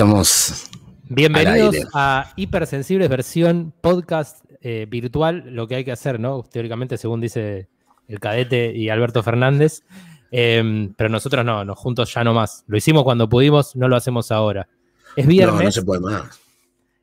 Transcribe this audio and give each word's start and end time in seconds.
Estamos. 0.00 0.70
Bienvenidos 1.10 1.76
a 1.92 2.32
Hipersensibles 2.34 3.06
versión 3.10 3.74
podcast 3.82 4.42
eh, 4.62 4.86
virtual, 4.88 5.44
lo 5.50 5.68
que 5.68 5.74
hay 5.74 5.84
que 5.84 5.92
hacer, 5.92 6.18
¿no? 6.18 6.42
Teóricamente, 6.42 6.96
según 6.96 7.20
dice 7.20 7.68
el 8.08 8.18
cadete 8.18 8.74
y 8.74 8.88
Alberto 8.88 9.22
Fernández. 9.22 9.82
Em, 10.30 10.94
pero 10.94 11.10
nosotros 11.10 11.44
no, 11.44 11.66
nos 11.66 11.78
juntos 11.78 12.14
ya 12.14 12.24
no 12.24 12.32
más. 12.32 12.64
Lo 12.66 12.78
hicimos 12.78 13.04
cuando 13.04 13.28
pudimos, 13.28 13.76
no 13.76 13.88
lo 13.88 13.96
hacemos 13.96 14.32
ahora. 14.32 14.68
Es 15.16 15.26
viernes. 15.26 15.58
No, 15.58 15.64
no 15.64 15.70
se 15.70 15.82
puede 15.82 16.00
más. 16.00 16.40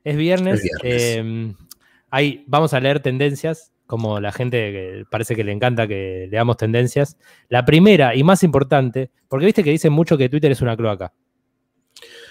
Es 0.03 0.17
viernes. 0.17 0.63
Em, 0.81 1.53
vamos 2.47 2.73
a 2.73 2.79
leer 2.79 2.99
tendencias, 2.99 3.73
como 3.85 4.19
la 4.19 4.31
gente 4.31 4.57
que 4.71 5.03
parece 5.07 5.35
que 5.35 5.43
le 5.43 5.51
encanta 5.51 5.87
que 5.87 6.27
leamos 6.31 6.57
tendencias. 6.57 7.15
La 7.47 7.63
primera 7.63 8.15
y 8.15 8.23
más 8.23 8.41
importante, 8.41 9.11
porque 9.27 9.45
viste 9.45 9.63
que 9.63 9.69
dicen 9.69 9.93
mucho 9.93 10.17
que 10.17 10.29
Twitter 10.29 10.51
es 10.51 10.63
una 10.63 10.75
cloaca. 10.75 11.13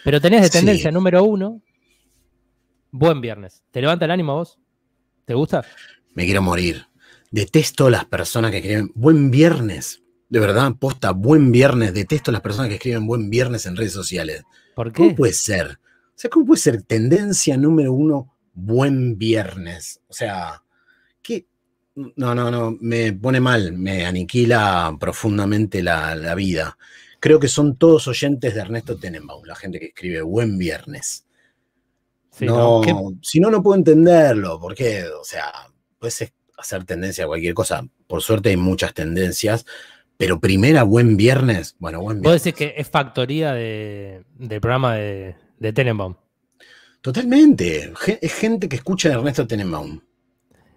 Pero 0.07 0.21
tenés 0.21 0.41
de 0.43 0.51
tendencia 0.51 0.93
número 0.93 1.25
uno, 1.25 1.61
buen 2.93 3.21
viernes. 3.21 3.65
¿Te 3.73 3.81
levanta 3.81 4.05
el 4.05 4.13
ánimo 4.13 4.37
vos? 4.37 4.57
¿Te 5.25 5.35
gusta? 5.35 5.65
Me 6.15 6.27
quiero 6.27 6.43
morir. 6.43 6.87
Detesto 7.33 7.91
las 7.91 8.05
personas 8.05 8.53
que 8.53 8.59
escriben 8.59 8.93
buen 8.95 9.33
viernes. 9.33 10.05
De 10.29 10.39
verdad, 10.39 10.73
posta, 10.79 11.11
buen 11.11 11.51
viernes. 11.51 11.93
Detesto 11.93 12.31
las 12.31 12.41
personas 12.41 12.69
que 12.69 12.77
escriben 12.77 13.05
buen 13.05 13.31
viernes 13.31 13.67
en 13.67 13.75
redes 13.75 13.95
sociales. 13.95 14.45
¿Por 14.77 14.93
qué? 14.93 15.03
¿Cómo 15.03 15.17
puede 15.17 15.33
ser? 15.33 15.81
O 15.81 16.15
sea, 16.15 16.31
¿cómo 16.31 16.47
puede 16.47 16.61
ser 16.61 16.83
tendencia 16.83 17.57
número 17.57 17.93
uno 17.93 18.33
buen 18.55 19.19
viernes? 19.19 20.03
O 20.07 20.13
sea, 20.13 20.63
¿qué? 21.21 21.49
No, 22.15 22.33
no, 22.33 22.53
no, 22.53 22.77
me 22.81 23.13
pone 23.13 23.41
mal, 23.41 23.73
me 23.73 24.07
aniquila 24.07 24.97
profundamente 25.01 25.83
la, 25.83 26.15
la 26.15 26.37
vida. 26.37 26.79
Creo 27.21 27.41
que 27.41 27.49
son 27.49 27.77
todos 27.77 28.09
oyentes 28.09 28.55
de 28.55 28.61
Ernesto 28.61 28.97
Tenenbaum, 28.97 29.45
la 29.45 29.55
gente 29.55 29.79
que 29.79 29.87
escribe 29.87 30.23
buen 30.23 30.59
viernes. 30.59 31.25
no, 32.41 32.83
si 33.23 33.41
no, 33.41 33.51
no 33.51 33.63
puedo 33.63 33.77
entenderlo, 33.77 34.61
porque, 34.61 35.05
o 35.05 35.25
sea, 35.25 35.53
puedes 35.99 36.33
hacer 36.59 36.85
tendencia 36.85 37.25
a 37.25 37.27
cualquier 37.27 37.55
cosa. 37.55 37.87
Por 38.07 38.23
suerte 38.23 38.51
hay 38.51 38.57
muchas 38.57 38.95
tendencias, 38.95 39.65
pero 40.17 40.41
primera, 40.41 40.83
buen 40.83 41.17
viernes. 41.17 41.77
Bueno, 41.79 42.01
buen 42.01 42.21
viernes. 42.21 42.43
Vos 42.43 42.45
decís 42.45 42.59
que 42.59 42.75
es 42.81 42.89
factoría 42.89 43.53
del 43.55 44.25
programa 44.61 44.95
de, 44.95 45.37
de, 45.59 45.73
Tenenbaum. 45.73 46.15
Totalmente. 47.01 47.93
Es 48.21 48.35
gente 48.35 48.69
que 48.69 48.77
escucha 48.77 49.11
a 49.11 49.13
Ernesto 49.13 49.47
Tenenbaum. 49.47 50.01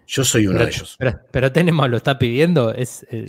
Yo 0.06 0.24
soy 0.24 0.46
uno 0.46 0.58
de 0.58 0.66
ellos. 0.66 0.98
Pero, 1.30 1.52
Tenenbaum 1.52 1.90
lo 1.90 1.96
está 1.96 2.18
pidiendo. 2.18 2.74
Es, 2.74 3.06
eh, 3.10 3.26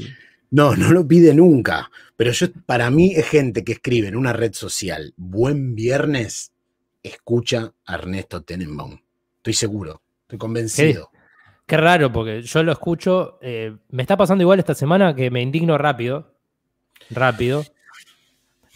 no, 0.52 0.76
no 0.76 0.92
lo 0.92 1.08
pide 1.08 1.34
nunca. 1.34 1.90
Pero 2.16 2.32
yo, 2.32 2.48
para 2.66 2.90
mí 2.92 3.14
es 3.16 3.28
gente 3.28 3.64
que 3.64 3.74
escribe 3.74 4.10
en 4.10 4.16
una 4.16 4.34
red 4.34 4.54
social, 4.54 5.14
buen 5.18 5.76
viernes, 5.76 6.52
escucha 7.02 7.74
a 7.86 7.96
Ernesto 7.96 8.44
Tenenbaum. 8.44 9.00
Estoy 9.38 9.54
seguro, 9.54 10.02
estoy 10.24 10.38
convencido. 10.38 11.10
Qué, 11.66 11.78
raro, 11.78 12.12
porque 12.12 12.42
yo 12.42 12.64
lo 12.64 12.74
escucho. 12.74 13.40
Eh, 13.42 13.76
me 13.90 14.04
está 14.04 14.18
pasando 14.18 14.42
igual 14.44 14.60
esta 14.60 14.76
semana 14.76 15.16
que 15.16 15.32
me 15.32 15.42
indigno 15.42 15.78
rápido. 15.78 16.36
Rápido. 17.10 17.64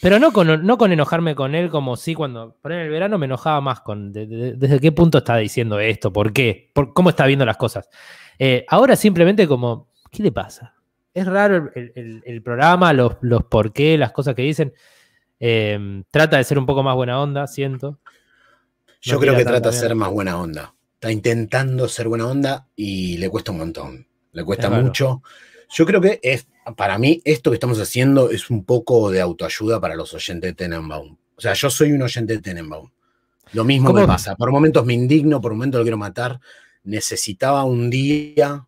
Pero 0.02 0.20
no 0.20 0.32
con, 0.32 0.66
no 0.66 0.78
con 0.78 0.92
enojarme 0.92 1.36
con 1.36 1.56
él 1.56 1.70
como 1.70 1.98
si 1.98 2.16
cuando 2.16 2.58
por 2.62 2.72
el 2.72 2.90
verano 2.90 3.18
me 3.18 3.26
enojaba 3.26 3.62
más 3.62 3.82
con 3.82 4.12
desde 4.12 4.80
qué 4.80 4.92
punto 4.92 5.20
está 5.20 5.38
diciendo 5.38 5.80
esto, 5.80 6.12
por 6.12 6.32
qué, 6.32 6.70
por 6.74 6.94
cómo 6.94 7.10
está 7.10 7.26
viendo 7.26 7.46
las 7.46 7.58
cosas. 7.58 7.90
Eh, 8.38 8.66
ahora 8.70 8.96
simplemente 8.96 9.48
como, 9.48 9.90
¿qué 10.12 10.22
le 10.22 10.32
pasa? 10.32 10.75
Es 11.16 11.26
raro 11.26 11.72
el, 11.74 12.42
programa, 12.44 12.92
los, 12.92 13.14
los 13.22 13.46
por 13.46 13.72
qué, 13.72 13.98
las 13.98 14.12
cosas 14.12 14.36
que 14.36 14.42
dicen. 14.42 14.74
Em, 15.40 16.04
trata 16.12 16.38
de 16.38 16.44
ser 16.44 16.60
un 16.60 16.66
poco 16.66 16.84
más 16.84 16.94
buena 16.94 17.22
onda, 17.22 17.48
siento. 17.48 18.00
Yo 19.02 19.18
creo 19.18 19.36
que 19.36 19.46
trata 19.46 19.72
de 19.72 19.78
ser 19.78 19.96
más 19.96 20.12
buena 20.12 20.38
onda. 20.38 20.76
Está 20.96 21.12
intentando 21.14 21.88
ser 21.88 22.10
buena 22.10 22.28
onda 22.28 22.68
y 22.76 23.18
le 23.18 23.30
cuesta 23.30 23.54
un 23.54 23.60
montón. 23.60 24.08
Le 24.34 24.44
cuesta 24.44 24.70
mucho. 24.70 25.24
Yo 25.70 25.86
creo 25.86 26.02
que 26.02 26.20
es, 26.22 26.48
para 26.76 26.98
mí, 26.98 27.22
esto 27.24 27.50
que 27.50 27.56
estamos 27.56 27.80
haciendo 27.80 28.30
es 28.30 28.50
un 28.50 28.66
poco 28.66 29.10
de 29.10 29.22
autoayuda 29.22 29.80
para 29.80 29.96
los 29.96 30.14
oyentes 30.14 30.50
de 30.50 30.54
Tenenbaum. 30.54 31.16
O 31.38 31.42
sea, 31.42 31.54
yo 31.54 31.70
soy 31.70 31.94
un 31.94 32.02
oyente 32.02 32.34
de 32.34 32.42
Tenenbaum. 32.42 32.90
Lo 33.54 33.64
mismo 33.64 33.94
me 33.94 34.06
pasa. 34.06 34.36
Por 34.36 34.52
momentos 34.52 34.86
me 34.86 34.94
indigno, 34.94 35.40
por 35.40 35.54
momentos 35.54 35.80
lo 35.80 35.86
quiero 35.86 35.98
matar. 35.98 36.42
Necesitaba 36.84 37.64
un 37.64 37.90
día 37.90 38.68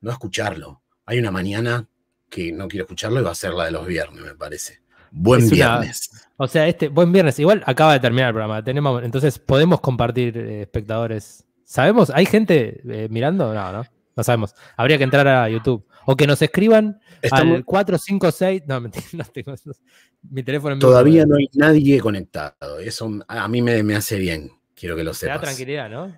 no 0.00 0.10
escucharlo 0.10 0.82
hay 1.08 1.18
una 1.18 1.30
mañana 1.30 1.88
que 2.28 2.52
no 2.52 2.68
quiero 2.68 2.84
escucharlo 2.84 3.20
y 3.20 3.24
va 3.24 3.30
a 3.30 3.34
ser 3.34 3.54
la 3.54 3.64
de 3.64 3.70
los 3.70 3.86
viernes, 3.86 4.22
me 4.22 4.34
parece. 4.34 4.80
Buen 5.10 5.48
viernes. 5.48 6.10
o 6.36 6.46
sea, 6.46 6.68
este 6.68 6.88
buen 6.88 7.10
viernes. 7.10 7.38
Igual 7.38 7.62
acaba 7.64 7.94
de 7.94 8.00
terminar 8.00 8.28
el 8.28 8.34
programa. 8.34 8.62
Tenemos, 8.62 9.02
entonces, 9.02 9.38
¿podemos 9.38 9.80
compartir 9.80 10.36
eh, 10.36 10.62
espectadores? 10.62 11.46
¿Sabemos? 11.64 12.12
¿Hay 12.14 12.26
gente 12.26 12.82
eh, 12.86 13.08
mirando? 13.10 13.54
No, 13.54 13.72
no. 13.72 13.84
No 14.16 14.24
sabemos. 14.24 14.54
Habría 14.76 14.98
que 14.98 15.04
entrar 15.04 15.26
a 15.26 15.48
YouTube. 15.48 15.86
O 16.04 16.14
que 16.14 16.26
nos 16.26 16.42
escriban 16.42 17.00
al 17.30 17.64
456. 17.64 18.64
No, 18.66 18.80
mentira, 18.82 19.06
no 19.12 19.24
tengo 19.24 19.54
Mi 20.30 20.42
teléfono 20.42 20.78
Todavía 20.78 21.24
no 21.24 21.36
hay 21.36 21.48
nadie 21.54 22.00
conectado. 22.00 22.80
Eso 22.80 23.10
a 23.26 23.48
mí 23.48 23.62
me, 23.62 23.96
hace 23.96 24.18
bien. 24.18 24.50
Quiero 24.74 24.94
que 24.94 25.04
lo 25.04 25.14
sepas. 25.14 25.36
da 25.36 25.42
tranquilidad, 25.46 25.88
¿no? 25.88 26.14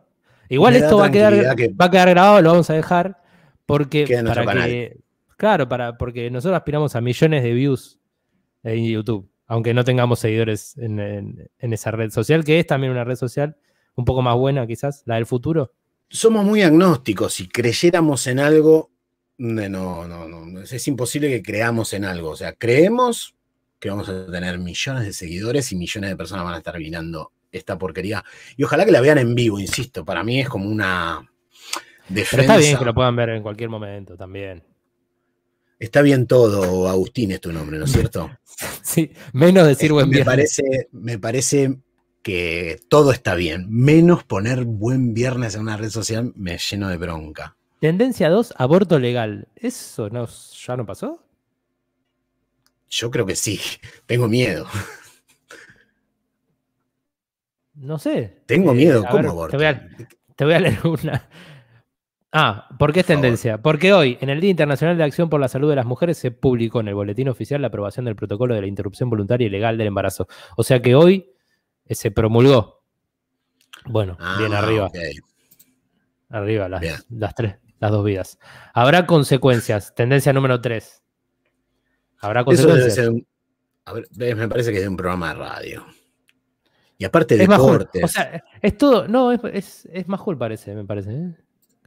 Igual 0.49 0.75
esto 0.75 0.99
va 0.99 1.07
a, 1.07 1.11
quedar, 1.13 1.33
va 1.35 1.85
a 1.85 1.91
quedar 1.91 2.11
grabado, 2.11 2.43
lo 2.43 2.51
vamos 2.51 2.69
a 2.71 2.75
dejar. 2.75 3.20
Porque 3.71 4.23
para 4.25 4.67
que, 4.67 5.01
claro, 5.37 5.69
para, 5.69 5.97
porque 5.97 6.31
nosotros 6.31 6.57
aspiramos 6.57 6.97
a 6.97 7.01
millones 7.01 7.43
de 7.43 7.53
views 7.53 7.99
en 8.63 8.85
YouTube, 8.85 9.31
aunque 9.47 9.75
no 9.75 9.85
tengamos 9.85 10.19
seguidores 10.21 10.77
en, 10.79 11.51
esa 11.59 11.91
red 11.91 12.11
social, 12.11 12.45
que 12.45 12.59
es 12.59 12.67
también 12.67 12.93
una 12.93 13.05
red 13.05 13.17
social 13.17 13.57
un 13.95 14.05
poco 14.05 14.23
más 14.23 14.37
buena 14.37 14.67
quizás, 14.67 15.03
la 15.07 15.17
del 15.17 15.27
futuro. 15.27 15.73
Somos 16.09 16.45
muy 16.45 16.63
agnósticos, 16.63 17.35
si 17.35 17.49
creyéramos 17.49 18.27
en 18.27 18.41
algo, 18.41 18.91
no, 19.39 19.69
no, 19.69 20.07
no, 20.07 20.61
es 20.61 20.89
imposible 20.89 21.29
que 21.29 21.43
creamos 21.43 21.93
en 21.93 22.05
algo, 22.05 22.31
o 22.31 22.37
sea, 22.37 22.53
creemos 22.55 23.37
que 23.79 23.89
vamos 23.89 24.09
a 24.09 24.27
tener 24.27 24.59
millones 24.59 25.05
de 25.05 25.13
seguidores 25.13 25.73
y 25.73 25.77
millones 25.77 26.11
de 26.11 26.17
personas 26.17 26.45
van 26.45 26.55
a 26.55 26.59
estar 26.59 26.79
mirando 26.79 27.33
esta 27.51 27.79
porquería. 27.79 28.25
Y 28.57 28.65
ojalá 28.65 28.85
que 28.85 28.93
la 28.93 29.01
vean 29.01 29.19
en 29.19 29.35
vivo, 29.35 29.59
insisto, 29.59 30.05
para 30.05 30.23
mí 30.23 30.41
es 30.41 30.49
como 30.49 30.69
una, 30.69 31.30
pero 32.13 32.43
está 32.43 32.57
bien 32.57 32.79
que 32.79 32.85
lo 32.85 32.95
puedan 32.95 33.17
ver 33.17 33.31
en 33.31 33.43
cualquier 33.43 33.71
momento 33.71 34.17
también. 34.17 34.63
Está 35.79 36.03
bien 36.03 36.27
todo, 36.27 36.89
Agustín 36.89 37.33
es 37.33 37.41
tu 37.41 37.53
nombre, 37.53 37.79
¿no 37.79 37.87
es 37.87 37.93
cierto? 37.93 38.31
sí, 38.83 39.13
menos 39.33 39.67
decir 39.67 39.93
buen 39.93 40.11
viernes. 40.11 40.27
Me 40.27 40.31
parece, 40.31 40.89
me 40.93 41.19
parece 41.19 41.79
que 42.23 42.81
todo 42.89 43.13
está 43.13 43.35
bien, 43.35 43.67
menos 43.71 44.25
poner 44.25 44.65
buen 44.65 45.15
viernes 45.15 45.55
en 45.55 45.63
una 45.63 45.77
red 45.77 45.91
social 45.91 46.33
me 46.37 46.59
lleno 46.59 46.89
de 46.89 46.99
bronca. 46.99 47.57
Tendencia 47.81 48.29
2, 48.29 48.55
aborto 48.59 48.99
legal. 48.99 49.49
¿Eso 49.57 50.11
no, 50.11 50.27
ya 50.27 50.77
no 50.77 50.85
pasó? 50.85 51.25
Yo 52.91 53.11
creo 53.11 53.25
que 53.25 53.37
sí, 53.37 53.59
tengo 54.05 54.29
miedo. 54.29 54.67
No 57.75 57.99
sé. 57.99 58.43
Tengo 58.45 58.75
miedo, 58.75 59.03
¿cómo 59.11 59.31
aborto? 59.31 59.57
te 59.57 60.45
voy 60.45 60.55
a 60.55 60.61
leer 60.61 60.87
una, 60.87 61.29
Ah, 62.33 62.69
¿por 62.79 62.93
qué 62.93 63.01
es 63.01 63.07
tendencia? 63.07 63.59
Porque 63.59 63.93
hoy, 63.93 64.17
en 64.21 64.31
el 64.31 64.41
Día 64.41 64.51
Internacional 64.51 64.97
de 64.97 65.03
Acción 65.03 65.29
por 65.29 65.41
la 65.41 65.49
Salud 65.49 65.69
de 65.69 65.77
las 65.77 65.87
Mujeres, 65.87 66.17
se 66.17 66.31
publicó 66.31 66.81
en 66.81 66.89
el 66.89 66.95
Boletín 66.95 67.29
Oficial 67.29 67.61
la 67.61 67.69
aprobación 67.69 68.05
del 68.05 68.15
protocolo 68.15 68.55
de 68.55 68.61
la 68.61 68.67
interrupción 68.69 69.11
voluntaria 69.11 69.47
y 69.47 69.51
legal 69.51 69.77
del 69.77 69.89
embarazo. 69.89 70.29
O 70.57 70.63
sea 70.63 70.81
que 70.81 70.95
hoy 70.95 71.33
eh, 71.87 71.95
se 71.95 72.11
promulgó. 72.13 72.85
Bueno, 73.87 74.17
ah, 74.21 74.37
bien 74.39 74.55
arriba. 74.55 74.91
Arriba, 76.29 76.69
las, 76.69 77.35
tres, 77.35 77.57
las 77.81 77.91
dos 77.91 78.05
vidas. 78.05 78.39
Habrá 78.75 79.07
consecuencias. 79.07 79.95
Tendencia 79.97 80.33
número 80.33 80.61
tres. 80.61 81.03
Habrá 82.21 82.45
consecuencias. 82.45 82.93
Eso 82.93 83.03
debe 83.03 83.17
ser 83.17 83.27
a 83.85 83.93
ver, 83.93 84.37
me 84.37 84.49
parece 84.49 84.73
que 84.73 84.81
es 84.81 84.89
un 84.89 84.97
programa 84.97 85.29
de 85.29 85.35
radio. 85.35 85.87
Y 86.99 87.05
aparte 87.05 87.37
de 87.37 87.47
deportes. 87.47 88.05
o 88.05 88.09
sea, 88.09 88.45
es 88.61 88.77
todo. 88.77 89.09
No, 89.09 89.33
es, 89.33 89.41
es, 89.53 89.89
es 89.91 90.05
parece, 90.39 90.75
me 90.75 90.85
parece. 90.85 91.13
¿eh? 91.13 91.35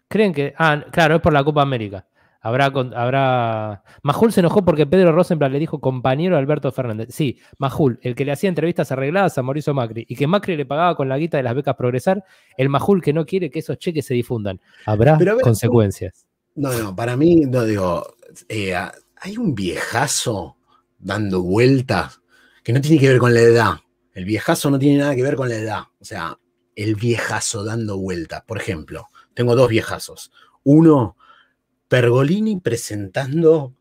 Creen 0.07 0.33
que. 0.33 0.53
Ah, 0.57 0.83
claro, 0.91 1.15
es 1.15 1.21
por 1.21 1.33
la 1.33 1.44
Copa 1.44 1.61
América. 1.61 2.07
Habrá, 2.41 2.65
habrá. 2.65 3.83
Majul 4.01 4.33
se 4.33 4.41
enojó 4.41 4.65
porque 4.65 4.85
Pedro 4.85 5.13
Rosenblatt 5.13 5.53
le 5.53 5.59
dijo 5.59 5.79
compañero 5.79 6.38
Alberto 6.38 6.73
Fernández. 6.73 7.07
Sí, 7.11 7.39
Majul, 7.57 8.00
el 8.01 8.15
que 8.15 8.25
le 8.25 8.33
hacía 8.33 8.50
entrevistas 8.50 8.91
arregladas 8.91 9.38
a 9.38 9.44
Mauricio 9.44 9.73
Macri 9.73 10.05
y 10.09 10.15
que 10.17 10.27
Macri 10.27 10.57
le 10.57 10.65
pagaba 10.65 10.94
con 10.97 11.07
la 11.07 11.17
guita 11.17 11.38
de 11.38 11.44
las 11.44 11.55
becas 11.55 11.75
Progresar, 11.77 12.25
el 12.57 12.67
Majul 12.67 13.01
que 13.01 13.13
no 13.13 13.25
quiere 13.25 13.50
que 13.50 13.59
esos 13.59 13.77
cheques 13.77 14.05
se 14.05 14.13
difundan. 14.13 14.59
Habrá 14.85 15.17
consecuencias. 15.41 16.25
No, 16.55 16.73
no, 16.73 16.94
para 16.94 17.15
mí, 17.15 17.45
no 17.47 17.63
digo. 17.63 18.15
Eh, 18.50 18.75
hay 18.75 19.38
un 19.38 19.55
viejazo 19.55 20.57
dando 21.00 21.41
vueltas 21.41 22.21
que 22.61 22.73
no 22.73 22.81
tiene 22.81 23.00
que 23.00 23.07
ver 23.07 23.19
con 23.19 23.33
la 23.33 23.39
edad. 23.39 23.73
El 24.13 24.25
viejazo 24.25 24.69
no 24.69 24.77
tiene 24.77 25.00
nada 25.00 25.15
que 25.15 25.23
ver 25.23 25.38
con 25.38 25.47
la 25.47 25.55
edad. 25.55 25.83
O 26.00 26.03
sea, 26.03 26.38
el 26.75 26.95
viejazo 26.95 27.63
dando 27.63 27.97
vueltas. 27.97 28.44
Por 28.45 28.57
ejemplo, 28.57 29.07
tengo 29.33 29.56
dos 29.56 29.69
viejazos. 29.69 30.31
Uno, 30.63 31.18
Pergolini 31.88 32.59
presentando, 32.59 33.75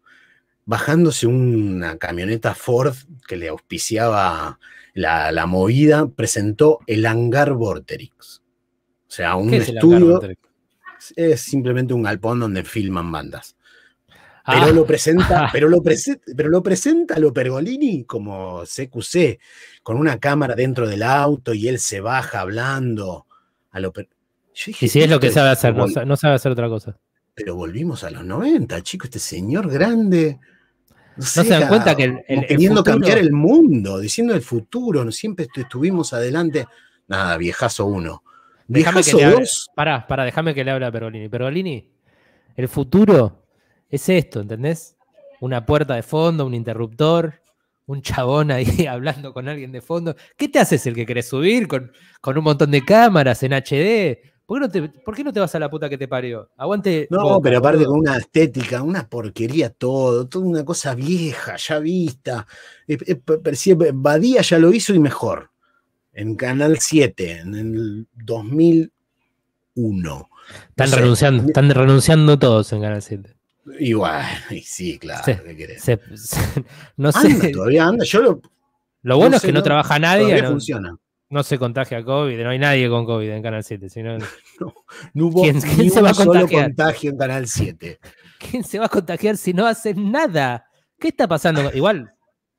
bajándose 0.64 1.26
una 1.26 1.96
camioneta 1.98 2.54
Ford 2.54 2.94
que 3.26 3.36
le 3.36 3.48
auspiciaba 3.48 4.58
la, 4.94 5.46
movida, 5.46 6.08
presentó 6.08 6.80
el 6.86 7.06
hangar 7.06 7.54
Vorterix. 7.54 8.42
O 9.08 9.14
sea, 9.14 9.36
un 9.36 9.54
estudio. 9.54 10.20
Es, 11.16 11.40
simplemente 11.40 11.94
un 11.94 12.02
galpón 12.02 12.40
donde 12.40 12.64
filman 12.64 13.10
bandas. 13.10 13.56
Pero, 14.44 14.64
ah. 14.64 14.72
lo 14.72 14.86
presenta, 14.86 15.48
pero, 15.52 15.68
lo 15.68 15.82
presenta, 15.82 16.24
pero 16.36 16.48
lo 16.48 16.62
presenta 16.62 17.18
lo 17.18 17.32
Pergolini 17.32 18.04
como 18.04 18.62
CQC, 18.64 19.38
con 19.82 19.96
una 19.96 20.18
cámara 20.18 20.54
dentro 20.54 20.88
del 20.88 21.02
auto 21.02 21.54
y 21.54 21.68
él 21.68 21.78
se 21.78 22.00
baja 22.00 22.40
hablando. 22.40 23.26
A 23.70 23.80
lo 23.80 23.92
y 24.54 24.88
si 24.88 25.00
es 25.00 25.08
lo 25.08 25.18
que 25.18 25.30
sabe 25.30 25.50
hacer, 25.50 25.74
no, 25.74 26.16
sabe 26.16 26.34
hacer 26.34 26.52
otra 26.52 26.68
cosa. 26.68 26.98
Pero 27.34 27.56
volvimos 27.56 28.04
a 28.04 28.10
los 28.10 28.24
90, 28.24 28.82
chico, 28.82 29.04
este 29.06 29.18
señor 29.18 29.70
grande. 29.70 30.38
No, 31.16 31.24
se 31.24 31.44
dan 31.44 31.68
cuenta 31.68 31.94
que 31.94 32.22
el, 32.26 32.46
queriendo 32.46 32.84
cambiar 32.84 33.18
el 33.18 33.32
mundo, 33.32 33.98
diciendo 33.98 34.34
el 34.34 34.42
futuro, 34.42 35.10
siempre 35.10 35.46
estuvimos 35.54 36.12
adelante. 36.12 36.66
Nada, 37.08 37.36
viejazo 37.36 37.86
uno. 37.86 38.22
Viejazo 38.66 39.18
dos. 39.18 39.70
Pará, 39.74 40.06
pará, 40.06 40.24
déjame 40.24 40.54
que 40.54 40.64
le 40.64 40.70
hable 40.70 40.86
a 40.86 40.92
Pergolini. 40.92 41.28
Pergolini, 41.28 41.90
el 42.56 42.68
futuro 42.68 43.46
es 43.88 44.08
esto, 44.08 44.40
¿entendés? 44.40 44.96
Una 45.40 45.64
puerta 45.64 45.94
de 45.94 46.02
fondo, 46.02 46.46
un 46.46 46.54
interruptor, 46.54 47.40
un 47.86 48.02
chabón 48.02 48.50
ahí 48.50 48.86
hablando 48.88 49.32
con 49.32 49.48
alguien 49.48 49.72
de 49.72 49.80
fondo. 49.80 50.14
¿Qué 50.36 50.48
te 50.48 50.58
haces 50.58 50.86
el 50.86 50.94
que 50.94 51.06
querés 51.06 51.28
subir 51.28 51.66
con, 51.66 51.92
con 52.20 52.36
un 52.36 52.44
montón 52.44 52.70
de 52.70 52.84
cámaras 52.84 53.42
en 53.42 53.52
HD? 53.52 54.31
¿Por 54.46 54.60
qué, 55.14 55.24
no 55.24 55.32
te, 55.32 55.40
vas 55.40 55.54
a 55.54 55.58
la 55.58 55.70
puta 55.70 55.88
que 55.88 55.96
te 55.96 56.08
parió? 56.08 56.50
Aguante. 56.56 57.06
No, 57.10 57.40
pero 57.40 57.58
aparte 57.58 57.84
con 57.84 58.00
una 58.00 58.16
estética, 58.16 58.82
una 58.82 59.08
porquería 59.08 59.70
todo, 59.70 60.28
toda 60.28 60.44
una 60.44 60.64
cosa 60.64 60.94
vieja, 60.94 61.56
ya 61.56 61.78
vista. 61.78 62.46
Eh, 62.86 62.98
eh, 63.06 63.90
Badía 63.94 64.42
ya 64.42 64.58
lo 64.58 64.72
hizo 64.72 64.94
y 64.94 64.98
mejor. 64.98 65.50
En 66.12 66.36
Canal 66.36 66.78
7, 66.78 67.40
en 67.40 67.54
el 67.54 68.06
2001. 68.14 70.28
Están, 70.68 70.92
renunciando, 70.92 71.46
están 71.46 71.70
renunciando 71.70 72.38
todos 72.38 72.70
en 72.72 72.82
Canal 72.82 73.00
7. 73.00 73.34
Igual, 73.78 74.26
sí, 74.64 74.98
claro, 74.98 75.22
¿qué 75.24 75.56
querés? 75.56 75.86
no 76.96 77.12
sé. 77.12 77.52
todavía 77.52 77.86
anda, 77.86 78.04
yo 78.04 78.20
lo. 78.20 78.42
Lo 79.04 79.16
bueno 79.16 79.36
es 79.36 79.42
que 79.42 79.52
no, 79.52 79.62
trabaja 79.62 79.98
nadie. 79.98 80.42
No, 80.42 80.50
funciona 80.50 80.96
no 81.32 81.42
se 81.42 81.58
contagia 81.58 82.04
COVID, 82.04 82.42
no 82.42 82.50
hay 82.50 82.58
nadie 82.58 82.90
con 82.90 83.06
COVID 83.06 83.30
en 83.30 83.42
Canal 83.42 83.64
7. 83.64 83.88
Sino... 83.88 84.18
No, 85.14 85.26
hubo 85.26 85.42
¿Quién, 85.42 85.60
se 85.90 86.02
va 86.02 86.10
a 86.10 86.14
solo 86.14 86.46
contagio 86.46 87.10
en 87.10 87.16
Canal 87.16 87.48
7. 87.48 87.98
¿Quién 88.38 88.62
se 88.62 88.78
va 88.78 88.84
a 88.84 88.88
contagiar 88.90 89.38
si 89.38 89.54
no 89.54 89.66
hace 89.66 89.94
nada? 89.94 90.66
¿Qué 90.98 91.08
está 91.08 91.26
pasando? 91.26 91.72
Igual, 91.72 92.12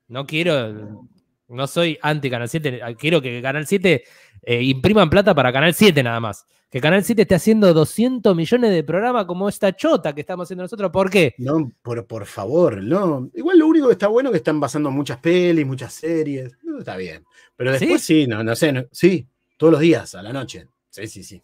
no 0.08 0.26
quiero, 0.26 1.06
no 1.54 1.66
soy 1.66 1.98
anti 2.02 2.28
Canal 2.28 2.48
7, 2.48 2.80
quiero 2.98 3.22
que 3.22 3.40
Canal 3.40 3.66
7 3.66 4.04
eh, 4.42 4.62
impriman 4.62 5.08
plata 5.08 5.34
para 5.34 5.52
Canal 5.52 5.74
7 5.74 6.02
nada 6.02 6.20
más. 6.20 6.46
Que 6.70 6.80
Canal 6.80 7.04
7 7.04 7.22
esté 7.22 7.36
haciendo 7.36 7.72
200 7.72 8.34
millones 8.34 8.72
de 8.72 8.82
programas 8.82 9.26
como 9.26 9.48
esta 9.48 9.74
chota 9.76 10.12
que 10.12 10.22
estamos 10.22 10.46
haciendo 10.46 10.64
nosotros. 10.64 10.90
¿Por 10.90 11.08
qué? 11.08 11.34
No, 11.38 11.70
por, 11.82 12.04
por 12.06 12.26
favor, 12.26 12.82
no. 12.82 13.30
Igual 13.34 13.60
lo 13.60 13.68
único 13.68 13.86
que 13.86 13.92
está 13.92 14.08
bueno 14.08 14.30
es 14.30 14.32
que 14.32 14.38
están 14.38 14.58
basando 14.58 14.90
muchas 14.90 15.18
pelis, 15.18 15.64
muchas 15.64 15.94
series. 15.94 16.58
está 16.78 16.96
bien. 16.96 17.24
Pero 17.56 17.70
después 17.70 18.02
sí, 18.02 18.26
no, 18.26 18.42
no 18.42 18.56
sé, 18.56 18.88
sí, 18.90 19.28
todos 19.56 19.74
los 19.74 19.80
días, 19.80 20.14
a 20.16 20.22
la 20.22 20.32
noche. 20.32 20.66
Sí, 20.90 21.06
sí, 21.06 21.22
sí. 21.22 21.42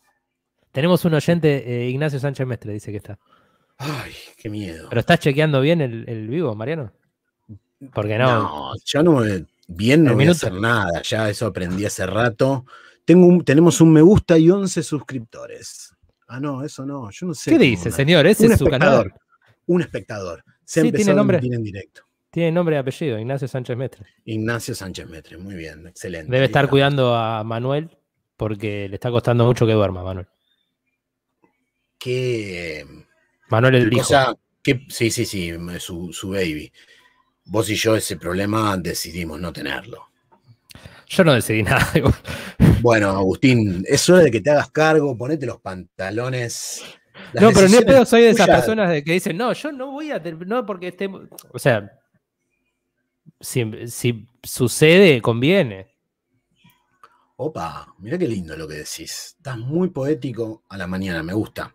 Tenemos 0.72 1.04
un 1.04 1.14
oyente, 1.14 1.64
eh, 1.64 1.88
Ignacio 1.88 2.18
Sánchez 2.18 2.46
Mestre, 2.46 2.72
dice 2.72 2.90
que 2.90 2.96
está. 2.96 3.18
Ay, 3.78 4.12
qué 4.36 4.48
miedo. 4.48 4.88
¿Pero 4.88 5.00
estás 5.00 5.20
chequeando 5.20 5.60
bien 5.60 5.80
el, 5.80 6.28
vivo, 6.28 6.54
Mariano? 6.54 6.92
Porque 7.94 8.18
no. 8.18 8.42
No, 8.42 8.72
ya 8.84 9.02
no 9.02 9.24
bien 9.70 10.04
no 10.04 10.14
voy 10.14 10.26
a 10.26 10.32
hacer 10.32 10.52
nada. 10.52 11.02
Ya 11.02 11.28
eso 11.28 11.46
aprendí 11.46 11.84
hace 11.84 12.06
rato. 12.06 12.66
Tengo 13.04 13.42
tenemos 13.42 13.80
un 13.80 13.92
me 13.92 14.02
gusta 14.02 14.36
y 14.38 14.50
11 14.50 14.82
suscriptores. 14.82 15.94
Ah, 16.28 16.38
no, 16.38 16.62
eso 16.62 16.84
no. 16.84 17.10
Yo 17.10 17.26
no 17.26 17.34
sé. 17.34 17.50
¿Qué 17.50 17.58
dice, 17.58 17.90
señor? 17.90 18.26
Ese 18.26 18.46
es 18.46 18.58
su 18.58 18.66
canal. 18.66 19.12
Un 19.66 19.82
espectador. 19.82 20.44
Se 20.64 20.82
sí, 20.82 20.92
tiene 20.92 21.14
nombre. 21.14 21.38
En 21.42 21.62
directo. 21.62 22.02
Tiene 22.30 22.52
nombre 22.52 22.76
y 22.76 22.78
apellido, 22.78 23.18
Ignacio 23.18 23.48
Sánchez 23.48 23.76
Metre. 23.76 24.06
Ignacio 24.24 24.72
Sánchez 24.72 25.08
Metre, 25.08 25.36
muy 25.36 25.56
bien, 25.56 25.88
excelente. 25.88 26.30
Debe 26.30 26.44
estar 26.44 26.68
cuidando 26.68 27.16
a 27.16 27.42
Manuel 27.42 27.90
porque 28.36 28.88
le 28.88 28.94
está 28.94 29.10
costando 29.10 29.44
mucho 29.44 29.66
que 29.66 29.72
duerma, 29.72 30.04
Manuel. 30.04 30.28
Que. 31.98 32.86
Manuel 33.48 33.74
el 33.74 33.92
hijo. 33.92 34.38
Que, 34.62 34.86
sí, 34.88 35.10
sí, 35.10 35.24
sí, 35.24 35.52
su, 35.80 36.12
su 36.12 36.30
baby. 36.30 36.72
Vos 37.50 37.68
y 37.68 37.74
yo 37.74 37.96
ese 37.96 38.16
problema 38.16 38.76
decidimos 38.76 39.40
no 39.40 39.52
tenerlo. 39.52 40.06
Yo 41.08 41.24
no 41.24 41.34
decidí 41.34 41.64
nada. 41.64 41.84
bueno, 42.80 43.10
Agustín, 43.10 43.84
es 43.88 44.08
hora 44.08 44.22
de 44.22 44.30
que 44.30 44.40
te 44.40 44.50
hagas 44.50 44.70
cargo, 44.70 45.18
ponete 45.18 45.46
los 45.46 45.60
pantalones. 45.60 46.84
no, 47.34 47.50
pero 47.52 47.68
ni 47.68 47.80
pedo 47.80 48.06
soy 48.06 48.22
de 48.22 48.30
esas 48.30 48.46
personas 48.46 49.02
que 49.02 49.12
dicen, 49.12 49.36
no, 49.36 49.52
yo 49.52 49.72
no 49.72 49.90
voy 49.90 50.12
a. 50.12 50.20
No, 50.20 50.64
porque 50.64 50.88
esté. 50.88 51.10
O 51.52 51.58
sea, 51.58 51.90
si, 53.40 54.28
sucede, 54.44 55.20
conviene. 55.20 55.88
Opa, 57.34 57.96
mira 57.98 58.16
qué 58.16 58.28
lindo 58.28 58.56
lo 58.56 58.68
que 58.68 58.74
decís. 58.74 59.34
Estás 59.38 59.58
muy 59.58 59.88
poético 59.88 60.62
a 60.68 60.76
la 60.76 60.86
mañana, 60.86 61.24
me 61.24 61.32
gusta. 61.32 61.74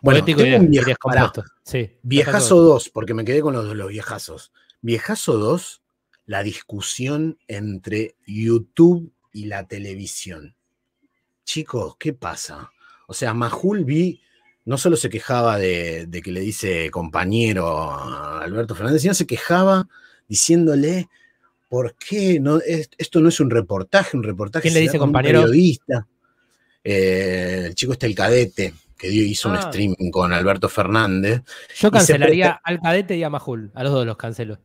Bueno, 0.00 0.20
poético 0.20 0.42
tengo 0.42 0.58
un 0.58 0.70
vieja, 0.70 1.32
sí, 1.64 1.98
viejazo 2.00 2.62
2, 2.62 2.90
porque 2.90 3.12
me 3.12 3.24
quedé 3.24 3.40
con 3.40 3.54
los, 3.54 3.64
los 3.74 3.88
viejazos. 3.88 4.52
Viejazo 4.86 5.36
2, 5.36 5.82
la 6.26 6.44
discusión 6.44 7.40
entre 7.48 8.14
YouTube 8.24 9.12
y 9.32 9.46
la 9.46 9.66
televisión. 9.66 10.54
Chicos, 11.44 11.96
¿qué 11.98 12.12
pasa? 12.12 12.70
O 13.08 13.12
sea, 13.12 13.34
Majul 13.34 13.84
vi, 13.84 14.22
no 14.64 14.78
solo 14.78 14.94
se 14.94 15.10
quejaba 15.10 15.58
de, 15.58 16.06
de 16.06 16.22
que 16.22 16.30
le 16.30 16.38
dice 16.38 16.88
compañero 16.92 17.66
a 17.66 18.44
Alberto 18.44 18.76
Fernández, 18.76 19.02
sino 19.02 19.14
se 19.14 19.26
quejaba 19.26 19.88
diciéndole 20.28 21.08
por 21.68 21.96
qué 21.96 22.38
no, 22.38 22.60
esto 22.64 23.20
no 23.20 23.28
es 23.28 23.40
un 23.40 23.50
reportaje, 23.50 24.16
un 24.16 24.22
reportaje. 24.22 24.62
¿Quién 24.62 24.74
le 24.74 24.80
dice 24.82 25.00
compañero? 25.00 25.40
periodista. 25.40 26.06
Eh, 26.84 27.64
el 27.66 27.74
chico 27.74 27.94
este, 27.94 28.06
el 28.06 28.14
cadete, 28.14 28.72
que 28.96 29.08
hizo 29.08 29.48
un 29.48 29.56
ah. 29.56 29.62
streaming 29.62 30.12
con 30.12 30.32
Alberto 30.32 30.68
Fernández. 30.68 31.42
Yo 31.76 31.90
cancelaría 31.90 32.60
al 32.62 32.80
cadete 32.80 33.16
y 33.16 33.24
a 33.24 33.30
Majul, 33.30 33.72
a 33.74 33.82
los 33.82 33.92
dos 33.92 34.06
los 34.06 34.16
cancelo. 34.16 34.60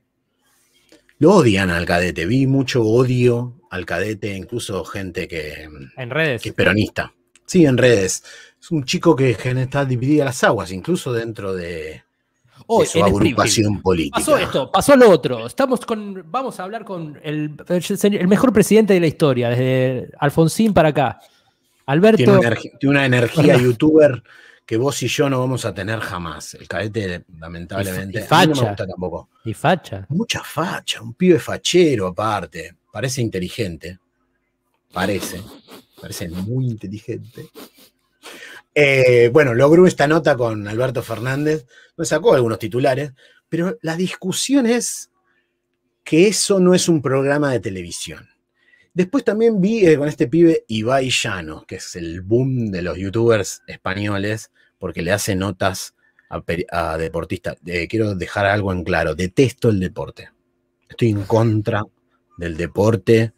Lo 1.22 1.36
odian 1.36 1.70
al 1.70 1.86
cadete, 1.86 2.26
vi 2.26 2.48
mucho 2.48 2.82
odio 2.82 3.54
al 3.70 3.86
cadete, 3.86 4.36
incluso 4.36 4.84
gente 4.84 5.28
que, 5.28 5.70
en 5.96 6.10
redes. 6.10 6.42
que 6.42 6.50
es 6.50 6.56
peronista. 6.56 7.14
Sí, 7.46 7.64
en 7.64 7.78
redes. 7.78 8.24
Es 8.60 8.72
un 8.72 8.86
chico 8.86 9.16
que 9.16 9.30
está 9.30 9.86
dividida 9.86 10.26
las 10.26 10.44
aguas, 10.44 10.72
incluso 10.72 11.14
dentro 11.14 11.54
de, 11.54 12.02
Hoy, 12.66 12.88
su 12.88 13.04
agrupación 13.04 13.84
política. 13.84 14.18
Pasó 14.18 14.36
esto, 14.36 14.72
pasó 14.72 14.96
lo 14.96 15.12
otro. 15.12 15.46
Estamos 15.46 15.86
con, 15.86 16.24
vamos 16.26 16.60
a 16.60 16.64
hablar 16.64 16.84
con 16.84 17.20
el, 17.22 17.56
el, 17.68 18.28
mejor 18.28 18.52
presidente 18.52 18.96
de 18.96 19.00
la 19.00 19.08
historia, 19.08 19.50
desde 19.50 20.10
Alfonsín 20.18 20.74
para 20.74 20.90
acá. 20.90 21.20
Alberto. 21.86 22.40
Tiene, 22.40 22.58
una 22.82 23.06
energía 23.06 23.58
youtuber 23.58 24.24
que 24.72 24.78
vos 24.78 25.04
y 25.04 25.10
yo 25.10 25.30
no 25.30 25.38
vamos 25.38 25.66
a 25.66 25.74
tener 25.74 26.00
jamás. 26.00 26.54
El 26.54 26.66
cadete, 26.66 27.26
lamentablemente. 27.38 28.20
Y, 28.20 28.24
facha. 28.24 28.46
no 28.46 28.62
me 28.62 28.68
gusta 28.70 28.88
tampoco. 28.88 29.30
Y 29.44 29.54
facha. 29.54 30.06
Mucha 30.08 30.42
facha, 30.46 31.02
un 31.02 31.14
pibe 31.14 31.40
fachero 31.40 32.08
aparte. 32.08 32.78
Parece 32.90 33.22
inteligente. 33.22 34.00
Parece. 34.94 35.42
Parece 36.00 36.30
muy 36.30 36.68
inteligente. 36.70 37.50
Eh, 38.74 39.30
bueno, 39.34 39.54
logró 39.54 39.86
esta 39.86 40.08
nota 40.08 40.38
con 40.38 40.66
Alberto 40.66 41.04
Fernández, 41.04 41.66
me 41.98 42.06
sacó 42.06 42.34
algunos 42.34 42.58
titulares, 42.58 43.12
pero 43.50 43.78
la 43.82 43.98
discusión 43.98 44.68
es 44.68 45.12
que 46.06 46.30
eso 46.30 46.62
no 46.62 46.74
es 46.74 46.88
un 46.88 47.02
programa 47.02 47.52
de 47.52 47.60
televisión. 47.60 48.30
Después 48.94 49.26
también 49.26 49.60
vi 49.60 49.86
eh, 49.86 49.98
con 49.98 50.08
este 50.08 50.30
pibe 50.30 50.64
Ibai 50.70 51.10
Llano, 51.10 51.66
que 51.68 51.76
es 51.76 51.98
el 51.98 52.22
boom 52.22 52.72
de 52.72 52.82
los 52.82 52.98
youtubers 52.98 53.64
españoles, 53.68 54.50
porque 54.82 55.02
le 55.02 55.14
hace 55.14 55.34
notas 55.38 55.96
a, 56.30 56.98
deportistas. 56.98 57.56
Eh, 57.66 57.88
quiero 57.88 58.16
dejar 58.16 58.48
algo 58.48 58.74
en 58.74 58.84
claro, 58.84 59.16
detesto 59.16 59.70
el 59.70 59.80
deporte. 59.80 60.30
Estoy 60.90 61.12
en 61.12 61.24
contra 61.24 61.86
del 62.38 62.58
deporte. 62.58 63.32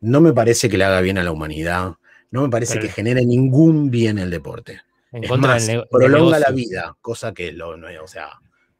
No 0.00 0.22
me 0.22 0.32
parece 0.32 0.70
que 0.70 0.78
le 0.78 0.84
haga 0.84 1.02
bien 1.02 1.18
a 1.18 1.22
la 1.22 1.32
humanidad 1.32 1.96
no 2.30 2.42
me 2.42 2.48
parece 2.48 2.78
que 2.78 2.88
genere 2.88 3.24
ningún 3.24 3.90
bien 3.90 4.18
el 4.18 4.30
deporte. 4.30 4.82
En 5.12 5.24
es 5.24 5.30
contra 5.30 5.54
más, 5.54 5.66
del 5.66 5.84
prolonga 5.90 6.38
la 6.38 6.50
vida, 6.50 6.96
cosa 7.00 7.32
que 7.32 7.52
lo, 7.52 7.76
no, 7.76 7.86
o 8.02 8.08
sea, 8.08 8.28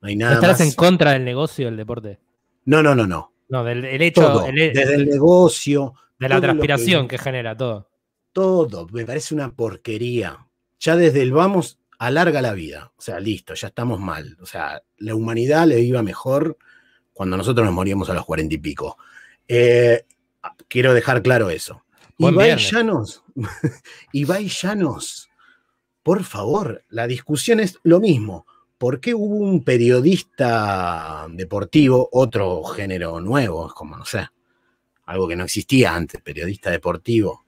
no 0.00 0.08
hay 0.08 0.16
nada 0.16 0.34
¿Estás 0.34 0.60
en 0.60 0.72
contra 0.72 1.12
del 1.12 1.24
negocio 1.24 1.66
del 1.66 1.76
deporte? 1.76 2.18
No, 2.64 2.82
no, 2.82 2.94
no, 2.94 3.06
no. 3.06 3.32
No, 3.48 3.64
del 3.64 3.84
hecho. 4.02 4.44
desde 4.52 4.94
el 4.94 5.06
negocio. 5.06 5.94
De 6.18 6.28
la 6.28 6.40
transpiración 6.40 7.08
que, 7.08 7.16
genera 7.16 7.56
todo. 7.56 7.88
Todo, 8.32 8.86
me 8.92 9.06
parece 9.06 9.34
una 9.34 9.50
porquería. 9.52 10.46
Ya 10.80 10.96
desde 10.96 11.22
el 11.22 11.32
vamos, 11.32 11.78
alarga 11.98 12.42
la 12.42 12.52
vida. 12.52 12.92
O 12.96 13.00
sea, 13.00 13.20
listo, 13.20 13.54
ya 13.54 13.68
estamos 13.68 14.00
mal. 14.00 14.36
O 14.40 14.46
sea, 14.46 14.82
la 14.98 15.14
humanidad 15.14 15.66
le 15.66 15.80
iba 15.80 16.02
mejor 16.02 16.58
cuando 17.12 17.36
nosotros 17.36 17.64
nos 17.64 17.74
moríamos 17.74 18.10
a 18.10 18.14
los 18.14 18.24
cuarenta 18.24 18.54
y 18.54 18.58
pico. 18.58 18.98
Eh, 19.48 20.04
quiero 20.68 20.94
dejar 20.94 21.22
claro 21.22 21.50
eso. 21.50 21.82
Ibai 22.18 22.56
Llanos, 22.56 23.22
Ibai 24.12 24.48
Llanos, 24.48 25.28
por 26.02 26.24
favor, 26.24 26.84
la 26.88 27.06
discusión 27.06 27.60
es 27.60 27.78
lo 27.82 28.00
mismo. 28.00 28.46
¿Por 28.78 29.00
qué 29.00 29.14
hubo 29.14 29.36
un 29.36 29.64
periodista 29.64 31.26
deportivo, 31.30 32.08
otro 32.12 32.62
género 32.64 33.20
nuevo? 33.20 33.66
Es 33.66 33.72
como, 33.72 33.96
no 33.96 34.04
sé, 34.04 34.26
algo 35.06 35.28
que 35.28 35.36
no 35.36 35.44
existía 35.44 35.94
antes, 35.94 36.20
periodista 36.22 36.70
deportivo. 36.70 37.44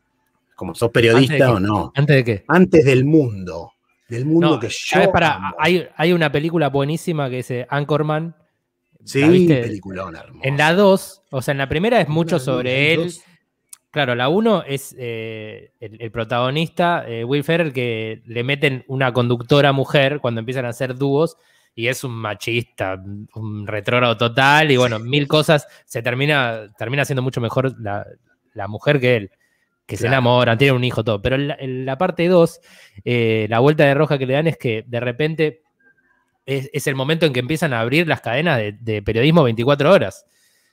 Como 0.54 0.74
sos 0.74 0.90
periodista 0.90 1.52
o 1.52 1.60
no. 1.60 1.92
¿Antes 1.94 2.16
de 2.16 2.24
qué? 2.24 2.44
Antes 2.48 2.84
del 2.84 3.04
mundo. 3.04 3.74
Del 4.08 4.24
mundo 4.24 4.58
que 4.58 4.68
yo. 4.68 5.12
Para, 5.12 5.54
hay, 5.58 5.86
hay, 5.96 6.12
una 6.12 6.32
película 6.32 6.68
buenísima 6.68 7.28
que 7.28 7.40
es 7.40 7.50
eh, 7.50 7.66
Anchorman. 7.68 8.34
Sí, 9.04 9.46
peliculón 9.46 10.16
hermoso. 10.16 10.40
En 10.42 10.56
la 10.56 10.74
2, 10.74 11.22
o 11.30 11.42
sea, 11.42 11.52
en 11.52 11.58
la 11.58 11.68
primera 11.68 12.00
es 12.00 12.08
mucho 12.08 12.38
sobre 12.38 12.94
él. 12.94 13.12
Claro, 13.90 14.14
la 14.14 14.28
1 14.28 14.64
es 14.66 14.94
eh, 14.98 15.72
el, 15.80 16.10
protagonista, 16.10 17.04
eh, 17.08 17.24
Will 17.24 17.44
Ferrell, 17.44 17.72
que 17.72 18.22
le 18.26 18.44
meten 18.44 18.84
una 18.86 19.12
conductora 19.12 19.72
mujer 19.72 20.20
cuando 20.20 20.40
empiezan 20.40 20.66
a 20.66 20.70
hacer 20.70 20.94
dúos 20.94 21.36
y 21.74 21.88
es 21.88 22.02
un 22.02 22.12
machista, 22.12 23.00
un 23.34 23.66
retrógrado 23.66 24.16
total 24.16 24.70
y 24.70 24.76
bueno, 24.76 24.98
mil 24.98 25.28
cosas. 25.28 25.66
Se 25.86 26.02
termina, 26.02 26.72
termina 26.76 27.04
siendo 27.04 27.22
mucho 27.22 27.40
mejor 27.40 27.74
la, 27.80 28.68
mujer 28.68 29.00
que 29.00 29.16
él, 29.16 29.30
que 29.88 29.96
se 29.96 30.06
enamoran, 30.06 30.58
tienen 30.58 30.76
un 30.76 30.84
hijo, 30.84 31.02
todo. 31.02 31.22
Pero 31.22 31.36
en 31.36 31.86
la, 31.86 31.96
parte 31.96 32.28
2, 32.28 32.60
eh, 33.06 33.46
la 33.48 33.58
vuelta 33.58 33.84
de 33.84 33.94
roja 33.94 34.18
que 34.18 34.26
le 34.26 34.34
dan 34.34 34.46
es 34.46 34.58
que 34.58 34.84
de 34.86 35.00
repente 35.00 35.62
es, 36.44 36.86
el 36.86 36.94
momento 36.94 37.24
en 37.24 37.32
que 37.32 37.40
empiezan 37.40 37.72
a 37.72 37.80
abrir 37.80 38.06
las 38.06 38.20
cadenas 38.20 38.60
de 38.78 39.02
periodismo 39.02 39.42
24 39.44 39.90
horas. 39.90 40.26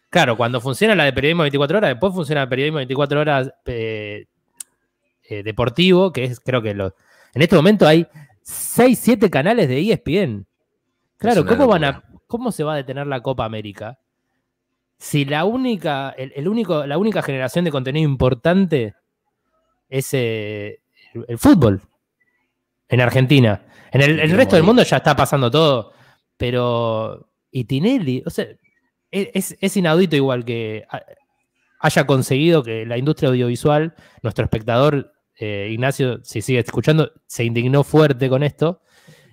Claro, 0.09 0.35
cuando 0.35 0.59
funciona 0.59 0.95
la 0.95 1.05
de 1.05 1.13
periodismo 1.13 1.43
24 1.43 1.77
horas, 1.77 1.89
después 1.91 2.13
funciona 2.13 2.43
el 2.43 2.49
periodismo 2.49 2.77
24 2.77 3.19
horas 3.21 3.51
eh, 3.65 4.25
eh, 5.29 5.43
deportivo, 5.43 6.11
que 6.11 6.25
es, 6.25 6.41
creo 6.41 6.61
que 6.61 6.73
lo, 6.73 6.93
en 7.33 7.41
este 7.41 7.55
momento 7.55 7.87
hay 7.87 8.05
6, 8.41 8.99
7 8.99 9.29
canales 9.29 9.69
de 9.69 9.79
ESPN. 9.79 10.45
Claro, 11.17 11.45
¿cómo, 11.45 11.67
van 11.67 11.85
a, 11.85 12.03
¿cómo 12.27 12.51
se 12.51 12.65
va 12.65 12.73
a 12.73 12.77
detener 12.77 13.07
la 13.07 13.21
Copa 13.21 13.45
América? 13.45 13.97
Si 14.97 15.23
la 15.23 15.45
única, 15.45 16.11
el, 16.17 16.47
único, 16.47 16.85
la 16.85 16.97
única 16.97 17.21
generación 17.21 17.65
de 17.65 17.71
contenido 17.71 18.09
importante 18.09 18.93
es 19.89 20.13
eh, 20.13 20.81
el, 21.27 21.37
fútbol 21.37 21.81
en 22.89 23.01
Argentina. 23.01 23.61
En 23.91 24.01
el, 24.01 24.19
el 24.19 24.31
resto 24.31 24.55
del 24.55 24.65
mundo 24.65 24.83
ya 24.83 24.97
está 24.97 25.15
pasando 25.15 25.49
todo, 25.49 25.93
pero 26.37 27.29
y 27.51 27.63
Tinelli, 27.63 28.21
o 28.25 28.29
sea, 28.29 28.47
es, 29.11 29.77
inaudito 29.77 30.17
igual 30.17 30.43
que 30.43 30.85
haya 31.79 32.05
conseguido 32.05 32.63
que 32.63 32.85
la 32.85 32.97
industria 32.97 33.29
audiovisual, 33.29 33.95
nuestro 34.21 34.43
espectador, 34.43 35.13
eh, 35.39 35.69
Ignacio, 35.71 36.19
si 36.23 36.41
sigue 36.41 36.59
escuchando, 36.59 37.11
se 37.27 37.45
indignó 37.45 37.85
fuerte 37.85 38.27
con 38.27 38.43
esto, 38.43 38.81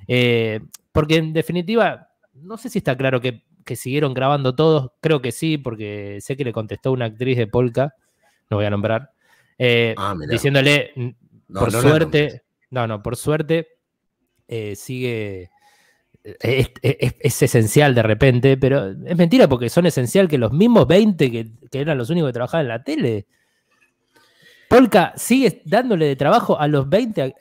eh, 0.06 0.60
porque 0.92 1.16
en 1.16 1.32
definitiva, 1.32 2.10
no 2.32 2.56
sé 2.58 2.68
si 2.68 2.78
está 2.78 2.96
claro 2.96 3.20
que, 3.20 3.42
siguieron 3.74 4.12
grabando 4.12 4.54
todos, 4.54 4.90
creo 5.00 5.22
que 5.22 5.32
sí, 5.32 5.56
porque 5.56 6.18
sé 6.20 6.36
que 6.36 6.44
le 6.44 6.52
contestó 6.52 6.92
una 6.92 7.06
actriz 7.06 7.38
de 7.38 7.46
Polka, 7.46 7.94
no 8.50 8.58
voy 8.58 8.66
a 8.66 8.70
nombrar, 8.70 9.12
eh, 9.58 9.94
ah, 9.96 10.14
diciéndole, 10.28 10.92
por 11.52 11.70
suerte, 11.70 12.42
no, 12.70 12.86
no, 12.86 13.02
por 13.02 13.16
suerte, 13.16 13.68
sigue 14.74 15.50
es, 16.24 17.42
esencial 17.42 17.94
de 17.94 18.02
repente, 18.02 18.56
pero 18.56 18.90
es 18.90 19.16
mentira 19.16 19.48
porque 19.48 19.68
son 19.68 19.86
esencial 19.86 20.28
que 20.28 20.38
los 20.38 20.52
mismos 20.52 20.86
20 20.86 21.30
que, 21.30 21.50
eran 21.72 21.98
los 21.98 22.10
únicos 22.10 22.28
que 22.28 22.34
trabajaban 22.34 22.66
en 22.66 22.68
la 22.68 22.82
tele. 22.82 23.26
Polka 24.68 25.12
sigue 25.16 25.62
dándole 25.64 26.06
de 26.06 26.16
trabajo 26.16 26.58
a 26.58 26.66
los 26.68 26.88
20. 26.88 27.34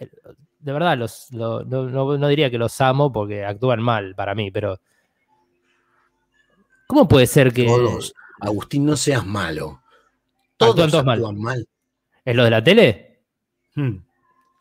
De 0.60 0.74
verdad, 0.74 0.98
los, 0.98 1.32
no, 1.32 2.28
diría 2.28 2.52
que 2.52 2.58
los 2.58 2.80
amo 2.82 3.12
porque 3.12 3.46
actúan 3.46 3.82
mal 3.82 4.16
para 4.16 4.36
mí, 4.36 4.52
pero. 4.52 4.80
¿Cómo 6.88 7.08
puede 7.08 7.28
ser 7.28 7.54
que. 7.54 7.66
Todos. 7.66 8.14
Agustín, 8.40 8.86
no 8.86 8.98
seas 8.98 9.26
malo. 9.26 9.82
Todos 10.58 10.94
actúan, 10.94 11.40
mal. 11.40 11.68
¿Es 12.26 12.36
lo 12.36 12.44
de 12.44 12.50
la 12.50 12.64
tele? 12.64 13.20
Hmm. 13.76 13.98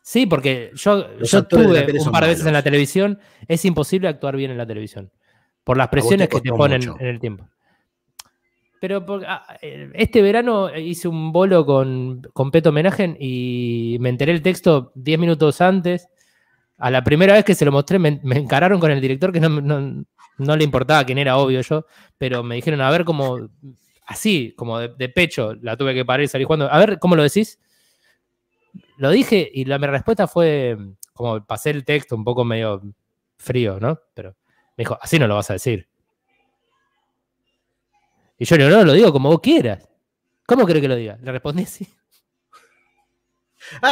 Sí, 0.03 0.27
porque 0.27 0.71
yo, 0.75 1.17
yo 1.19 1.39
estuve 1.39 1.87
un 2.01 2.13
par 2.13 2.25
de 2.25 2.31
veces 2.31 2.47
en 2.47 2.55
la 2.55 2.63
televisión, 2.63 3.19
es 3.47 3.65
imposible 3.65 4.09
actuar 4.09 4.37
bien 4.37 4.51
en 4.51 4.59
la 4.59 4.67
televisión, 4.67 5.11
por 5.63 5.77
las 5.77 5.89
presiones 5.89 6.29
que 6.29 6.41
te 6.41 6.51
ponen 6.51 6.83
en 6.83 7.07
el 7.07 7.21
tiempo. 7.21 7.47
Pero 8.81 9.05
ah, 9.27 9.47
eh, 9.61 9.91
este 9.95 10.23
verano 10.23 10.75
hice 10.75 11.07
un 11.07 11.33
bolo 11.33 11.67
con, 11.67 12.23
con 12.33 12.51
Peto 12.51 12.71
Homenaje 12.71 13.15
y 13.21 13.99
me 14.01 14.09
enteré 14.09 14.33
el 14.33 14.41
texto 14.41 14.91
10 14.95 15.19
minutos 15.19 15.61
antes. 15.61 16.09
A 16.79 16.91
la 16.91 17.05
primera 17.05 17.35
vez 17.35 17.45
que 17.45 17.55
se 17.55 17.67
lo 17.67 17.73
mostré, 17.73 17.99
me, 17.99 18.21
encararon 18.23 18.81
con 18.81 18.91
el 18.91 19.03
director, 19.03 19.33
que 19.33 19.41
no, 19.41 20.57
le 20.57 20.65
importaba 20.65 21.05
quién 21.05 21.19
era, 21.19 21.37
obvio 21.37 21.61
yo, 21.61 21.85
pero 22.17 22.43
me 22.43 22.55
dijeron, 22.55 22.81
a 22.81 22.91
ver 22.91 23.05
cómo, 23.05 23.51
así, 24.11 24.55
como 24.57 24.79
de, 24.79 24.89
de 24.89 25.09
pecho, 25.09 25.55
la 25.63 25.77
tuve 25.77 25.95
que 25.95 26.05
parar 26.05 26.25
y 26.25 26.29
salir 26.29 26.47
jugando. 26.47 26.71
A 26.71 26.79
ver, 26.79 26.99
¿cómo 26.99 27.17
lo 27.17 27.23
decís? 27.23 27.59
lo 29.01 29.11
dije 29.11 29.51
y 29.53 29.65
la, 29.65 29.79
mi 29.79 29.87
respuesta 29.87 30.29
fue 30.29 30.77
como 31.15 31.43
pasé 31.47 31.71
el 31.71 31.87
texto 31.87 32.15
un 32.15 32.23
poco 32.23 32.45
medio 32.45 32.83
frío, 33.39 33.81
¿no? 33.81 33.99
Pero 34.13 34.37
me 34.77 34.83
dijo, 34.83 34.99
así 35.01 35.19
no 35.19 35.27
lo 35.27 35.37
vas 35.37 35.49
a 35.51 35.55
decir. 35.55 35.89
Y 38.39 38.45
yo 38.45 38.57
le 38.57 38.67
digo, 38.67 38.77
no, 38.77 38.85
lo 38.85 38.93
digo 38.93 39.11
como 39.13 39.31
vos 39.31 39.41
quieras. 39.41 39.89
¿Cómo 40.47 40.67
crees 40.67 40.83
que 40.83 40.89
lo 40.89 40.97
diga? 40.97 41.19
Le 41.23 41.33
respondí 41.33 41.63
así. 41.63 41.89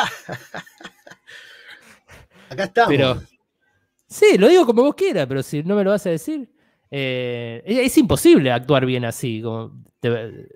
Acá 2.50 2.64
estamos. 2.64 2.88
Pero, 2.88 3.22
sí, 4.06 4.38
lo 4.38 4.48
digo 4.48 4.66
como 4.66 4.82
vos 4.82 4.94
quieras, 4.94 5.26
pero 5.26 5.42
si 5.42 5.62
no 5.62 5.74
me 5.74 5.84
lo 5.84 5.90
vas 5.90 6.06
a 6.06 6.10
decir. 6.10 6.50
Eh, 6.90 7.62
es, 7.64 7.98
imposible 7.98 8.50
actuar 8.50 8.86
bien 8.86 9.04
así. 9.04 9.42
Como, 9.42 9.72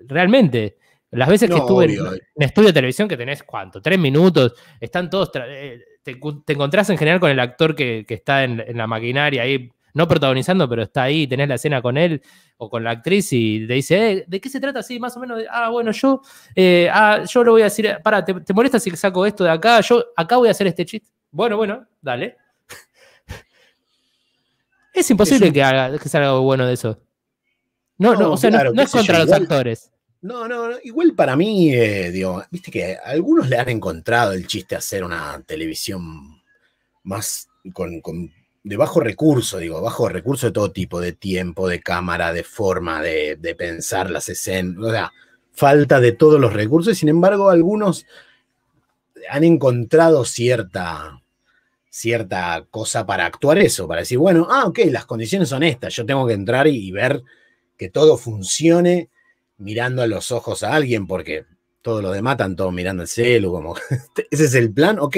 realmente. 0.07 0.77
Las 1.11 1.29
veces 1.29 1.47
que 1.47 1.57
estuve 1.57 1.85
en, 1.85 2.43
estudio 2.43 2.69
de 2.69 2.73
televisión, 2.73 3.07
que 3.07 3.15
tenés 3.15 3.43
cuánto, 3.43 3.79
tres 3.81 3.99
minutos, 3.99 4.53
están 4.79 5.11
todos. 5.11 5.29
Eh, 5.47 5.79
te, 6.01 6.19
encontrás 6.53 6.89
en 6.89 6.97
general 6.97 7.19
con 7.19 7.29
el 7.29 7.39
actor 7.39 7.75
que, 7.75 8.03
está 8.07 8.43
en, 8.43 8.63
la 8.75 8.87
maquinaria 8.87 9.43
ahí, 9.43 9.69
no 9.93 10.07
protagonizando, 10.07 10.67
pero 10.67 10.81
está 10.81 11.03
ahí, 11.03 11.27
tenés 11.27 11.47
la 11.47 11.55
escena 11.55 11.83
con 11.83 11.97
él 11.97 12.21
o 12.57 12.67
con 12.67 12.83
la 12.83 12.91
actriz 12.91 13.31
y 13.31 13.67
te 13.67 13.73
dice, 13.75 14.11
eh, 14.11 14.25
¿de 14.27 14.41
qué 14.41 14.49
se 14.49 14.59
trata? 14.59 14.79
así 14.79 14.99
más 14.99 15.15
o 15.15 15.19
menos, 15.19 15.43
ah, 15.51 15.69
bueno, 15.69 15.91
yo, 15.91 16.21
eh, 16.55 16.89
ah, 16.91 17.23
yo 17.29 17.43
lo 17.43 17.51
voy 17.51 17.61
a 17.61 17.65
decir, 17.65 17.95
para, 18.03 18.25
¿te, 18.25 18.53
molesta 18.53 18.79
si 18.79 18.89
saco 18.91 19.23
esto 19.27 19.43
de 19.43 19.51
acá? 19.51 19.81
Yo 19.81 20.03
acá 20.15 20.37
voy 20.37 20.47
a 20.47 20.51
hacer 20.51 20.65
este 20.65 20.83
chiste. 20.83 21.09
Bueno, 21.29 21.57
bueno, 21.57 21.85
dale. 22.01 22.37
Es 24.93 25.09
imposible 25.09 25.51
que, 25.51 25.63
haga, 25.63 25.97
que 25.97 26.09
salga 26.09 26.29
algo 26.29 26.41
bueno 26.43 26.65
de 26.65 26.73
eso. 26.73 26.99
No, 27.97 28.15
no, 28.15 28.33
o 28.33 28.37
sea, 28.37 28.49
no, 28.49 28.81
es 28.81 28.91
contra 28.91 29.19
los 29.19 29.31
actores. 29.31 29.91
No, 30.21 30.47
no, 30.47 30.69
igual 30.83 31.13
para 31.15 31.35
mí, 31.35 31.73
eh, 31.73 32.09
digo, 32.11 32.43
viste 32.49 32.71
que 32.71 32.97
algunos 33.03 33.49
le 33.49 33.57
han 33.57 33.67
encontrado 33.69 34.31
el 34.31 34.47
chiste 34.47 34.75
a 34.75 34.77
hacer 34.77 35.03
una 35.03 35.41
televisión 35.45 36.41
más 37.03 37.49
con, 37.73 38.01
de 38.63 38.77
bajo 38.77 39.01
recurso, 39.01 39.57
digo, 39.57 39.81
bajo 39.81 40.07
recurso 40.07 40.47
de 40.47 40.53
todo 40.53 40.71
tipo, 40.71 41.01
de 41.01 41.11
tiempo, 41.11 41.67
de 41.67 41.81
cámara, 41.81 42.31
de 42.31 42.43
forma, 42.43 43.01
de, 43.01 43.55
pensar 43.57 44.09
las 44.09 44.29
escenas, 44.29 44.77
o 44.81 44.91
sea, 44.91 45.11
falta 45.51 45.99
de 45.99 46.13
todos 46.13 46.39
los 46.39 46.53
recursos, 46.53 46.97
sin 46.97 47.09
embargo, 47.09 47.49
algunos 47.49 48.05
han 49.29 49.43
encontrado 49.43 50.23
cierta, 50.23 51.21
cierta 51.93 52.65
cosa 52.71 53.05
para 53.05 53.27
actuar 53.27 53.59
eso, 53.59 53.87
para 53.87 54.01
decir, 54.01 54.17
bueno, 54.17 54.47
ah, 54.49 54.65
ok, 54.65 54.79
las 54.87 55.05
condiciones 55.05 55.49
son 55.49 55.61
estas, 55.61 55.93
yo 55.93 56.03
tengo 56.07 56.25
que 56.25 56.33
entrar 56.33 56.65
y 56.65 56.91
ver 56.91 57.21
que 57.77 57.87
todo 57.87 58.17
funcione 58.17 59.11
mirando 59.57 60.01
a 60.01 60.07
los 60.07 60.31
ojos 60.31 60.63
a 60.63 60.73
alguien, 60.73 61.05
porque 61.05 61.45
todo 61.83 62.01
lo 62.01 62.11
demás 62.11 62.33
están 62.33 62.55
todos 62.55 62.73
mirando 62.73 63.03
el 63.03 63.07
celu, 63.07 63.51
como, 63.51 63.75
ese 64.31 64.45
es 64.45 64.55
el 64.55 64.73
plan, 64.73 64.97
ok. 64.97 65.17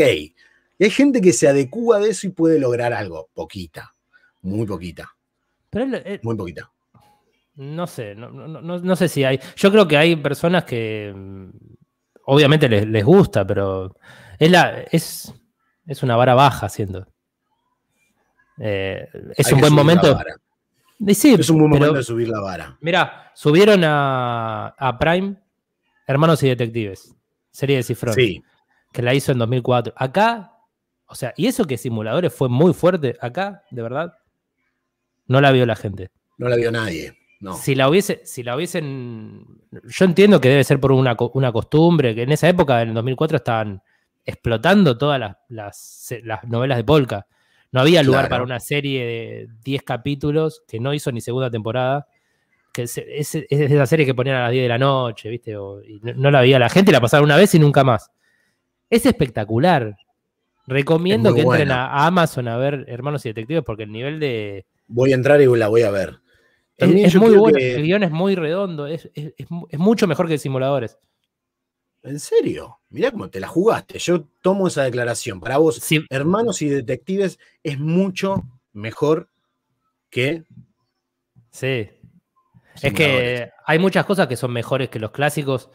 Y 0.77 0.83
hay 0.83 0.89
gente 0.89 1.21
que 1.21 1.31
se 1.31 1.47
adecúa 1.47 1.99
de 1.99 2.09
eso 2.09 2.27
y 2.27 2.31
puede 2.31 2.59
lograr 2.59 2.91
algo, 2.91 3.29
poquita, 3.33 3.93
muy 4.41 4.65
poquita. 4.65 5.15
Eh, 5.71 6.19
muy 6.23 6.35
poquita. 6.35 6.69
No 7.55 7.87
sé, 7.87 8.15
no, 8.15 8.95
sé 8.97 9.07
si 9.07 9.23
hay. 9.23 9.39
Yo 9.55 9.71
creo 9.71 9.87
que 9.87 9.95
hay 9.95 10.17
personas 10.17 10.65
que 10.65 11.13
mm, 11.15 11.49
obviamente 12.25 12.67
les, 12.67 13.05
gusta, 13.05 13.47
pero 13.47 13.95
es, 14.37 14.51
la, 14.51 14.81
es, 14.91 15.33
es 15.87 16.03
una 16.03 16.15
vara 16.15 16.33
baja, 16.33 16.69
siendo. 16.69 17.07
Eh, 18.57 19.07
es 19.35 19.51
un 19.51 19.59
buen 19.59 19.73
momento 19.73 20.17
es 20.97 21.49
un 21.49 21.59
buen 21.59 21.71
momento 21.71 21.93
de 21.93 22.03
subir 22.03 22.29
la 22.29 22.39
vara. 22.39 22.77
Mira, 22.81 23.31
subieron 23.33 23.81
a, 23.83 24.97
Prime 24.99 25.35
Hermanos 26.07 26.41
y 26.43 26.47
Detectives, 26.47 27.15
serie 27.51 27.77
de 27.77 27.83
Cifrón. 27.83 28.13
Sí. 28.13 28.43
Que 28.93 29.01
la 29.01 29.13
hizo 29.13 29.31
en 29.31 29.39
2004. 29.39 29.93
Acá, 29.97 30.53
o 31.07 31.15
sea, 31.15 31.33
y 31.35 31.47
eso 31.47 31.65
que 31.65 31.77
simuladores 31.77 32.33
fue 32.33 32.47
muy 32.47 32.73
fuerte, 32.73 33.17
acá, 33.19 33.63
de 33.71 33.81
verdad, 33.81 34.13
no 35.27 35.41
la 35.41 35.51
vio 35.51 35.65
la 35.65 35.75
gente. 35.75 36.11
No 36.37 36.47
la 36.47 36.55
vio 36.55 36.71
nadie. 36.71 37.17
Si 37.61 37.75
la 37.75 37.89
hubiese, 37.89 38.21
si 38.23 38.43
la 38.43 38.55
hubiesen. 38.55 39.45
Yo 39.83 40.05
entiendo 40.05 40.39
que 40.39 40.49
debe 40.49 40.63
ser 40.63 40.79
por 40.79 40.91
una, 40.91 41.15
costumbre, 41.15 42.15
que 42.15 42.23
en 42.23 42.31
esa 42.31 42.47
época, 42.47 42.81
en 42.81 42.89
el 42.89 42.95
2004, 42.95 43.37
estaban 43.37 43.83
explotando 44.25 44.97
todas 44.97 45.37
las, 45.49 46.13
novelas 46.47 46.77
de 46.77 46.83
Polka. 46.83 47.27
No 47.71 47.81
había 47.81 48.03
lugar 48.03 48.29
para 48.29 48.43
una 48.43 48.59
serie 48.59 49.05
de 49.05 49.47
10 49.63 49.83
capítulos 49.83 50.63
que 50.67 50.79
no 50.79 50.93
hizo 50.93 51.11
ni 51.11 51.21
segunda 51.21 51.49
temporada. 51.51 52.07
Que 52.71 52.83
es, 52.83 52.97
es, 52.97 53.35
esa 53.49 53.85
serie 53.85 54.05
que 54.05 54.13
ponían 54.13 54.37
a 54.37 54.43
las 54.43 54.51
10 54.51 54.63
de 54.63 54.69
la 54.69 54.77
noche, 54.77 55.29
¿viste? 55.29 55.51
y 55.51 55.99
no, 56.15 56.31
la 56.31 56.41
veía 56.41 56.59
la 56.59 56.69
gente, 56.69 56.91
la 56.91 57.01
pasaron 57.01 57.25
una 57.25 57.37
vez 57.37 57.53
y 57.55 57.59
nunca 57.59 57.83
más. 57.83 58.11
Es 58.89 59.05
espectacular. 59.05 59.97
Recomiendo 60.67 61.33
que 61.33 61.41
entren 61.41 61.71
a, 61.71 62.05
Amazon 62.05 62.47
a 62.47 62.57
ver 62.57 62.85
Hermanos 62.87 63.25
y 63.25 63.29
Detectives 63.29 63.63
porque 63.63 63.83
el 63.83 63.91
nivel 63.91 64.19
de. 64.19 64.65
Voy 64.87 65.11
a 65.11 65.15
entrar 65.15 65.39
y 65.41 65.45
la 65.45 65.67
voy 65.67 65.83
a 65.83 65.91
ver. 65.91 66.19
es, 66.77 67.15
muy 67.15 67.35
bueno, 67.35 67.57
el 67.59 67.83
guion 67.83 68.03
es 68.03 68.11
muy 68.11 68.35
redondo, 68.35 68.87
es, 68.87 69.09
mucho 69.73 70.07
mejor 70.07 70.27
que 70.27 70.37
simuladores. 70.37 70.97
¿En 72.05 72.19
serio? 72.19 72.79
Mirá 72.89 73.11
cómo 73.11 73.29
te 73.29 73.39
la 73.39 73.47
jugaste. 73.47 73.97
Yo 73.97 74.25
tomo 74.41 74.67
esa 74.67 74.83
declaración. 74.83 75.39
Para 75.39 75.57
vos, 75.57 75.81
Hermanos 76.09 76.61
y 76.61 76.69
Detectives 76.69 77.39
es 77.63 77.79
mucho 77.79 78.43
mejor 78.73 79.29
que. 80.09 80.43
Sí. 81.51 81.89
Es 82.81 82.93
que 82.93 83.49
hay 83.65 83.79
muchas 83.79 84.05
cosas 84.05 84.27
que 84.27 84.35
son 84.35 84.53
mejores 84.53 84.89
que 84.89 84.99
los 84.99 85.11
clásicos 85.11 85.71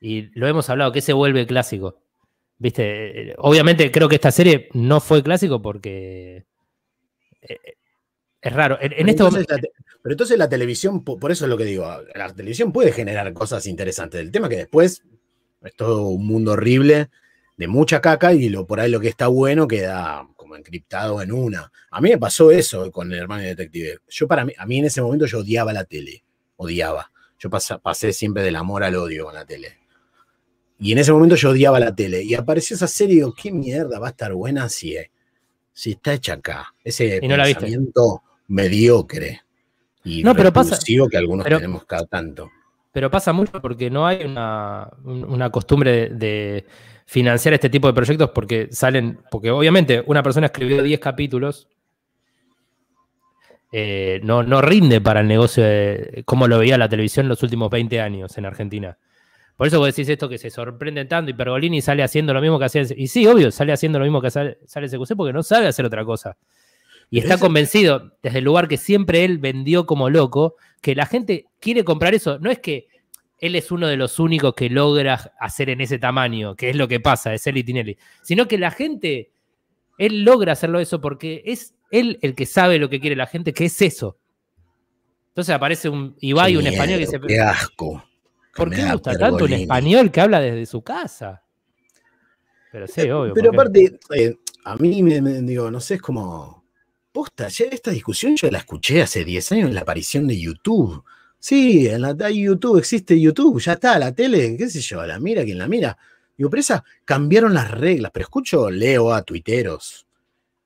y 0.00 0.36
lo 0.38 0.48
hemos 0.48 0.68
hablado, 0.70 0.90
que 0.90 1.02
se 1.02 1.12
vuelve 1.12 1.46
clásico. 1.46 2.00
Viste, 2.58 3.34
obviamente 3.38 3.90
creo 3.90 4.08
que 4.08 4.16
esta 4.16 4.30
serie 4.30 4.68
no 4.72 5.00
fue 5.00 5.22
clásico 5.22 5.62
porque 5.62 6.46
eh, 7.42 7.58
es 8.40 8.52
raro. 8.52 8.76
En, 8.80 9.08
este 9.08 9.22
la, 9.22 9.30
pero 10.02 10.12
entonces 10.14 10.36
la 10.36 10.48
televisión, 10.48 11.04
por 11.04 11.30
eso 11.30 11.44
es 11.44 11.48
lo 11.48 11.56
que 11.56 11.64
digo, 11.64 11.86
la 12.14 12.34
televisión 12.34 12.72
puede 12.72 12.92
generar 12.92 13.32
cosas 13.34 13.66
interesantes. 13.66 14.20
El 14.20 14.32
tema 14.32 14.48
que 14.48 14.56
después 14.56 15.02
es 15.62 15.74
todo 15.74 16.08
un 16.08 16.26
mundo 16.26 16.52
horrible 16.52 17.10
de 17.56 17.68
mucha 17.68 18.00
caca 18.00 18.32
y 18.32 18.48
lo, 18.48 18.66
por 18.66 18.80
ahí 18.80 18.90
lo 18.90 19.00
que 19.00 19.08
está 19.08 19.26
bueno 19.26 19.68
queda 19.68 20.26
como 20.36 20.56
encriptado 20.56 21.20
en 21.20 21.32
una. 21.32 21.70
A 21.90 22.00
mí 22.00 22.10
me 22.10 22.18
pasó 22.18 22.50
eso 22.50 22.90
con 22.90 23.12
el 23.12 23.18
hermano 23.18 23.42
detective. 23.42 23.98
Yo 24.08 24.26
para 24.26 24.44
mí, 24.44 24.52
a 24.56 24.64
mí 24.66 24.78
en 24.78 24.86
ese 24.86 25.02
momento 25.02 25.26
yo 25.26 25.40
odiaba 25.40 25.72
la 25.72 25.84
tele, 25.84 26.24
odiaba. 26.56 27.10
Yo 27.38 27.50
pasé 27.50 28.12
siempre 28.12 28.42
del 28.42 28.56
amor 28.56 28.84
al 28.84 28.96
odio 28.96 29.24
con 29.24 29.34
la 29.34 29.44
tele. 29.44 29.78
Y 30.78 30.92
en 30.92 30.98
ese 30.98 31.12
momento 31.12 31.36
yo 31.36 31.50
odiaba 31.50 31.78
la 31.78 31.94
tele. 31.94 32.22
Y 32.22 32.34
apareció 32.34 32.76
esa 32.76 32.86
serie 32.86 33.14
y 33.14 33.16
digo, 33.16 33.34
¿qué 33.34 33.52
mierda 33.52 33.98
va 33.98 34.08
a 34.08 34.10
estar 34.10 34.32
buena 34.32 34.68
si, 34.68 34.96
si 35.72 35.92
está 35.92 36.14
hecha 36.14 36.34
acá? 36.34 36.74
Ese 36.82 37.20
pensamiento 37.20 38.22
mediocre 38.48 39.42
y 40.04 40.22
no, 40.22 40.34
pero 40.34 40.52
pasa, 40.52 40.78
que 41.10 41.16
algunos 41.16 41.44
tenemos 41.44 41.84
cada 41.84 42.06
tanto. 42.06 42.50
Pero 42.92 43.10
pasa 43.10 43.32
mucho 43.32 43.60
porque 43.60 43.88
no 43.90 44.06
hay 44.06 44.24
una, 44.24 45.50
costumbre 45.50 46.08
de, 46.08 46.66
financiar 47.06 47.54
este 47.54 47.70
tipo 47.70 47.86
de 47.86 47.94
proyectos 47.94 48.30
porque 48.30 48.68
salen, 48.70 49.20
porque 49.30 49.50
obviamente 49.50 50.02
una 50.06 50.22
persona 50.22 50.46
escribió 50.46 50.82
10 50.82 51.00
capítulos, 51.00 51.68
eh, 53.72 54.20
no, 54.24 54.42
no 54.42 54.60
rinde 54.60 55.00
para 55.00 55.20
el 55.20 55.28
negocio 55.28 55.62
de 55.62 56.22
cómo 56.24 56.48
lo 56.48 56.58
veía 56.58 56.76
la 56.76 56.88
televisión 56.88 57.28
los 57.28 57.42
últimos 57.42 57.70
20 57.70 58.00
años 58.00 58.36
en 58.38 58.46
Argentina. 58.46 58.98
Por 59.60 59.66
eso 59.66 59.78
vos 59.78 59.88
decís 59.88 60.08
esto 60.08 60.26
que 60.26 60.38
se 60.38 60.48
sorprende 60.48 61.04
tanto 61.04 61.30
y 61.30 61.34
Pergolini 61.34 61.82
sale 61.82 62.02
haciendo 62.02 62.32
lo 62.32 62.40
mismo 62.40 62.58
que 62.58 62.64
hacía. 62.64 62.82
Y 62.96 63.08
sí, 63.08 63.26
obvio, 63.26 63.50
sale 63.50 63.74
haciendo 63.74 63.98
lo 63.98 64.06
mismo 64.06 64.22
que 64.22 64.30
sale, 64.30 64.56
sale 64.64 64.88
CQC 64.88 65.14
porque 65.16 65.34
no 65.34 65.42
sabe 65.42 65.66
hacer 65.66 65.84
otra 65.84 66.02
cosa. 66.02 66.38
Y 67.10 67.18
está 67.18 67.36
convencido, 67.38 68.12
desde 68.22 68.38
el 68.38 68.44
lugar 68.44 68.68
que 68.68 68.78
siempre 68.78 69.22
él 69.22 69.36
vendió 69.36 69.84
como 69.84 70.08
loco, 70.08 70.56
que 70.80 70.94
la 70.94 71.06
gente 71.06 71.46
quiere 71.60 71.84
comprar 71.84 72.14
eso. 72.14 72.38
No 72.38 72.50
es 72.50 72.58
que 72.58 72.88
él 73.38 73.56
es 73.56 73.70
uno 73.70 73.86
de 73.86 73.96
los 73.96 74.18
únicos 74.18 74.54
que 74.54 74.68
logra 74.68 75.32
hacer 75.40 75.70
en 75.70 75.80
ese 75.80 75.98
tamaño, 75.98 76.56
que 76.56 76.70
es 76.70 76.76
lo 76.76 76.88
que 76.88 77.00
pasa, 77.00 77.32
es 77.32 77.46
él 77.46 77.56
y 77.56 77.64
Tinelli. 77.64 77.96
Sino 78.22 78.46
que 78.46 78.58
la 78.58 78.70
gente, 78.70 79.32
él 79.98 80.24
logra 80.24 80.52
hacerlo 80.52 80.78
eso 80.80 81.00
porque 81.00 81.42
es 81.46 81.74
él 81.90 82.18
el 82.22 82.34
que 82.34 82.46
sabe 82.46 82.78
lo 82.78 82.88
que 82.88 83.00
quiere 83.00 83.16
la 83.16 83.26
gente, 83.26 83.52
que 83.52 83.66
es 83.66 83.82
eso. 83.82 84.18
Entonces 85.28 85.54
aparece 85.54 85.88
un 85.88 86.16
Ibai, 86.20 86.56
un 86.56 86.66
español 86.66 86.98
que 86.98 87.06
dice. 87.06 87.20
¡Qué 87.26 87.38
asco! 87.38 88.04
¿Por 88.54 88.70
qué 88.70 88.90
gusta 88.90 89.16
tanto 89.16 89.44
un 89.44 89.52
español 89.52 90.10
que 90.10 90.20
habla 90.20 90.40
desde 90.40 90.66
su 90.66 90.82
casa? 90.82 91.42
Pero 92.72 92.86
sí, 92.86 93.02
eh, 93.02 93.12
obvio. 93.12 93.34
Pero 93.34 93.50
aparte, 93.50 93.98
eh, 94.14 94.36
a 94.64 94.76
mí 94.76 95.02
me, 95.02 95.20
digo, 95.42 95.70
no 95.70 95.80
sé, 95.80 95.94
es 95.94 96.02
como. 96.02 96.59
Posta, 97.12 97.48
ya 97.48 97.64
esta 97.66 97.90
discusión 97.90 98.36
yo 98.36 98.50
la 98.50 98.58
escuché 98.58 99.02
hace 99.02 99.24
10 99.24 99.52
años 99.52 99.68
en 99.68 99.74
la 99.74 99.80
aparición 99.80 100.26
de 100.28 100.40
YouTube. 100.40 101.04
Sí, 101.38 101.88
en 101.88 102.02
la 102.02 102.30
YouTube 102.30 102.78
existe 102.78 103.20
YouTube, 103.20 103.60
ya 103.60 103.72
está, 103.72 103.98
la 103.98 104.12
tele, 104.12 104.56
qué 104.56 104.68
sé 104.68 104.80
yo, 104.80 105.04
la 105.04 105.18
mira 105.18 105.44
quien 105.44 105.58
la 105.58 105.66
mira. 105.66 105.98
Digo, 106.36 106.50
pero 106.50 106.62
cambiaron 107.04 107.54
las 107.54 107.70
reglas, 107.70 108.12
pero 108.12 108.24
escucho, 108.24 108.70
leo 108.70 109.12
a 109.12 109.22
tuiteros 109.22 110.06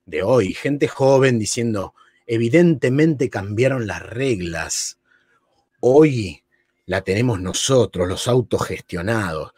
de 0.06 0.22
hoy, 0.22 0.52
gente 0.52 0.88
joven 0.88 1.38
diciendo, 1.38 1.94
evidentemente 2.26 3.30
cambiaron 3.30 3.86
las 3.86 4.02
reglas. 4.02 4.98
Hoy 5.80 6.42
la 6.86 7.02
tenemos 7.02 7.40
nosotros, 7.40 8.08
los 8.08 8.28
autogestionados. 8.28 9.52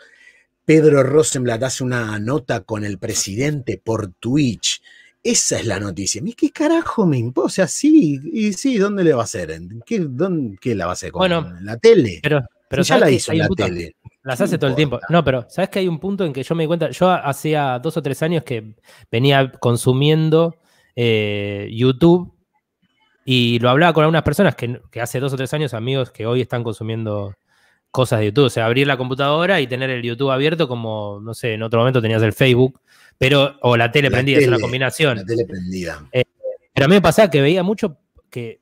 Pedro 0.65 1.03
Rosenblatt 1.03 1.63
hace 1.65 1.85
una 1.85 2.19
nota 2.19 2.61
con 2.61 2.85
el 2.85 2.99
presidente 2.99 3.81
por 3.83 4.13
Twitch. 4.15 4.83
Esa 5.27 5.59
es 5.59 5.67
la 5.67 5.81
noticia. 5.81 6.23
¿Qué 6.37 6.53
carajo 6.53 7.05
me 7.05 7.19
importa? 7.19 7.47
O 7.47 7.51
sea, 7.51 7.67
sí, 7.67 8.21
y 8.33 8.53
sí, 8.53 8.79
¿dónde 8.79 9.03
le 9.03 9.13
va 9.13 9.23
a 9.23 9.25
hacer? 9.25 9.59
¿Qué, 9.85 9.99
dónde, 9.99 10.57
qué 10.61 10.75
la 10.77 10.87
va 10.87 10.93
a 10.93 10.95
hacer? 10.95 11.11
bueno, 11.11 11.53
la 11.63 11.77
tele. 11.79 12.21
Pero, 12.23 12.45
pero 12.69 12.85
ya 12.85 12.97
la 12.97 13.11
hizo 13.11 13.33
en 13.33 13.39
la 13.39 13.49
tele. 13.49 13.97
Las 14.23 14.41
hace 14.41 14.57
todo 14.57 14.71
el 14.71 14.77
tiempo. 14.77 15.01
No, 15.09 15.25
pero 15.25 15.45
¿sabes 15.49 15.69
que 15.71 15.81
hay 15.81 15.89
un 15.89 15.99
punto 15.99 16.25
en 16.25 16.33
que 16.33 16.45
yo 16.45 16.55
me 16.55 16.63
di 16.63 16.69
cuenta? 16.69 16.91
Yo 16.91 17.11
hacía 17.11 17.81
dos 17.81 17.97
o 17.97 18.03
tres 18.03 18.23
años 18.23 18.45
que 18.45 18.77
venía 19.11 19.51
consumiendo 19.51 20.57
eh, 20.95 21.69
YouTube 21.73 22.33
y 23.25 23.59
lo 23.59 23.71
hablaba 23.71 23.93
con 23.93 24.05
algunas 24.05 24.23
personas 24.23 24.55
que, 24.55 24.81
hace 25.01 25.19
dos 25.19 25.33
o 25.33 25.37
tres 25.37 25.53
años, 25.53 25.75
amigos 25.75 26.13
que 26.13 26.25
hoy 26.25 26.41
están 26.41 26.63
consumiendo 26.63 27.35
cosas 27.97 28.21
de 28.21 28.27
YouTube. 28.27 28.45
O 28.45 28.51
sea, 28.51 28.67
abrir 28.67 28.87
la 28.87 28.99
computadora 28.99 29.59
y 29.61 29.67
tener 29.67 29.89
el 29.89 30.03
YouTube 30.03 30.31
abierto 30.31 30.69
como, 30.69 31.19
no 31.23 31.33
sé, 31.33 31.55
en 31.55 31.63
otro 31.63 31.81
momento 31.81 32.03
tenías 32.03 32.23
el 32.23 32.35
Facebook, 32.35 32.79
pero, 33.17 33.57
o 33.63 33.75
la 33.75 33.91
tele 33.91 34.11
prendida, 34.11 34.39
es 34.39 34.47
una 34.47 34.59
combinación. 34.59 35.17
La 35.17 35.25
tele 35.25 35.47
prendida. 35.47 36.07
Eh, 36.13 36.25
pero 36.75 36.85
a 36.85 36.89
mí 36.89 36.95
me 36.95 37.01
pasaba 37.01 37.31
que 37.31 37.41
veía 37.41 37.63
mucho 37.63 37.97
que 38.29 38.61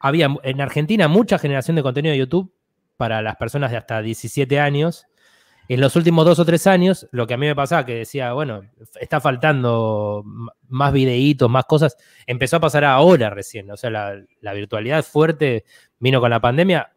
había 0.00 0.34
en 0.42 0.60
Argentina 0.60 1.06
mucha 1.06 1.38
generación 1.38 1.76
de 1.76 1.84
contenido 1.84 2.12
de 2.12 2.18
YouTube 2.18 2.52
para 2.96 3.22
las 3.22 3.36
personas 3.36 3.70
de 3.70 3.76
hasta 3.76 4.02
17 4.02 4.58
años 4.58 5.06
en 5.68 5.80
los 5.80 5.94
últimos 5.96 6.26
dos 6.26 6.38
o 6.38 6.44
tres 6.44 6.66
años, 6.66 7.08
lo 7.12 7.26
que 7.26 7.34
a 7.34 7.36
mí 7.36 7.46
me 7.46 7.54
pasaba, 7.54 7.86
que 7.86 7.94
decía, 7.94 8.32
bueno, 8.32 8.62
está 9.00 9.20
faltando 9.20 10.24
más 10.68 10.92
videitos, 10.92 11.48
más 11.48 11.64
cosas, 11.64 11.96
empezó 12.26 12.56
a 12.56 12.60
pasar 12.60 12.84
ahora 12.84 13.30
recién. 13.30 13.70
O 13.70 13.76
sea, 13.76 13.90
la, 13.90 14.52
virtualidad 14.52 15.04
fuerte 15.04 15.64
vino 15.98 16.20
con 16.20 16.30
la 16.30 16.40
pandemia 16.40 16.92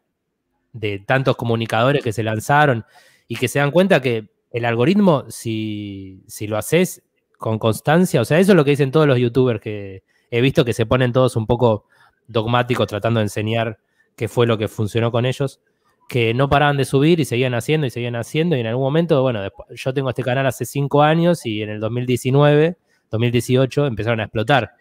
de 0.78 0.98
tantos 0.98 1.36
comunicadores 1.36 2.02
que 2.02 2.12
se 2.12 2.22
lanzaron 2.22 2.84
y 3.28 3.36
que 3.36 3.48
se 3.48 3.58
dan 3.58 3.70
cuenta 3.70 4.00
que 4.00 4.28
el 4.50 4.64
algoritmo, 4.64 5.24
si, 5.28 6.22
si 6.26 6.46
lo 6.46 6.56
haces 6.56 7.02
con 7.38 7.58
constancia, 7.58 8.20
o 8.20 8.24
sea, 8.24 8.38
eso 8.38 8.52
es 8.52 8.56
lo 8.56 8.64
que 8.64 8.70
dicen 8.70 8.90
todos 8.90 9.06
los 9.06 9.18
youtubers 9.18 9.60
que 9.60 10.02
he 10.30 10.40
visto 10.40 10.64
que 10.64 10.72
se 10.72 10.86
ponen 10.86 11.12
todos 11.12 11.36
un 11.36 11.46
poco 11.46 11.86
dogmáticos 12.26 12.86
tratando 12.86 13.20
de 13.20 13.24
enseñar 13.24 13.78
qué 14.16 14.28
fue 14.28 14.46
lo 14.46 14.58
que 14.58 14.68
funcionó 14.68 15.12
con 15.12 15.26
ellos 15.26 15.60
que 16.08 16.34
no 16.34 16.48
paraban 16.48 16.76
de 16.76 16.84
subir 16.84 17.20
y 17.20 17.24
seguían 17.24 17.54
haciendo 17.54 17.86
y 17.86 17.90
seguían 17.90 18.16
haciendo. 18.16 18.56
Y 18.56 18.60
en 18.60 18.66
algún 18.66 18.84
momento, 18.84 19.22
bueno, 19.22 19.40
yo 19.70 19.94
tengo 19.94 20.10
este 20.10 20.22
canal 20.22 20.46
hace 20.46 20.64
cinco 20.64 21.02
años 21.02 21.44
y 21.44 21.62
en 21.62 21.70
el 21.70 21.80
2019, 21.80 22.76
2018 23.10 23.86
empezaron 23.86 24.20
a 24.20 24.24
explotar. 24.24 24.72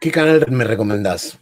¿Qué 0.00 0.10
canal 0.10 0.44
me 0.48 0.64
recomendás? 0.64 1.38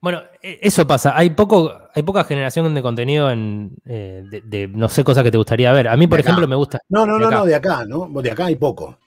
Bueno, 0.00 0.22
e, 0.42 0.58
eso 0.62 0.86
pasa. 0.86 1.16
Hay 1.16 1.30
poco, 1.30 1.72
hay 1.94 2.02
poca 2.02 2.24
generación 2.24 2.74
de 2.74 2.82
contenido 2.82 3.30
en, 3.30 3.76
eh, 3.84 4.22
de, 4.44 4.68
no 4.68 4.88
sé, 4.88 5.04
cosas 5.04 5.22
que 5.22 5.30
te 5.30 5.36
gustaría 5.36 5.72
ver. 5.72 5.88
A 5.88 5.96
mí, 5.96 6.06
por 6.06 6.20
ejemplo, 6.20 6.48
me 6.48 6.56
gusta. 6.56 6.80
No, 6.88 7.06
no, 7.06 7.18
no, 7.18 7.30
no, 7.30 7.44
de 7.44 7.54
acá, 7.54 7.84
¿no? 7.84 8.08
De 8.22 8.30
acá 8.30 8.46
hay 8.46 8.56
poco. 8.56 8.98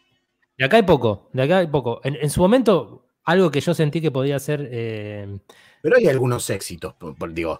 De 0.57 0.65
acá 0.65 0.77
hay 0.77 0.83
poco, 0.83 1.29
de 1.33 1.43
acá 1.43 1.57
hay 1.59 1.67
poco. 1.67 1.99
En, 2.03 2.29
su 2.29 2.39
momento, 2.39 3.07
algo 3.23 3.49
que 3.49 3.59
yo 3.59 3.73
sentí 3.73 4.01
que 4.01 4.11
podía 4.11 4.37
ser. 4.37 4.69
Eh, 4.71 5.39
Pero 5.81 5.97
hay 5.97 6.07
algunos 6.07 6.47
éxitos, 6.51 6.93
por, 6.93 7.33
digo, 7.33 7.59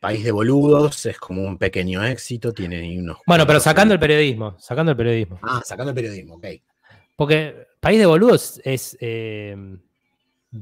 País 0.00 0.24
de 0.24 0.32
Boludos 0.32 1.06
es 1.06 1.18
como 1.18 1.42
un 1.42 1.56
pequeño 1.56 2.04
éxito, 2.04 2.52
tiene 2.52 2.98
unos... 2.98 3.18
Bueno, 3.26 3.46
pero 3.46 3.60
sacando 3.60 3.94
el 3.94 4.00
periodismo, 4.00 4.56
sacando 4.58 4.90
el 4.90 4.96
periodismo. 4.96 5.38
Ah, 5.42 5.62
sacando 5.64 5.90
el 5.90 5.94
periodismo, 5.94 6.34
ok. 6.34 6.46
Porque 7.14 7.68
País 7.80 7.98
de 7.98 8.06
Boludos 8.06 8.60
es... 8.64 8.96
Eh, 9.00 9.56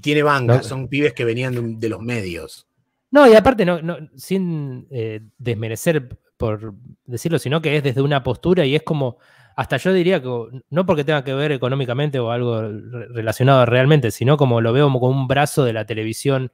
tiene 0.00 0.22
banca, 0.22 0.62
son 0.62 0.88
pibes 0.88 1.12
que 1.12 1.24
venían 1.24 1.78
de, 1.78 1.88
los 1.88 2.00
medios. 2.00 2.66
No, 3.10 3.28
y 3.30 3.34
aparte, 3.34 3.64
no, 3.64 3.78
sin 4.16 4.86
eh, 4.90 5.20
desmerecer 5.38 6.18
por 6.36 6.74
decirlo, 7.06 7.38
sino 7.38 7.62
que 7.62 7.76
es 7.76 7.82
desde 7.82 8.02
una 8.02 8.22
postura 8.22 8.66
y 8.66 8.74
es 8.74 8.82
como, 8.82 9.18
hasta 9.56 9.76
yo 9.76 9.92
diría 9.92 10.20
que, 10.20 10.28
no 10.70 10.84
porque 10.86 11.04
tenga 11.04 11.24
que 11.24 11.32
ver 11.34 11.52
económicamente 11.52 12.18
o 12.18 12.30
algo 12.30 12.60
relacionado 12.60 13.64
realmente, 13.66 14.10
sino 14.10 14.36
como 14.36 14.60
lo 14.60 14.72
veo 14.72 14.90
como 14.92 15.08
un 15.08 15.28
brazo 15.28 15.64
de 15.64 15.72
la 15.72 15.86
televisión 15.86 16.50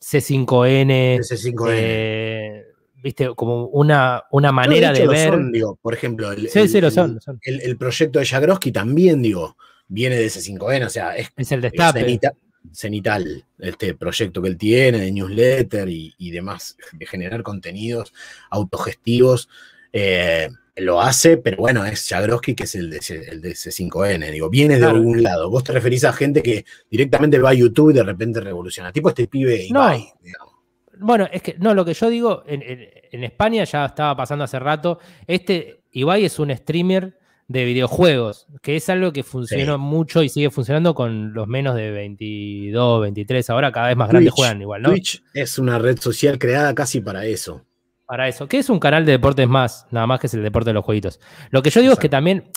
C5N. 0.00 1.18
C5N. 1.20 1.66
eh, 1.72 2.62
viste, 3.02 3.34
como 3.34 3.66
una, 3.66 4.24
una 4.30 4.52
manera 4.52 4.88
No, 4.88 4.94
de, 4.94 4.98
hecho, 5.00 5.06
lo 5.06 5.12
ver. 5.12 5.30
son, 5.32 5.52
digo, 5.52 5.78
por 5.82 5.94
ejemplo, 5.94 6.32
el, 6.32 6.48
Sí, 6.48 6.60
el- 6.60 6.68
sí, 6.68 6.80
lo 6.80 6.90
son, 6.90 7.14
lo 7.14 7.20
son. 7.20 7.38
el- 7.42 7.60
el 7.62 7.76
proyecto 7.76 8.18
de 8.18 8.26
Jagroski 8.26 8.72
también, 8.72 9.22
digo, 9.22 9.56
viene 9.88 10.16
de 10.16 10.26
ese 10.26 10.40
5N, 10.40 10.84
o 10.86 10.90
sea, 10.90 11.16
es 11.16 11.30
Es 11.36 11.50
el 11.52 11.64
es 11.64 11.72
destape. 11.72 12.00
cenita- 12.00 12.32
cenital 12.72 13.44
este 13.58 13.94
proyecto 13.94 14.40
que 14.42 14.48
él 14.48 14.56
tiene 14.56 14.98
de 14.98 15.12
newsletter 15.12 15.88
y, 15.88 16.14
y 16.18 16.30
demás, 16.30 16.76
de 16.92 17.06
generar 17.06 17.42
contenidos 17.42 18.12
autogestivos. 18.50 19.48
eh, 19.92 20.48
lo 20.78 21.00
hace, 21.00 21.38
pero 21.38 21.56
bueno, 21.56 21.86
es 21.86 22.06
Jagroski 22.06 22.54
que 22.54 22.64
es 22.64 22.74
el 22.74 22.90
de, 22.90 22.98
ese- 22.98 23.30
el 23.30 23.40
de 23.40 23.52
ese 23.52 23.70
5N, 23.70 24.30
digo, 24.30 24.50
viene 24.50 24.78
de 24.78 24.84
algún 24.84 25.22
lado. 25.22 25.48
Vos 25.48 25.64
te 25.64 25.72
referís 25.72 26.04
a 26.04 26.12
gente 26.12 26.42
que 26.42 26.66
directamente 26.90 27.38
va 27.38 27.48
a 27.50 27.54
YouTube 27.54 27.92
y 27.92 27.94
de 27.94 28.02
repente 28.02 28.40
revoluciona, 28.40 28.92
tipo 28.92 29.08
este 29.08 29.26
pibe 29.26 29.56
No. 29.70 29.80
Ibai, 29.80 30.06
digamos. 30.20 30.54
Bueno, 30.98 31.26
es 31.32 31.40
que 31.40 31.54
no, 31.58 31.72
lo 31.72 31.82
que 31.82 31.94
yo 31.94 32.10
digo, 32.10 32.42
en, 32.46 32.60
en- 32.60 32.88
en 33.10 33.24
España 33.24 33.64
ya 33.64 33.86
estaba 33.86 34.14
pasando 34.14 34.44
hace 34.44 34.58
rato. 34.58 34.98
Este 35.26 35.80
Ibai 35.92 36.26
es 36.26 36.38
un 36.38 36.54
streamer 36.54 37.16
de 37.48 37.64
videojuegos, 37.64 38.48
que 38.60 38.74
es 38.76 38.88
algo 38.88 39.12
que 39.12 39.22
funcionó 39.22 39.74
Sí. 39.76 39.80
mucho 39.80 40.22
y 40.22 40.28
sigue 40.28 40.50
funcionando 40.50 40.94
con 40.94 41.32
los 41.32 41.46
menos 41.46 41.76
de 41.76 41.90
22, 41.92 43.02
23. 43.02 43.48
Ahora 43.50 43.70
cada 43.70 43.86
vez 43.88 43.96
más 43.96 44.08
grandes 44.08 44.32
Twitch, 44.32 44.36
juegan 44.38 44.60
igual, 44.62 44.82
¿no? 44.82 44.88
Twitch 44.90 45.22
es 45.32 45.58
una 45.58 45.78
red 45.78 45.98
social 45.98 46.38
creada 46.38 46.74
casi 46.74 47.00
para 47.00 47.24
eso. 47.24 47.64
Para 48.06 48.26
eso. 48.28 48.48
Que 48.48 48.58
es 48.58 48.68
un 48.68 48.80
canal 48.80 49.04
de 49.06 49.12
deportes 49.12 49.46
más, 49.48 49.86
nada 49.90 50.06
más 50.08 50.18
que 50.20 50.26
es 50.26 50.34
el 50.34 50.42
deporte 50.42 50.70
de 50.70 50.74
los 50.74 50.84
jueguitos. 50.84 51.20
Lo 51.50 51.62
que 51.62 51.70
yo 51.70 51.80
digo 51.80 51.92
es 51.92 51.98
que 52.00 52.08
también, 52.08 52.50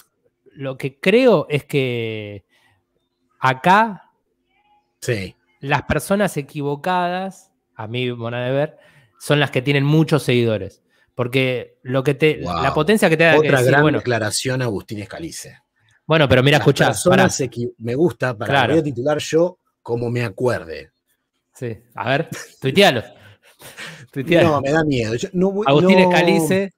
lo 0.53 0.77
que 0.77 0.99
creo 0.99 1.45
es 1.49 1.63
que 1.65 2.45
acá 3.39 4.11
Sí. 5.01 5.35
las 5.59 5.83
personas 5.83 6.35
equivocadas, 6.37 7.51
a 7.75 7.87
mi 7.87 8.11
manera 8.11 8.45
de 8.45 8.51
ver, 8.51 8.77
son 9.19 9.39
las 9.39 9.51
que 9.51 9.61
tienen 9.61 9.83
muchos 9.83 10.23
seguidores. 10.23 10.81
Porque 11.19 11.79
lo 11.83 12.01
que 12.01 12.13
te, 12.13 12.39
Wow. 12.41 12.63
la 12.63 12.73
potencia 12.73 13.09
que 13.09 13.17
te 13.17 13.25
da 13.25 13.33
que 13.33 13.39
Otra 13.39 13.57
decir, 13.57 13.71
gran 13.71 13.81
bueno, 13.81 13.97
declaración 13.97 14.61
Agustín 14.61 14.99
Escalice. 14.99 15.57
bueno, 16.05 16.29
pero 16.29 16.41
mira, 16.41 16.59
escuchá, 16.59 16.93
me 17.79 17.93
gusta, 17.93 18.37
para 18.37 18.49
Claro. 18.49 18.71
voy 18.71 18.79
a 18.79 18.83
titular 18.83 19.17
yo 19.17 19.57
como 19.81 20.09
me 20.09 20.23
acuerde. 20.23 20.91
Sí, 21.53 21.77
a 21.95 22.09
ver, 22.09 22.29
tuitealo. 22.61 23.03
Tuitealo. 24.13 24.47
No, 24.49 24.61
me 24.61 24.71
da 24.71 24.85
miedo. 24.85 25.13
Yo 25.15 25.27
no 25.33 25.51
voy, 25.51 25.65
Agustín 25.67 25.99
no- 25.99 26.09
Escalice. 26.09 26.71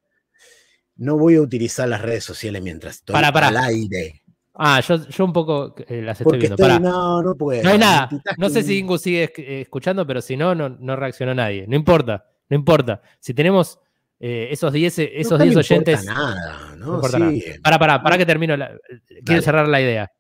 No 0.96 1.18
voy 1.20 1.36
a 1.36 1.42
utilizar 1.42 1.88
las 1.88 2.02
redes 2.02 2.24
sociales 2.24 2.64
mientras 2.64 2.96
estoy 2.96 3.14
Pará, 3.14 3.32
pará. 3.32 3.50
al 3.50 3.58
aire. 3.58 4.24
Ah, 4.56 4.80
yo, 4.82 5.08
yo 5.08 5.24
un 5.24 5.34
poco 5.34 5.76
eh, 5.88 6.02
las 6.02 6.20
estoy 6.20 6.24
Porque 6.24 6.48
viendo. 6.48 6.56
estoy, 6.68 6.80
no, 6.80 7.22
no 7.22 7.36
puedo. 7.36 7.62
No 7.62 7.70
hay 7.70 7.78
nada. 7.78 8.10
No 8.40 8.50
sé 8.50 8.64
si 8.64 8.80
Ingu 8.80 8.98
sigue 8.98 9.32
esc- 9.32 9.62
escuchando, 9.62 10.08
pero 10.08 10.20
si 10.20 10.36
no, 10.36 10.56
no, 10.56 10.68
no 10.70 10.96
reaccionó 10.96 11.36
nadie. 11.36 11.66
No 11.68 11.76
importa, 11.76 12.26
no 12.50 12.56
importa. 12.56 13.04
Si 13.20 13.36
tenemos 13.36 13.78
eh, 14.24 14.50
esos 14.52 14.72
10 14.72 14.98
No 15.00 15.04
esos 15.04 15.40
10 15.40 15.52
importa 15.56 15.74
oyentes. 15.74 16.06
nada, 16.06 16.76
¿no? 16.78 16.86
No 17.02 17.04
Sí. 17.04 17.18
nada. 17.20 17.32
Para, 17.64 17.80
para, 17.80 18.04
para 18.04 18.18
que 18.18 18.26
termino. 18.26 18.56
la- 18.56 18.68
quiero 19.08 19.22
Dale. 19.24 19.42
cerrar 19.42 19.68
la 19.68 19.82
idea. 19.82 20.12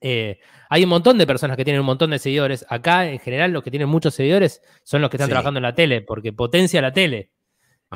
Eh, 0.00 0.38
hay 0.70 0.84
un 0.84 0.88
montón 0.88 1.18
de 1.18 1.26
personas 1.26 1.56
que 1.56 1.64
tienen 1.64 1.80
un 1.80 1.86
montón 1.86 2.10
de 2.10 2.18
seguidores. 2.18 2.64
Acá, 2.68 3.06
en 3.06 3.18
general, 3.18 3.52
los 3.52 3.62
que 3.62 3.70
tienen 3.70 3.88
muchos 3.88 4.14
seguidores 4.14 4.62
son 4.82 5.02
los 5.02 5.10
que 5.10 5.16
están 5.18 5.26
Sí. 5.28 5.32
trabajando 5.32 5.58
en 5.58 5.62
la 5.64 5.74
tele, 5.74 6.00
porque 6.00 6.32
potencia 6.32 6.80
la 6.80 6.92
tele. 6.92 7.30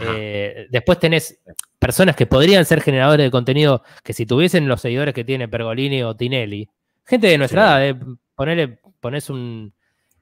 Eh, 0.01 0.67
después 0.71 0.99
tenés 0.99 1.41
personas 1.79 2.17
que 2.17 2.27
podrían 2.27 2.65
ser 2.65 2.81
generadores 2.83 3.25
de 3.27 3.31
contenido 3.31 3.83
que 4.03 4.13
si 4.13 4.27
tuviesen 4.27 4.67
los 4.67 4.81
seguidores 4.81 5.15
que 5.15 5.23
tiene 5.25 5.47
Pergolini 5.49 6.03
o 6.03 6.17
Tinelli, 6.17 6.69
gente 7.07 7.29
de 7.29 7.39
nuestra 7.39 7.63
Sí. 7.63 7.69
edad, 7.85 7.89
eh, 7.89 7.97
ponele, 8.35 8.79
ponés 9.01 9.31
un, 9.31 9.73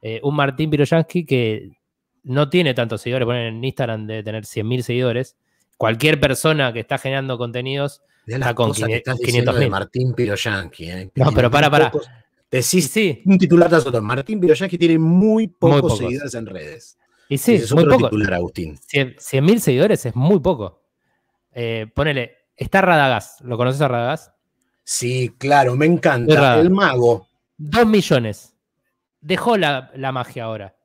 eh, 0.02 0.20
un 0.22 0.36
Martín 0.36 0.68
Piroyansky 0.68 1.24
que 1.24 1.70
no 2.24 2.48
tiene 2.48 2.74
tantos 2.74 3.00
seguidores, 3.02 3.26
poner 3.26 3.46
en 3.48 3.64
Instagram 3.64 4.06
de 4.06 4.22
tener 4.22 4.44
100.000 4.44 4.82
seguidores. 4.82 5.36
Cualquier 5.76 6.20
persona 6.20 6.72
que 6.72 6.80
está 6.80 6.98
generando 6.98 7.36
contenidos, 7.38 8.02
Mirá 8.26 8.38
está 8.38 8.54
con 8.54 8.68
cosas 8.68 8.88
que 8.88 8.94
500.000. 8.94 8.96
estás 8.98 9.18
diciendo 9.18 9.52
de 9.52 9.68
Martín 9.70 10.14
Piroyanqui. 10.14 10.90
¿eh? 10.90 11.10
No, 11.16 11.32
pero 11.32 11.50
para, 11.50 11.70
para. 11.70 11.90
pocos- 11.90 12.08
Decís 12.50 12.90
sí, 12.90 13.22
un 13.24 13.38
titular 13.38 13.72
otro. 13.74 14.00
Martín 14.02 14.38
Piroyanqui 14.38 14.76
tiene 14.78 14.98
muy 14.98 15.48
pocos, 15.48 15.80
pocos. 15.80 15.98
seguidores 15.98 16.34
en 16.34 16.46
redes. 16.46 16.98
y 17.28 17.38
sí, 17.38 17.54
es 17.54 17.72
muy 17.72 17.82
otro 17.84 17.94
poco. 17.96 18.10
titular, 18.10 18.34
Agustín. 18.34 18.76
100.000 18.76 19.58
seguidores 19.58 20.04
es 20.06 20.14
muy 20.14 20.38
poco. 20.40 20.82
Eh, 21.52 21.86
ponele, 21.94 22.36
está 22.56 22.80
Radagast, 22.82 23.40
¿lo 23.40 23.56
conoces 23.56 23.80
a 23.80 23.88
Radagast? 23.88 24.34
Sí, 24.84 25.34
claro, 25.38 25.74
me 25.76 25.86
encanta. 25.86 26.60
El 26.60 26.70
mago. 26.70 27.26
Dos 27.56 27.86
millones. 27.86 28.54
Dejó 29.20 29.56
la, 29.56 29.90
la 29.94 30.12
magia 30.12 30.44
ahora. 30.44 30.76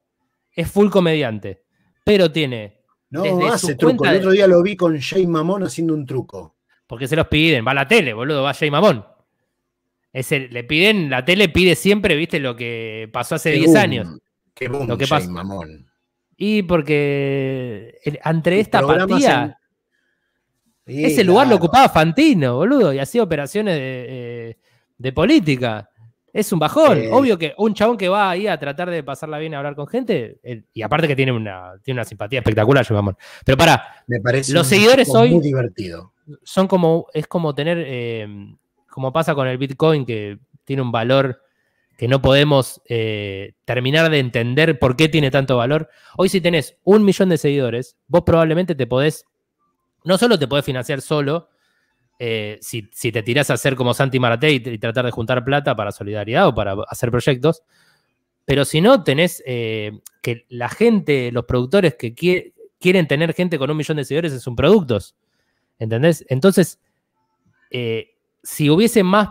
Es 0.57 0.69
full 0.71 0.89
comediante. 0.89 1.63
Pero 2.03 2.31
tiene. 2.31 2.81
No, 3.11 3.21
Desde 3.23 3.47
hace 3.47 3.67
su 3.67 3.77
truco. 3.77 3.97
cuenta 3.97 4.11
El 4.11 4.17
otro 4.17 4.31
día 4.31 4.47
lo 4.47 4.61
vi 4.63 4.75
con 4.75 4.99
Jay 4.99 5.25
Mamón 5.27 5.63
haciendo 5.63 5.93
un 5.93 6.05
truco. 6.05 6.55
Porque 6.87 7.07
se 7.07 7.15
los 7.15 7.27
piden. 7.27 7.65
Va 7.65 7.71
a 7.71 7.75
la 7.75 7.87
tele, 7.87 8.13
boludo. 8.13 8.41
Va 8.43 8.53
Jay 8.53 8.71
Mamón. 8.71 9.05
Es 10.11 10.31
el- 10.31 10.51
le 10.51 10.63
piden, 10.63 11.09
la 11.09 11.23
tele 11.23 11.47
pide 11.49 11.75
siempre, 11.75 12.15
viste, 12.15 12.39
lo 12.39 12.55
que 12.55 13.07
pasó 13.13 13.35
hace 13.35 13.51
Qué 13.51 13.57
10 13.57 13.67
boom, 13.71 13.77
años. 13.77 14.07
Qué 14.55 14.67
boom, 14.67 14.87
Lo 14.87 14.97
que 14.97 15.05
Jay 15.05 15.19
pasa- 15.19 15.31
Mamón. 15.31 15.87
Y 16.35 16.63
porque 16.63 17.99
el- 18.03 18.19
entre 18.25 18.59
esta 18.59 18.79
apatía, 18.79 19.43
en- 19.43 19.53
Sí, 20.95 21.03
ese 21.05 21.23
lugar 21.23 21.47
lo 21.47 21.57
ocupaba 21.57 21.89
Fantino, 21.89 22.55
boludo, 22.55 22.93
y 22.93 22.99
hacía 22.99 23.21
operaciones 23.21 23.75
de, 23.75 24.05
eh, 24.51 24.57
de 24.97 25.11
política. 25.11 25.89
Es 26.33 26.51
un 26.51 26.59
bajón. 26.59 26.97
Eh. 26.99 27.09
Obvio 27.11 27.37
que 27.37 27.53
un 27.57 27.73
chabón 27.73 27.97
que 27.97 28.09
va 28.09 28.29
ahí 28.29 28.47
a 28.47 28.59
tratar 28.59 28.89
de 28.89 29.01
pasarla 29.03 29.39
bien 29.39 29.53
a 29.53 29.57
hablar 29.57 29.75
con 29.75 29.87
gente, 29.87 30.39
él- 30.43 30.65
y 30.73 30.81
aparte 30.81 31.07
que 31.07 31.15
tiene 31.15 31.31
una, 31.31 31.73
tiene 31.83 31.99
una 31.99 32.05
simpatía 32.05 32.39
espectacular, 32.39 32.85
Mamón. 32.91 33.17
Pero 33.45 33.57
para, 33.57 34.03
Me 34.07 34.19
parece 34.19 34.53
Los 34.53 34.67
seguidores 34.67 35.09
hoy- 35.13 35.31
muy 35.31 35.41
divertido. 35.41 36.13
son 36.43 36.67
como, 36.67 37.07
es 37.13 37.27
como 37.27 37.55
tener, 37.55 37.83
eh, 37.87 38.27
como 38.89 39.11
pasa 39.13 39.33
con 39.35 39.47
el 39.47 39.57
Bitcoin, 39.57 40.05
que 40.05 40.37
tiene 40.65 40.81
un 40.81 40.91
valor 40.91 41.41
que 41.97 42.07
no 42.07 42.21
podemos 42.21 42.79
eh, 42.87 43.53
terminar 43.65 44.11
de 44.11 44.19
entender 44.19 44.77
por 44.77 44.95
qué 44.95 45.09
tiene 45.09 45.31
tanto 45.31 45.57
valor. 45.57 45.89
Hoy 46.17 46.29
si 46.29 46.41
tenés 46.41 46.77
un 46.83 47.03
millón 47.03 47.29
de 47.29 47.37
seguidores, 47.39 47.97
vos 48.07 48.21
probablemente 48.23 48.75
te 48.75 48.85
podés, 48.85 49.25
no 50.03 50.17
solo 50.19 50.37
te 50.37 50.47
podés 50.47 50.63
financiar 50.65 51.01
solo, 51.01 51.49
eh, 52.19 52.57
si, 52.61 52.89
si 52.93 53.11
te 53.11 53.23
tirás 53.23 53.49
a 53.49 53.53
hacer 53.53 53.75
como 53.75 53.93
Santi 53.93 54.19
Maraté 54.19 54.51
y, 54.51 54.59
tratar 54.79 55.05
de 55.05 55.11
juntar 55.11 55.43
plata 55.43 55.75
para 55.75 55.91
solidaridad 55.91 56.47
o 56.47 56.55
para 56.55 56.75
hacer 56.87 57.11
proyectos, 57.11 57.63
pero 58.45 58.65
si 58.65 58.81
no 58.81 59.03
tenés 59.03 59.43
eh, 59.45 59.99
que 60.21 60.45
la 60.49 60.69
gente, 60.69 61.31
los 61.31 61.45
productores 61.45 61.95
que 61.95 62.15
quie- 62.15 62.53
quieren 62.79 63.07
tener 63.07 63.33
gente 63.33 63.59
con 63.59 63.69
un 63.69 63.77
millón 63.77 63.97
de 63.97 64.05
seguidores, 64.05 64.41
son 64.41 64.55
productos. 64.55 65.15
¿Entendés? 65.79 66.25
Entonces, 66.29 66.79
eh, 67.69 68.15
si 68.41 68.69
hubiese 68.69 69.03
más 69.03 69.29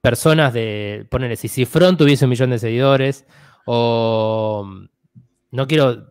personas 0.00 0.52
de, 0.52 1.06
ponele, 1.10 1.36
si 1.36 1.48
Cifrón 1.48 1.96
tuviese 1.96 2.24
un 2.24 2.30
millón 2.30 2.50
de 2.50 2.58
seguidores, 2.58 3.26
o 3.66 4.66
no 5.50 5.66
quiero, 5.66 6.10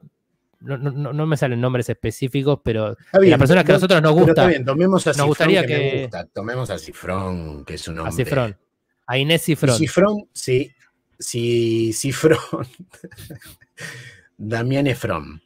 no, 0.59 0.77
no- 0.77 1.13
no 1.13 1.25
me 1.27 1.37
salen 1.37 1.61
nombres 1.61 1.89
específicos, 1.89 2.59
pero 2.63 2.95
bien, 3.19 3.29
las 3.31 3.39
personas 3.39 3.63
que 3.63 3.71
a 3.71 3.73
no- 3.73 3.77
nosotros 3.77 4.01
nos 4.01 4.13
gusta, 4.13 4.31
está 4.31 4.47
bien, 4.47 4.65
tomemos 4.65 5.05
a 5.05 5.09
Nos 5.11 5.15
Cifrón, 5.15 5.27
gustaría 5.29 5.65
que, 5.65 5.73
me 5.77 5.91
que- 5.91 6.01
gusta. 6.03 6.25
Tomemos 6.25 6.69
a 6.69 6.77
Cifrón, 6.79 7.65
que 7.65 7.73
es 7.75 7.87
un 7.87 7.99
a 7.99 8.03
hombre. 8.03 8.25
Cifrón, 8.25 8.57
a 9.05 9.17
Inés 9.17 9.43
Cifrón. 9.43 9.77
Cifrón, 9.77 10.15
sí. 10.33 10.71
Si 11.19 11.93
Cifrón, 11.93 12.37
Damián 14.37 14.87
Efrón, 14.87 15.41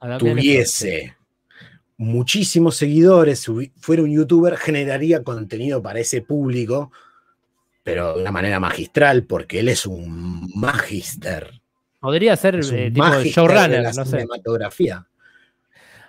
a 0.00 0.18
sí. 0.18 0.24
tuviese 0.26 1.16
muchísimos 1.96 2.76
seguidores, 2.76 3.46
fuera 3.78 4.02
un 4.02 4.10
youtuber, 4.12 4.56
generaría 4.56 5.22
contenido 5.22 5.80
para 5.82 6.00
ese 6.00 6.22
público, 6.22 6.90
pero 7.84 8.14
de 8.16 8.22
una 8.22 8.32
manera 8.32 8.58
magistral, 8.58 9.24
porque 9.24 9.60
él 9.60 9.68
es 9.68 9.86
un 9.86 10.50
magister. 10.56 11.60
Podría 12.04 12.36
ser 12.36 12.56
eh, 12.56 12.90
tipo 12.90 13.22
showrunner, 13.22 13.82
la 13.82 13.92
no 13.92 14.04
sé. 14.04 14.10
cinematografía. 14.18 15.06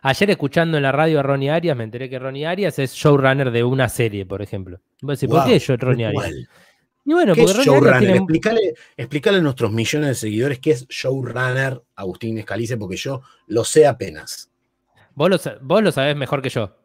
Ayer 0.02 0.30
escuchando 0.32 0.76
en 0.76 0.84
la 0.84 0.92
radio 0.92 1.22
a 1.22 1.24
Ronnie 1.24 1.50
Arias, 1.50 1.78
me 1.78 1.86
enteré 1.86 2.10
que 2.10 2.20
Ronnie 2.20 2.46
Arias 2.46 2.78
es 2.80 2.92
showrunner 2.92 3.50
de 3.50 3.64
una 3.64 3.88
serie, 3.88 4.26
por 4.26 4.42
ejemplo. 4.42 4.82
Vos 5.02 5.18
decís, 5.18 5.30
¿por 5.34 5.40
Wow, 5.44 5.48
qué 5.48 5.58
yo 5.58 5.78
Ronnie 5.78 6.06
Arias? 6.08 6.22
¿cuál? 6.22 6.50
Y 7.06 7.14
bueno, 7.14 7.34
¿Qué 7.34 7.44
porque 7.44 7.60
es 7.62 7.66
showrunner? 7.66 8.00
tiene, 8.00 8.18
Explícale, 8.18 8.74
explícale 8.98 9.38
a 9.38 9.42
nuestros 9.42 9.72
millones 9.72 10.10
de 10.10 10.16
seguidores 10.16 10.60
qué 10.60 10.72
es 10.72 10.86
showrunner 10.90 11.82
Agustín 11.96 12.38
Escalice, 12.40 12.76
porque 12.76 12.98
yo 12.98 13.22
lo 13.48 13.64
sé 13.64 13.88
apenas. 13.88 14.52
Vos 15.14 15.30
lo, 15.30 15.40
vos 15.62 15.82
lo 15.82 15.94
sabés 15.94 16.18
mejor 16.18 16.42
que 16.42 16.50
yo. 16.50 16.76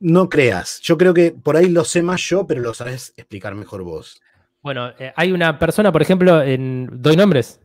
No 0.00 0.28
creas. 0.28 0.80
Yo 0.80 0.98
creo 0.98 1.14
que 1.14 1.30
por 1.30 1.56
ahí 1.56 1.68
lo 1.68 1.84
sé 1.84 2.02
más 2.02 2.20
yo, 2.20 2.48
pero 2.48 2.62
lo 2.62 2.74
sabes 2.74 3.14
explicar 3.16 3.54
mejor 3.54 3.84
vos. 3.84 4.20
Bueno, 4.62 4.90
eh, 4.98 5.12
hay 5.16 5.32
una 5.32 5.58
persona, 5.58 5.92
por 5.92 6.02
ejemplo, 6.02 6.42
en. 6.42 6.88
¿Doy 6.92 7.16
nombres? 7.16 7.60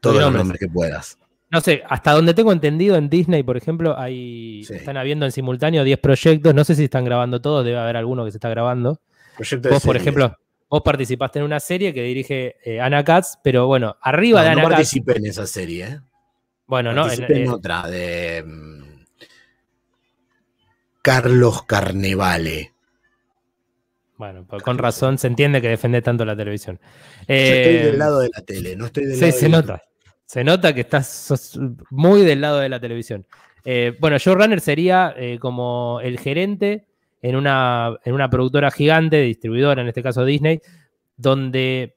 Todos 0.00 0.20
los 0.20 0.32
nombres. 0.32 0.60
que 0.60 0.68
puedas. 0.68 1.18
No 1.50 1.60
sé, 1.60 1.82
hasta 1.88 2.12
donde 2.12 2.34
tengo 2.34 2.52
entendido 2.52 2.96
en 2.96 3.08
Disney, 3.08 3.42
por 3.42 3.56
ejemplo, 3.56 3.98
hay. 3.98 4.64
Sí. 4.64 4.74
Están 4.74 4.96
habiendo 4.96 5.26
en 5.26 5.32
simultáneo 5.32 5.84
10 5.84 5.98
proyectos. 5.98 6.54
No 6.54 6.64
sé 6.64 6.74
si 6.74 6.84
están 6.84 7.04
grabando 7.04 7.40
todos, 7.40 7.64
debe 7.64 7.78
haber 7.78 7.96
alguno 7.96 8.24
que 8.24 8.32
se 8.32 8.38
está 8.38 8.48
grabando. 8.48 9.00
Proyecto 9.36 9.68
de 9.68 9.74
Vos, 9.74 9.84
por 9.84 9.96
ejemplo, 9.96 10.36
vos 10.68 10.82
participaste 10.82 11.38
en 11.38 11.44
una 11.44 11.60
serie 11.60 11.94
que 11.94 12.02
dirige 12.02 12.56
eh, 12.64 12.80
Ana 12.80 13.04
Katz, 13.04 13.38
pero 13.42 13.66
bueno, 13.66 13.96
arriba 14.00 14.42
de 14.42 14.48
Ana 14.48 14.62
no 14.62 14.68
Katz. 14.68 14.76
participé 14.76 15.18
en 15.18 15.26
esa 15.26 15.46
serie, 15.46 15.84
¿eh? 15.84 16.00
Bueno, 16.66 16.92
no. 16.92 17.02
Participé 17.02 17.44
en, 17.44 17.50
otra, 17.50 17.86
de 17.86 18.42
mm, 18.44 19.04
Carlos 21.00 21.62
Carnevale. 21.62 22.75
Bueno, 24.18 24.46
pues 24.48 24.62
con 24.62 24.78
razón 24.78 25.18
se 25.18 25.26
entiende 25.26 25.60
que 25.60 25.68
defiende 25.68 26.00
tanto 26.02 26.24
la 26.24 26.34
televisión. 26.36 26.78
Yo 27.28 27.34
estoy 27.34 27.74
del 27.90 27.98
lado 27.98 28.20
de 28.20 28.30
la 28.34 28.42
tele, 28.42 28.76
no 28.76 28.86
estoy 28.86 29.04
del 29.04 29.20
lado 29.20 29.32
se 29.32 29.44
de 29.44 29.48
la- 29.50 29.56
nota. 29.58 29.82
Se 30.24 30.42
nota 30.42 30.74
que 30.74 30.80
estás 30.80 31.58
muy 31.90 32.22
del 32.22 32.40
lado 32.40 32.58
de 32.58 32.68
la 32.68 32.80
televisión. 32.80 33.26
Eh, 33.64 33.96
bueno, 34.00 34.18
showrunner 34.18 34.60
sería 34.60 35.14
eh, 35.16 35.38
como 35.38 36.00
el 36.02 36.18
gerente 36.18 36.86
en 37.22 37.36
una, 37.36 37.96
en 38.04 38.14
una 38.14 38.28
productora 38.30 38.70
gigante, 38.70 39.20
distribuidora, 39.22 39.82
en 39.82 39.88
este 39.88 40.02
caso 40.02 40.24
Disney, 40.24 40.60
donde 41.16 41.94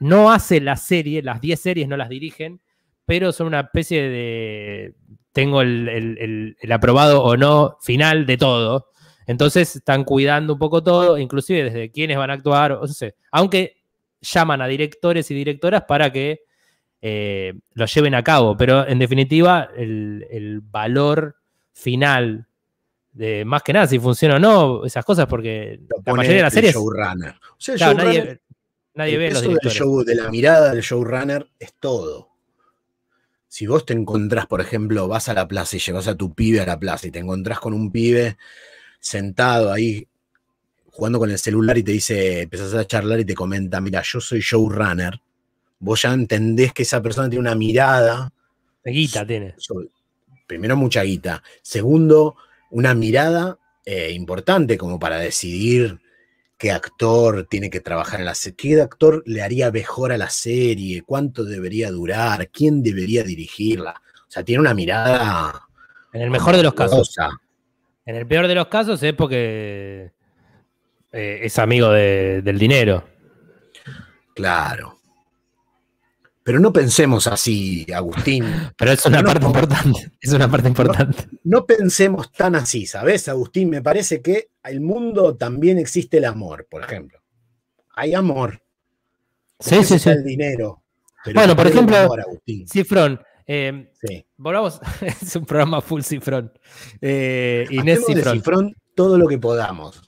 no 0.00 0.32
hace 0.32 0.60
la 0.60 0.76
serie, 0.76 1.22
las 1.22 1.40
10 1.40 1.60
series 1.60 1.88
no 1.88 1.96
las 1.96 2.08
dirigen, 2.08 2.60
pero 3.06 3.32
son 3.32 3.48
una 3.48 3.60
especie 3.60 4.02
de. 4.08 4.94
Tengo 5.32 5.62
el, 5.62 5.88
el- 5.88 6.18
el- 6.18 6.56
el 6.60 6.72
aprobado 6.72 7.22
o 7.24 7.36
no 7.36 7.76
final 7.82 8.24
de 8.26 8.36
todo. 8.36 8.88
Entonces 9.26 9.76
están 9.76 10.04
cuidando 10.04 10.52
un 10.54 10.58
poco 10.58 10.82
todo, 10.82 11.18
inclusive 11.18 11.64
desde 11.64 11.90
quiénes 11.90 12.16
van 12.18 12.30
a 12.30 12.34
actuar, 12.34 12.72
o 12.72 12.80
no 12.82 12.88
sé, 12.88 13.14
aunque 13.30 13.76
llaman 14.20 14.62
a 14.62 14.66
directores 14.66 15.30
y 15.30 15.34
directoras 15.34 15.84
para 15.84 16.10
que 16.12 16.40
eh, 17.02 17.54
lo 17.74 17.86
lleven 17.86 18.14
a 18.14 18.22
cabo, 18.24 18.56
pero 18.56 18.86
en 18.86 18.98
definitiva 18.98 19.68
el, 19.76 20.26
el 20.30 20.60
valor 20.60 21.36
final 21.72 22.46
de 23.12 23.44
más 23.44 23.62
que 23.62 23.72
nada 23.72 23.86
si 23.86 23.98
funciona 23.98 24.36
o 24.36 24.38
no, 24.38 24.84
esas 24.84 25.04
cosas, 25.04 25.26
porque 25.26 25.80
Lo 25.88 26.02
la 26.04 26.14
mayoría 26.14 26.38
de 26.38 26.42
las 26.42 26.52
el 26.54 26.56
series, 26.56 26.74
showrunner. 26.74 27.34
O 27.34 27.56
sea, 27.58 27.74
claro, 27.76 27.98
showrunner, 27.98 28.24
nadie, 28.24 28.40
nadie 28.94 29.12
el 29.14 29.18
ve 29.18 29.30
los 29.30 29.42
del 29.42 29.72
show- 29.72 30.04
de 30.04 30.14
la 30.14 30.30
mirada 30.30 30.72
del 30.72 30.82
showrunner 30.82 31.46
es 31.58 31.74
todo. 31.74 32.30
Si 33.48 33.66
vos 33.68 33.86
te 33.86 33.92
encontrás, 33.92 34.46
por 34.46 34.60
ejemplo, 34.60 35.06
vas 35.06 35.28
a 35.28 35.34
la 35.34 35.46
plaza 35.46 35.76
y 35.76 35.78
llevas 35.78 36.08
a 36.08 36.16
tu 36.16 36.34
pibe 36.34 36.60
a 36.60 36.66
la 36.66 36.78
plaza 36.78 37.06
y 37.06 37.10
te 37.12 37.20
encontrás 37.20 37.60
con 37.60 37.72
un 37.72 37.92
pibe 37.92 38.36
sentado 39.04 39.70
ahí 39.70 40.08
jugando 40.90 41.18
con 41.18 41.30
el 41.30 41.38
celular 41.38 41.76
y 41.76 41.82
te 41.82 41.92
dice, 41.92 42.42
empezás 42.42 42.72
a 42.74 42.86
charlar 42.86 43.20
y 43.20 43.24
te 43.24 43.34
comenta, 43.34 43.80
mira, 43.80 44.02
yo 44.02 44.20
soy 44.20 44.40
showrunner, 44.40 45.20
vos 45.78 46.02
ya 46.02 46.12
entendés 46.12 46.72
que 46.72 46.84
esa 46.84 47.02
persona 47.02 47.28
tiene 47.28 47.40
una 47.40 47.54
mirada 47.54 48.32
Guita 48.84 49.26
tiene. 49.26 49.54
primero 50.46 50.76
mucha 50.76 51.02
guita, 51.02 51.42
segundo, 51.62 52.36
una 52.70 52.94
mirada 52.94 53.58
eh, 53.84 54.10
importante 54.12 54.76
como 54.76 54.98
para 54.98 55.18
decidir 55.18 56.00
qué 56.58 56.70
actor 56.70 57.46
tiene 57.48 57.70
que 57.70 57.80
trabajar 57.80 58.20
en 58.20 58.26
la 58.26 58.34
serie, 58.34 58.56
qué 58.56 58.80
actor 58.80 59.22
le 59.26 59.42
haría 59.42 59.70
mejor 59.70 60.12
a 60.12 60.18
la 60.18 60.30
serie, 60.30 61.02
cuánto 61.02 61.44
debería 61.44 61.90
durar, 61.90 62.48
quién 62.50 62.82
debería 62.82 63.22
dirigirla. 63.22 64.00
O 64.28 64.30
sea, 64.30 64.44
tiene 64.44 64.60
una 64.60 64.74
mirada. 64.74 65.66
En 66.12 66.22
el 66.22 66.30
mejor 66.30 66.56
de 66.56 66.62
los 66.62 66.74
casos. 66.74 67.16
En 68.06 68.16
el 68.16 68.26
peor 68.26 68.46
de 68.48 68.54
los 68.54 68.66
casos 68.68 69.02
es 69.02 69.14
porque 69.14 70.12
eh, 71.12 71.40
es 71.42 71.58
amigo 71.58 71.90
de- 71.90 72.42
del 72.42 72.58
dinero. 72.58 73.04
Claro. 74.34 74.98
Pero 76.42 76.60
no 76.60 76.72
pensemos 76.72 77.26
así, 77.26 77.86
Agustín. 77.94 78.44
Pero 78.76 78.92
es 78.92 79.06
una 79.06 79.22
No, 79.22 79.28
parte 79.28 79.40
no. 79.40 79.46
importante. 79.46 80.10
Es 80.20 80.32
una 80.32 80.50
parte 80.50 80.68
importante. 80.68 81.26
No 81.44 81.64
pensemos 81.64 82.30
tan 82.32 82.54
así, 82.54 82.84
¿sabes, 82.84 83.28
Agustín? 83.28 83.70
Me 83.70 83.80
parece 83.80 84.20
que 84.20 84.50
el 84.64 84.80
mundo 84.82 85.36
también 85.36 85.78
existe 85.78 86.18
el 86.18 86.26
amor, 86.26 86.66
por 86.70 86.82
ejemplo. 86.82 87.20
Hay 87.94 88.12
amor. 88.12 88.60
Sí, 89.58 89.82
sí, 89.84 89.98
sí. 89.98 90.10
el 90.10 90.22
dinero. 90.24 90.82
Pero 91.24 91.40
Bueno, 91.40 91.56
por 91.56 91.66
ejemplo, 91.68 91.96
amor, 91.96 92.20
Agustín. 92.20 92.68
Cifrón. 92.68 93.20
eh, 93.46 93.90
Sí. 94.02 94.26
Volvamos. 94.44 94.80
es 95.22 95.34
un 95.34 95.44
programa 95.44 95.80
full 95.80 96.02
Cifrón. 96.02 96.52
Eh, 97.00 97.66
Inés 97.70 97.98
Hacemos 97.98 98.06
de 98.08 98.14
Cifrón. 98.14 98.36
Cifrón 98.38 98.74
todo 98.94 99.18
lo 99.18 99.26
que 99.26 99.38
podamos. 99.38 100.00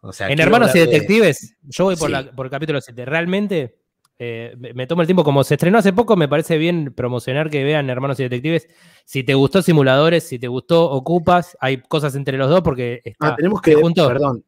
O 0.00 0.12
sea, 0.12 0.28
En 0.30 0.40
Hermanos 0.40 0.74
y 0.74 0.78
de- 0.80 0.86
Detectives, 0.86 1.54
yo 1.62 1.84
voy 1.84 1.96
por, 1.96 2.08
Sí. 2.08 2.12
la- 2.12 2.30
por 2.32 2.46
el 2.46 2.50
capítulo 2.50 2.80
7. 2.80 3.04
Realmente 3.04 3.76
eh, 4.18 4.54
me, 4.58 4.72
me 4.72 4.86
tomo 4.86 5.02
el 5.02 5.06
tiempo. 5.06 5.24
Como 5.24 5.42
se 5.44 5.54
estrenó 5.54 5.78
hace 5.78 5.92
poco, 5.92 6.16
me 6.16 6.28
parece 6.28 6.56
bien 6.58 6.92
promocionar 6.94 7.50
que 7.50 7.62
vean 7.64 7.90
Hermanos 7.90 8.18
y 8.20 8.24
Detectives. 8.24 8.68
Si 9.04 9.24
te 9.24 9.34
gustó 9.34 9.62
Simuladores, 9.62 10.24
si 10.28 10.38
te 10.38 10.48
gustó 10.48 10.90
Ocupas, 10.90 11.56
hay 11.60 11.82
cosas 11.82 12.14
entre 12.14 12.38
los 12.38 12.48
dos 12.48 12.62
porque 12.62 13.00
está. 13.04 13.28
Ah, 13.28 13.36
tenemos 13.36 13.60
que, 13.60 13.74
junto. 13.74 14.06
perdón, 14.08 14.44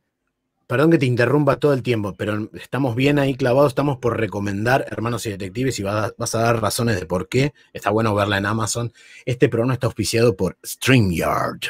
perdón 0.67 0.91
que 0.91 0.99
te 0.99 1.07
interrumpa 1.07 1.57
todo 1.57 1.73
el 1.73 1.83
tiempo, 1.83 2.15
pero 2.17 2.51
estamos 2.55 2.95
bien 2.95 3.19
ahí 3.19 3.35
clavados, 3.35 3.73
estamos 3.73 3.99
por 3.99 4.19
recomendar 4.19 4.87
Hermanos 4.91 5.27
y 5.27 5.31
Detectives 5.31 5.79
y 5.79 5.83
vas 5.83 6.11
a, 6.11 6.15
vas 6.17 6.35
a 6.35 6.41
dar 6.41 6.61
razones 6.61 6.99
de 6.99 7.07
por 7.07 7.29
qué. 7.29 7.53
Está 7.73 7.91
bueno 7.91 8.15
verla 8.15 8.39
en 8.39 8.47
Amazon. 8.47 8.93
Este 9.25 9.49
programa 9.49 9.75
está 9.75 9.87
auspiciado 9.87 10.37
por 10.37 10.57
StreamYard. 10.65 11.61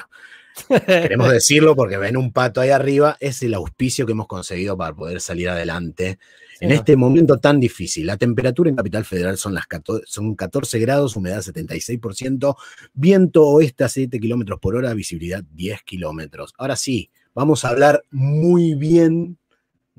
Queremos 0.86 1.28
decirlo 1.32 1.74
porque 1.74 1.96
ven 1.96 2.16
un 2.16 2.32
pato 2.32 2.60
ahí 2.60 2.70
arriba, 2.70 3.16
es 3.20 3.42
el 3.42 3.54
auspicio 3.54 4.06
que 4.06 4.12
hemos 4.12 4.26
conseguido 4.26 4.76
para 4.76 4.94
poder 4.94 5.20
salir 5.20 5.48
adelante 5.48 6.18
en 6.60 6.72
este 6.72 6.96
momento 6.96 7.38
tan 7.38 7.60
difícil. 7.60 8.06
La 8.06 8.16
temperatura 8.16 8.70
en 8.70 8.76
Capital 8.76 9.04
Federal 9.04 9.36
son, 9.36 9.54
las 9.54 9.66
14, 9.66 10.04
son 10.06 10.34
14 10.34 10.78
grados, 10.78 11.16
humedad 11.16 11.40
76%, 11.40 12.56
viento 12.92 13.46
oeste 13.46 13.84
a 13.84 13.88
7 13.88 14.18
kilómetros 14.20 14.60
por 14.60 14.76
hora, 14.76 14.94
visibilidad 14.94 15.42
10 15.52 15.82
kilómetros. 15.82 16.54
Ahora 16.58 16.76
sí, 16.76 17.10
vamos 17.34 17.64
a 17.64 17.68
hablar 17.68 18.04
muy 18.10 18.74
bien 18.74 19.38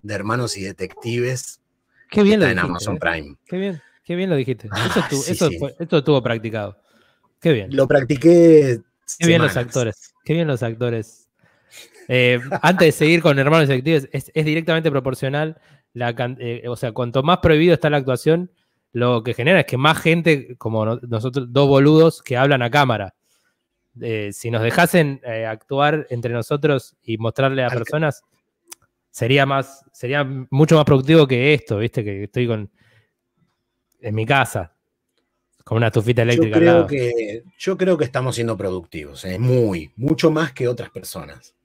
de 0.02 0.14
hermanos 0.14 0.58
y 0.58 0.62
detectives. 0.62 1.62
Qué 2.10 2.24
bien 2.24 2.40
lo 2.40 2.46
Está 2.46 2.52
en 2.52 2.68
dijiste. 2.68 2.72
Amazon 2.72 2.96
eh. 2.96 3.00
Prime. 3.00 3.36
Qué 3.46 3.58
bien, 3.58 3.82
qué 4.04 4.16
bien 4.16 4.30
lo 4.30 4.36
dijiste. 4.36 4.70
Ah, 4.72 4.88
eso 4.90 5.00
estuvo, 5.00 5.22
sí, 5.22 5.32
eso 5.32 5.50
sí. 5.50 5.58
esto 5.80 5.98
estuvo 5.98 6.22
practicado. 6.22 6.78
Qué 7.42 7.52
bien. 7.52 7.76
Lo 7.76 7.88
practiqué. 7.88 8.82
Qué 9.20 9.28
bien 9.28 9.42
los 9.42 9.56
actores. 9.58 10.14
Qué 10.24 10.34
bien 10.34 10.48
los 10.48 10.64
actores. 10.64 11.30
Eh, 12.08 12.40
antes 12.62 12.88
de 12.88 12.92
seguir 12.92 13.22
con 13.22 13.38
Hermanos 13.40 13.66
y 13.66 13.74
Detectives, 13.74 14.10
es, 14.12 14.32
es 14.34 14.46
directamente 14.46 14.92
proporcional. 14.92 15.60
La, 15.96 16.14
can- 16.14 16.38
eh, 16.40 16.64
o 16.68 16.76
sea, 16.76 16.92
cuanto 16.92 17.24
más 17.24 17.38
prohibido 17.40 17.74
está 17.74 17.90
la 17.90 17.98
actuación, 17.98 18.52
lo 18.92 19.24
que 19.24 19.34
genera 19.34 19.62
es 19.62 19.66
que 19.66 19.78
más 19.78 19.98
gente, 19.98 20.56
como 20.58 20.86
no- 20.86 21.00
nosotros, 21.08 21.48
dos 21.52 21.68
boludos, 21.68 22.22
que 22.22 22.36
hablan 22.38 22.62
a 22.62 22.70
cámara. 22.70 23.16
Eh, 24.02 24.32
si 24.34 24.52
nos 24.52 24.62
dejasen 24.62 25.22
eh, 25.24 25.46
actuar 25.46 26.06
entre 26.10 26.34
nosotros 26.34 26.98
y 27.02 27.18
mostrarle 27.18 27.64
a 27.64 27.70
personas, 27.70 28.24
sería 29.10 29.46
más, 29.46 29.86
sería 29.94 30.26
mucho 30.50 30.76
más 30.76 30.84
productivo 30.84 31.26
que 31.26 31.54
esto, 31.54 31.78
viste, 31.78 32.04
que 32.04 32.24
estoy 32.26 32.46
con 32.46 32.70
en 34.02 34.14
mi 34.14 34.26
casa, 34.26 34.76
con 35.64 35.78
una 35.78 35.88
estufita 35.88 36.24
Yo 36.24 36.32
eléctrica 36.34 36.58
al 36.58 36.62
creo, 36.62 36.74
lado. 36.74 36.88
que, 36.88 37.44
yo 37.58 37.78
creo 37.78 37.98
que 37.98 38.04
estamos 38.04 38.36
siendo 38.36 38.58
productivos, 38.58 39.24
eh, 39.24 39.40
muy, 39.40 39.92
mucho 39.96 40.30
más 40.30 40.52
que 40.52 40.68
otras 40.68 40.90
personas. 40.90 41.56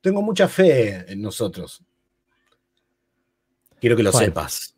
Tengo 0.00 0.20
mucha 0.20 0.48
fe 0.48 1.10
en 1.12 1.22
nosotros. 1.22 1.82
Quiero 3.80 3.96
que 3.96 4.02
lo 4.02 4.12
sepas. 4.12 4.74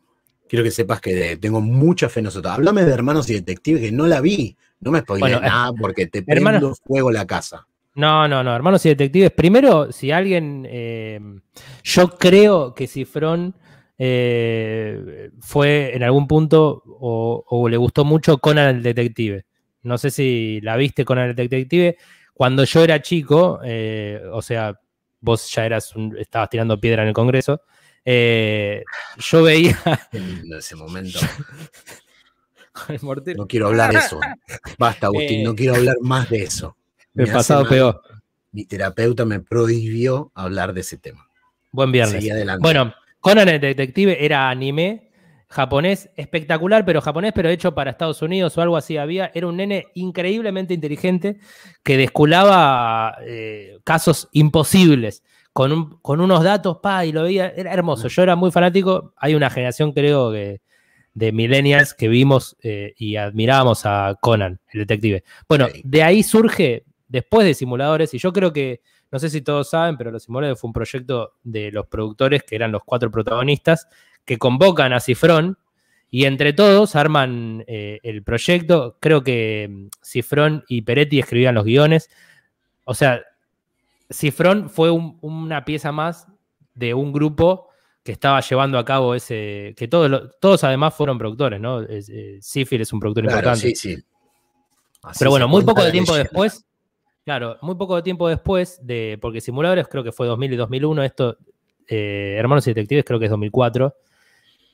Quiero 0.47 0.63
que 0.63 0.71
sepas 0.71 0.99
que 0.99 1.13
de- 1.15 1.37
tengo 1.37 1.61
mucha 1.61 2.09
fe 2.09 2.19
en 2.21 2.25
nosotros. 2.25 2.53
Háblame 2.53 2.83
de 2.83 2.91
Hermanos 2.93 3.29
y 3.29 3.33
Detectives, 3.33 3.81
que 3.81 3.91
no 3.91 4.07
la 4.07 4.19
vi. 4.21 4.55
No 4.81 4.91
me 4.91 4.99
spoilees 5.01 5.33
Bueno, 5.33 5.45
eh, 5.45 5.49
nada 5.49 5.73
porque 5.73 6.07
te 6.07 6.23
prendo 6.23 6.49
Hermanos- 6.49 6.79
fuego 6.85 7.11
la 7.11 7.25
casa. 7.27 7.67
No, 7.95 8.27
no, 8.29 8.43
no, 8.43 8.55
hermanos 8.55 8.85
y 8.85 8.89
detectives. 8.89 9.31
Primero, 9.31 9.91
si 9.91 10.09
alguien, 10.11 10.65
eh, 10.69 11.19
yo 11.83 12.07
creo 12.17 12.73
que 12.73 12.87
Cifrón 12.87 13.53
eh, 13.97 15.31
fue 15.41 15.95
en 15.95 16.03
algún 16.03 16.27
punto 16.27 16.81
o, 16.85 17.43
o 17.47 17.67
le 17.67 17.75
gustó 17.77 18.05
mucho 18.05 18.37
Conan 18.37 18.77
el 18.77 18.83
Detective. 18.83 19.45
No 19.83 19.97
sé 19.97 20.11
si 20.11 20.61
la 20.61 20.77
viste 20.77 21.03
Conan 21.03 21.29
el 21.29 21.35
Detective. 21.35 21.97
Cuando 22.33 22.63
yo 22.63 22.83
era 22.83 23.01
chico, 23.01 23.59
eh, 23.65 24.21
o 24.31 24.41
sea, 24.41 24.79
vos 25.19 25.51
ya 25.53 25.65
eras 25.65 25.93
un- 25.95 26.15
estabas 26.17 26.49
tirando 26.49 26.79
piedra 26.79 27.01
en 27.01 27.09
el 27.09 27.13
Congreso, 27.13 27.61
eh, 28.05 28.83
yo 29.17 29.43
veía 29.43 29.77
lindo 30.11 30.57
ese 30.57 30.75
momento. 30.75 31.19
el. 33.01 33.35
No 33.35 33.47
quiero 33.47 33.67
hablar 33.67 33.91
de 33.91 33.99
eso. 33.99 34.19
Basta, 34.77 35.07
Agustín, 35.07 35.41
Eh, 35.41 35.43
no 35.43 35.55
quiero 35.55 35.75
hablar 35.75 35.97
más 36.01 36.29
de 36.29 36.43
eso. 36.43 36.77
El 36.99 37.07
Me 37.13 37.23
hace 37.23 37.33
pasado 37.33 37.61
mal. 37.61 37.69
peor. 37.69 38.01
Mi 38.51 38.65
terapeuta 38.65 39.25
me 39.25 39.39
prohibió 39.39 40.31
hablar 40.33 40.73
de 40.73 40.81
ese 40.81 40.97
tema. 40.97 41.27
Buen 41.71 41.91
viernes. 41.91 42.25
Bueno, 42.59 42.93
Conan 43.19 43.47
el 43.47 43.59
Detective 43.59 44.23
era 44.25 44.49
anime 44.49 45.11
japonés 45.49 46.09
espectacular, 46.15 46.85
pero 46.85 47.01
japonés, 47.01 47.33
pero 47.33 47.49
hecho 47.49 47.73
para 47.73 47.91
Estados 47.91 48.21
Unidos 48.21 48.57
o 48.57 48.61
algo 48.61 48.77
así 48.77 48.97
había. 48.97 49.31
Era 49.33 49.47
un 49.47 49.57
nene 49.57 49.87
increíblemente 49.95 50.73
inteligente 50.73 51.39
que 51.83 51.97
desculaba 51.97 53.17
eh, 53.21 53.79
casos 53.83 54.29
imposibles 54.31 55.23
con, 55.59 55.73
un- 55.73 55.99
con 56.01 56.21
unos 56.21 56.41
datos, 56.41 56.77
pa, 56.81 57.05
y 57.05 57.11
lo 57.11 57.23
veía. 57.23 57.49
Era 57.49 57.73
hermoso. 57.73 58.07
Yo 58.07 58.23
era 58.23 58.37
muy 58.37 58.49
fanático. 58.49 59.13
Hay 59.17 59.35
una 59.35 59.49
generación, 59.49 59.91
creo, 59.91 60.31
que 60.31 60.61
de 61.13 61.33
millennials 61.33 61.93
que 61.93 62.07
vimos 62.07 62.55
eh, 62.63 62.93
y 62.95 63.17
admirábamos 63.17 63.81
a 63.85 64.15
Conan, 64.21 64.61
el 64.71 64.79
detective. 64.79 65.25
Bueno, 65.49 65.67
de 65.83 66.01
ahí 66.01 66.23
surge, 66.23 66.85
después 67.09 67.45
de 67.45 67.53
simuladores, 67.53 68.13
y 68.13 68.19
yo 68.19 68.31
creo 68.31 68.53
que 68.53 68.79
no 69.11 69.19
sé 69.19 69.29
si 69.29 69.41
todos 69.41 69.69
saben, 69.69 69.97
pero 69.97 70.11
Los 70.11 70.23
Simuladores 70.23 70.61
fue 70.61 70.69
un 70.69 70.73
proyecto 70.73 71.33
de 71.43 71.73
los 71.73 71.87
productores, 71.87 72.43
que 72.43 72.55
eran 72.55 72.71
los 72.71 72.83
cuatro 72.85 73.11
protagonistas, 73.11 73.89
que 74.23 74.37
convocan 74.37 74.93
a 74.93 75.01
Cifrón 75.01 75.57
y 76.09 76.23
entre 76.23 76.53
todos 76.53 76.95
arman 76.95 77.65
eh, 77.67 77.99
el 78.03 78.23
proyecto. 78.23 78.95
Creo 79.01 79.25
que 79.25 79.67
mm, 79.69 79.87
Cifrón 80.01 80.63
y 80.69 80.83
Peretti 80.83 81.19
escribían 81.19 81.55
los 81.55 81.65
guiones. 81.65 82.09
O 82.85 82.93
sea, 82.93 83.21
Cifrón 84.09 84.69
fue 84.69 84.91
una 84.91 85.65
pieza 85.65 85.91
más 85.91 86.27
de 86.73 86.93
un 86.93 87.11
grupo 87.11 87.69
que 88.03 88.11
estaba 88.11 88.39
llevando 88.41 88.79
a 88.79 88.85
cabo 88.85 89.13
ese. 89.13 89.73
que 89.77 89.87
todos, 89.87 90.31
todos 90.39 90.63
además 90.63 90.93
fueron 90.95 91.17
productores, 91.17 91.59
¿no? 91.59 91.81
Eh, 91.81 92.39
es 92.39 92.93
un 92.93 92.99
productor 92.99 93.25
importante. 93.25 93.59
Sí, 93.59 93.75
sí. 93.75 94.03
Pero 95.17 95.31
bueno, 95.31 95.47
muy 95.47 95.63
poco 95.63 95.83
de 95.83 95.91
tiempo 95.91 96.15
después. 96.15 96.65
Claro, 97.23 97.57
muy 97.61 97.75
poco 97.75 97.95
de 97.95 98.01
tiempo 98.01 98.27
después 98.27 98.79
de. 98.81 99.17
Porque 99.21 99.41
Simuladores 99.41 99.87
creo 99.87 100.03
que 100.03 100.11
fue 100.11 100.27
2000 100.27 100.53
y 100.53 100.55
2001. 100.55 101.03
Esto, 101.03 101.37
eh, 101.87 102.35
Hermanos 102.37 102.65
y 102.67 102.71
Detectives 102.71 103.05
creo 103.05 103.19
que 103.19 103.25
es 103.25 103.31
2004 103.31 103.95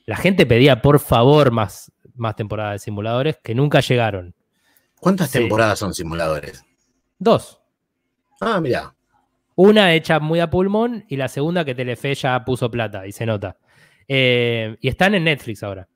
la 0.05 0.17
gente 0.17 0.45
pedía 0.45 0.81
por 0.81 0.99
favor 0.99 1.51
más, 1.51 1.91
más 2.13 2.35
temporadas 2.35 2.73
de 2.73 2.79
simuladores 2.79 3.37
que 3.43 3.55
nunca 3.55 3.79
llegaron. 3.79 4.35
¿Cuántas 4.99 5.31
temporadas 5.31 5.79
son 5.79 5.93
simuladores? 5.93 6.63
Dos. 7.17 7.59
Ah, 8.39 8.59
mira. 8.61 8.94
Una 9.55 9.93
hecha 9.93 10.19
muy 10.19 10.39
a 10.39 10.49
pulmón 10.49 11.05
y 11.07 11.15
la 11.15 11.27
segunda 11.27 11.63
que 11.63 11.75
Telefe 11.75 12.13
ya 12.13 12.43
puso 12.43 12.69
plata 12.69 13.07
y 13.07 13.11
se 13.11 13.25
nota. 13.25 13.57
Eh, 14.07 14.75
y 14.81 14.87
están 14.87 15.15
en 15.15 15.23
Netflix 15.23 15.63
ahora. 15.63 15.87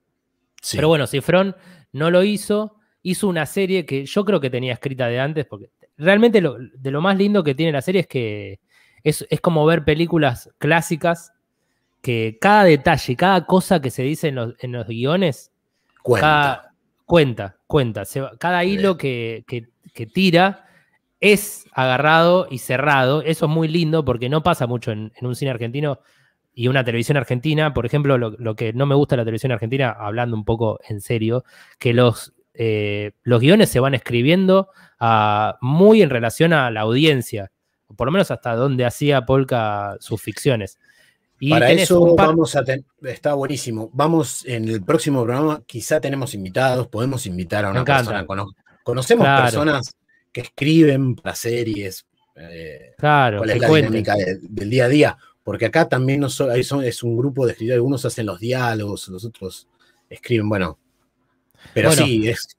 Pero 0.72 0.88
bueno, 0.88 1.08
Cifrón 1.08 1.56
no 1.92 2.10
lo 2.10 2.24
hizo. 2.24 2.78
Hizo 3.02 3.28
una 3.28 3.46
serie 3.46 3.86
que 3.86 4.06
yo 4.06 4.26
creo 4.26 4.40
que 4.40 4.50
tenía 4.50 4.74
escrita 4.74 5.08
de 5.08 5.20
antes, 5.20 5.46
porque 5.46 5.72
realmente 5.98 6.42
de 6.42 6.92
lo 6.92 7.02
más 7.02 7.18
lindo 7.18 7.44
que 7.44 7.56
tiene 7.56 7.72
la 7.72 7.82
serie 7.82 8.02
es 8.02 8.08
que 8.08 8.60
es, 9.04 9.26
es 9.30 9.42
como 9.42 9.66
ver 9.66 9.86
películas 9.86 10.50
clásicas 10.58 11.34
que 12.02 12.38
cada 12.40 12.64
detalle, 12.64 13.16
cada 13.16 13.46
cosa 13.46 13.82
que 13.82 13.92
se 13.92 14.04
dice 14.04 14.30
en 14.30 14.36
los, 14.36 14.88
guiones, 14.88 15.52
cuenta, 16.02 16.74
cuenta, 17.06 17.58
cuenta. 17.68 18.04
cada 18.40 18.64
hilo 18.64 18.98
que, 18.98 19.44
tira 20.14 20.66
es 21.20 21.66
agarrado 21.74 22.48
y 22.50 22.60
cerrado. 22.60 23.22
Eso 23.22 23.46
es 23.46 23.52
muy 23.52 23.68
lindo 23.68 24.06
porque 24.06 24.30
no 24.30 24.44
pasa 24.44 24.68
mucho 24.68 24.92
en, 24.92 25.12
un 25.22 25.36
cine 25.36 25.52
argentino 25.52 26.00
y 26.54 26.68
una 26.68 26.84
televisión 26.84 27.18
argentina. 27.18 27.74
Por 27.74 27.86
ejemplo, 27.86 28.18
lo, 28.18 28.56
que 28.56 28.74
no 28.74 28.86
me 28.86 28.96
gusta 28.96 29.16
de 29.16 29.18
la 29.18 29.26
televisión 29.26 29.52
argentina, 29.52 29.96
hablando 29.98 30.36
un 30.36 30.46
poco 30.46 30.80
en 30.88 31.02
serio, 31.02 31.44
que 31.78 31.94
los, 31.94 32.34
eh, 32.54 33.12
los 33.24 33.42
guiones 33.42 33.70
se 33.70 33.80
van 33.80 33.94
escribiendo 33.94 34.70
ah, 35.00 35.58
muy 35.62 36.02
en 36.02 36.10
relación 36.10 36.54
a 36.54 36.72
la 36.72 36.82
audiencia, 36.82 37.52
por 37.96 38.08
lo 38.08 38.12
menos 38.12 38.32
hasta 38.32 38.56
donde 38.56 38.86
hacía 38.86 39.26
Polka 39.26 39.98
sus 40.00 40.22
ficciones. 40.22 40.78
Para 41.50 41.72
eso 41.72 42.16
vamos 42.16 42.58
a 42.58 42.66
tener, 42.66 42.84
está 43.04 43.34
buenísimo. 43.34 43.90
Vamos 43.94 44.46
en 44.46 44.68
el 44.68 44.84
próximo 44.84 45.24
programa, 45.24 45.62
quizá 45.66 46.02
tenemos 46.02 46.34
invitados, 46.34 46.88
podemos 46.88 47.26
invitar 47.26 47.64
a 47.64 47.72
una 47.72 47.86
persona. 47.86 48.26
conocemos 48.84 49.26
personas 49.26 49.96
que 50.32 50.42
escriben 50.42 51.16
para 51.16 51.36
series. 51.36 52.06
Eh, 52.36 52.94
claro, 52.98 53.40
cuál 53.40 53.50
es 53.52 53.60
la 53.60 53.68
dinámica 53.68 54.16
del 54.42 54.70
día 54.70 54.86
a 54.86 54.90
día. 54.90 55.18
Porque 55.44 55.66
acá 55.66 55.90
también 55.90 56.20
no 56.20 56.28
es 56.28 57.04
un 57.04 57.18
grupo 57.18 57.46
de 57.46 57.54
escritores, 57.54 57.78
algunos 57.78 58.06
hacen 58.06 58.26
los 58.26 58.40
diálogos, 58.40 59.08
los 59.08 59.26
otros 59.26 59.68
escriben, 60.10 60.48
bueno. 60.48 60.78
Pero 61.74 61.92
sí, 61.92 62.28
es 62.28 62.56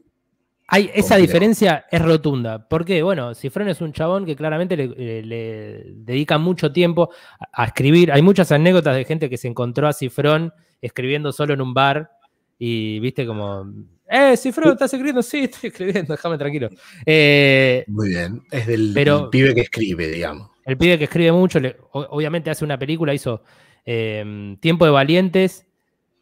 esa 0.94 1.16
diferencia 1.16 1.86
es 1.90 2.00
rotunda. 2.00 2.68
¿Por 2.68 2.84
qué? 2.84 3.02
Bueno, 3.02 3.34
Cifrón 3.34 3.68
es 3.68 3.80
un 3.80 3.92
chabón 3.92 4.24
que 4.24 4.36
claramente 4.36 4.76
le, 4.76 5.84
dedica 5.96 6.38
mucho 6.38 6.72
tiempo 6.72 7.10
a, 7.52 7.64
escribir. 7.64 8.12
Hay 8.12 8.22
muchas 8.22 8.52
anécdotas 8.52 8.94
de 8.94 9.04
gente 9.04 9.28
que 9.28 9.36
se 9.36 9.48
encontró 9.48 9.88
a 9.88 9.92
Cifrón 9.92 10.52
escribiendo 10.80 11.32
solo 11.32 11.54
en 11.54 11.60
un 11.60 11.74
bar 11.74 12.10
y 12.58 13.00
viste 13.00 13.26
como, 13.26 13.66
eh, 14.10 14.36
Cifrón, 14.36 14.72
¿estás 14.72 14.92
escribiendo? 14.92 15.22
Sí, 15.22 15.44
estoy 15.44 15.68
escribiendo, 15.68 16.14
déjame 16.14 16.36
tranquilo. 16.36 16.68
Eh, 17.06 17.84
Muy 17.86 18.08
bien, 18.08 18.42
es 18.50 18.66
del, 18.66 18.92
pibe 19.30 19.54
que 19.54 19.60
escribe, 19.60 20.08
digamos. 20.08 20.50
El 20.64 20.76
pibe 20.76 20.98
que 20.98 21.04
escribe 21.04 21.32
mucho, 21.32 21.60
obviamente 21.92 22.50
hace 22.50 22.64
una 22.64 22.78
película, 22.78 23.14
hizo 23.14 23.42
eh, 23.86 24.56
Tiempo 24.60 24.84
de 24.84 24.90
Valientes, 24.90 25.66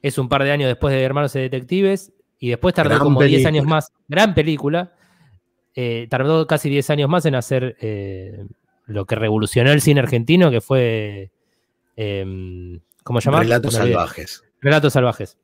es 0.03 0.19
un 0.19 0.29
par 0.29 0.45
de 0.45 0.53
años 0.53 0.69
después 0.69 0.93
de 0.93 1.03
Hermanos 1.03 1.35
y 1.37 1.41
Detectives, 1.41 2.13
y 2.39 2.51
después 2.51 2.75
tardó 2.75 2.99
como 2.99 3.23
10 3.23 3.47
años 3.47 3.65
más, 3.65 3.93
gran 4.07 4.35
película, 4.35 4.93
eh, 5.75 6.07
tardó 6.11 6.47
casi 6.47 6.71
10 6.71 6.91
años 6.91 7.09
más 7.09 7.25
en 7.27 7.35
hacer 7.35 7.77
lo 8.87 9.07
que 9.07 9.15
revolucionó 9.15 9.73
el 9.73 9.81
cine 9.81 10.01
argentino, 10.01 10.51
que 10.51 10.61
fue, 10.61 11.31
¿cómo 13.03 13.21
se 13.21 13.25
llama? 13.27 13.41
Relatos 13.41 13.75
Salvajes. 13.75 14.45
Relatos 14.61 14.93
Salvajes. 14.93 15.39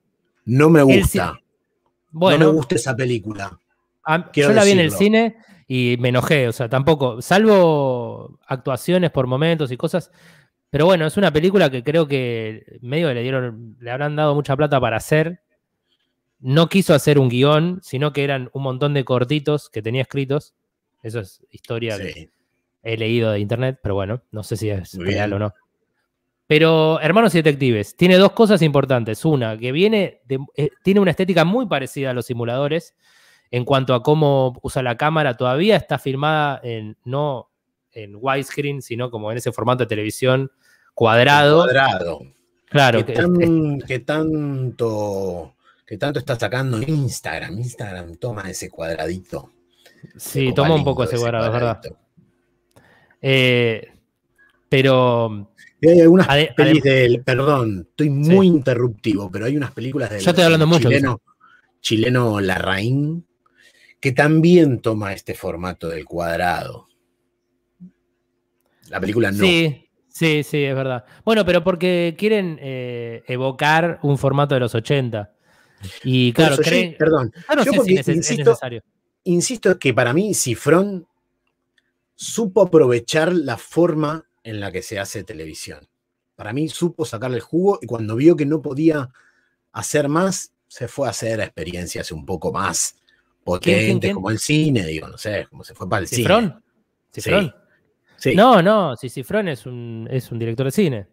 No 0.44 0.68
me 0.68 0.82
gusta. 0.82 1.38
No 2.14 2.38
me 2.38 2.46
gusta 2.46 2.76
esa 2.76 2.96
película. 2.96 3.58
yo 4.32 4.52
la 4.52 4.64
vi 4.64 4.70
en 4.70 4.80
el 4.80 4.90
cine 4.90 5.36
y 5.66 5.96
me 5.98 6.10
enojé, 6.10 6.48
o 6.48 6.52
sea, 6.52 6.68
tampoco, 6.68 7.20
salvo 7.22 8.38
actuaciones 8.46 9.10
por 9.10 9.26
momentos 9.26 9.70
y 9.72 9.76
cosas, 9.76 10.10
pero 10.70 10.86
bueno, 10.86 11.06
es 11.06 11.16
una 11.16 11.32
película 11.32 11.70
que 11.70 11.82
creo 11.82 12.06
que 12.08 12.78
medio 12.80 13.12
le 13.12 13.22
dieron, 13.22 13.76
le 13.80 13.90
habrán 13.90 14.16
dado 14.16 14.34
mucha 14.34 14.56
plata 14.56 14.80
para 14.80 14.96
hacer 14.96 15.44
no 16.44 16.68
quiso 16.68 16.92
hacer 16.92 17.18
un 17.18 17.30
guion, 17.30 17.80
sino 17.82 18.12
que 18.12 18.22
eran 18.22 18.50
un 18.52 18.64
montón 18.64 18.92
de 18.92 19.02
cortitos 19.02 19.70
que 19.70 19.80
tenía 19.80 20.02
escritos. 20.02 20.52
Eso 21.02 21.20
es 21.20 21.40
historia 21.50 21.96
que 21.96 22.28
he 22.82 22.98
leído 22.98 23.30
de 23.30 23.40
internet, 23.40 23.80
pero 23.82 23.94
bueno, 23.94 24.22
no 24.30 24.42
sé 24.42 24.58
si 24.58 24.68
es 24.68 24.92
real 24.98 25.32
o 25.32 25.38
no. 25.38 25.54
Pero 26.46 27.00
Hermanos 27.00 27.34
y 27.34 27.38
Detectives 27.38 27.96
tiene 27.96 28.16
dos 28.16 28.32
cosas 28.32 28.62
importantes. 28.62 29.24
Una, 29.24 29.56
que 29.56 29.72
viene 29.72 30.20
eh, 30.56 30.70
tiene 30.82 31.00
una 31.00 31.10
estética 31.10 31.44
muy 31.44 31.66
parecida 31.66 32.10
a 32.10 32.14
los 32.14 32.26
simuladores 32.26 32.94
en 33.50 33.64
cuanto 33.64 33.94
a 33.94 34.02
cómo 34.02 34.58
usa 34.62 34.82
la 34.82 34.96
cámara. 34.96 35.36
Todavía 35.36 35.76
está 35.76 35.98
filmada 35.98 36.60
en, 36.62 36.96
no 37.04 37.50
en 37.92 38.16
widescreen, 38.20 38.82
sino 38.82 39.10
como 39.10 39.30
en 39.32 39.38
ese 39.38 39.52
formato 39.52 39.84
de 39.84 39.88
televisión 39.88 40.50
cuadrado. 40.94 41.64
Cuadrado. 41.64 42.20
Claro. 42.68 43.06
que 43.06 43.98
tanto 44.00 45.54
que 45.86 45.98
tanto 45.98 46.18
está 46.18 46.38
sacando 46.38 46.80
Instagram. 46.80 47.58
Instagram 47.58 48.16
toma 48.16 48.50
ese 48.50 48.70
cuadradito. 48.70 49.50
Sí, 50.16 50.52
toma 50.54 50.74
un 50.74 50.84
poco 50.84 51.04
ese 51.04 51.16
cuadrado, 51.16 51.46
es 51.46 51.52
verdad. 51.52 51.80
Eh, 53.20 53.92
pero. 54.68 55.53
Hay 55.90 56.00
algunas 56.00 56.26
películas 56.26 56.82
del. 56.82 57.22
Perdón, 57.22 57.86
estoy 57.90 58.10
muy 58.10 58.46
interruptivo, 58.46 59.30
pero 59.30 59.46
hay 59.46 59.56
unas 59.56 59.72
películas 59.72 60.10
del. 60.10 60.20
Yo 60.20 60.30
estoy 60.30 60.44
hablando 60.44 60.66
mucho. 60.66 60.88
Chileno, 60.88 61.22
chileno 61.80 62.40
Larraín, 62.40 63.26
que 64.00 64.12
también 64.12 64.80
toma 64.80 65.12
este 65.12 65.34
formato 65.34 65.88
del 65.88 66.04
cuadrado. 66.04 66.88
La 68.88 69.00
película 69.00 69.30
no. 69.30 69.44
Sí, 69.44 69.88
sí, 70.08 70.42
sí, 70.42 70.64
es 70.64 70.74
verdad. 70.74 71.04
Bueno, 71.24 71.44
pero 71.44 71.64
porque 71.64 72.14
quieren 72.18 72.58
eh, 72.60 73.22
evocar 73.26 73.98
un 74.02 74.18
formato 74.18 74.54
de 74.54 74.60
los 74.60 74.74
80. 74.74 75.32
Y 76.04 76.32
claro, 76.32 76.56
perdón, 76.98 77.32
yo 77.64 77.72
insisto, 77.84 78.10
es 78.10 78.28
necesario. 78.38 78.82
Insisto 79.24 79.78
que 79.78 79.92
para 79.92 80.12
mí 80.12 80.34
Cifrón 80.34 81.06
supo 82.14 82.62
aprovechar 82.62 83.32
la 83.32 83.56
forma 83.56 84.24
en 84.44 84.60
la 84.60 84.70
que 84.70 84.82
se 84.82 85.00
hace 85.00 85.24
televisión. 85.24 85.88
Para 86.36 86.52
mí 86.52 86.68
supo 86.68 87.04
sacarle 87.04 87.38
el 87.38 87.42
jugo 87.42 87.78
y 87.82 87.86
cuando 87.86 88.14
vio 88.14 88.36
que 88.36 88.46
no 88.46 88.62
podía 88.62 89.10
hacer 89.72 90.08
más, 90.08 90.52
se 90.68 90.86
fue 90.88 91.06
a 91.06 91.10
hacer 91.10 91.40
experiencias 91.40 92.12
un 92.12 92.24
poco 92.24 92.52
más 92.52 92.96
potentes, 93.42 94.14
como 94.14 94.30
el 94.30 94.38
cine, 94.38 94.84
digo, 94.86 95.08
no 95.08 95.18
sé, 95.18 95.46
como 95.50 95.64
se 95.64 95.74
fue 95.74 95.88
para 95.88 96.02
el 96.02 96.08
cine. 96.08 96.22
¿Cifrón? 97.12 97.54
Sí. 98.16 98.34
No, 98.34 98.62
no, 98.62 98.96
si 98.96 99.08
Cifrón 99.08 99.48
es 99.48 99.66
un, 99.66 100.08
es 100.10 100.30
un 100.32 100.38
director 100.38 100.66
de 100.66 100.72
cine. 100.72 101.06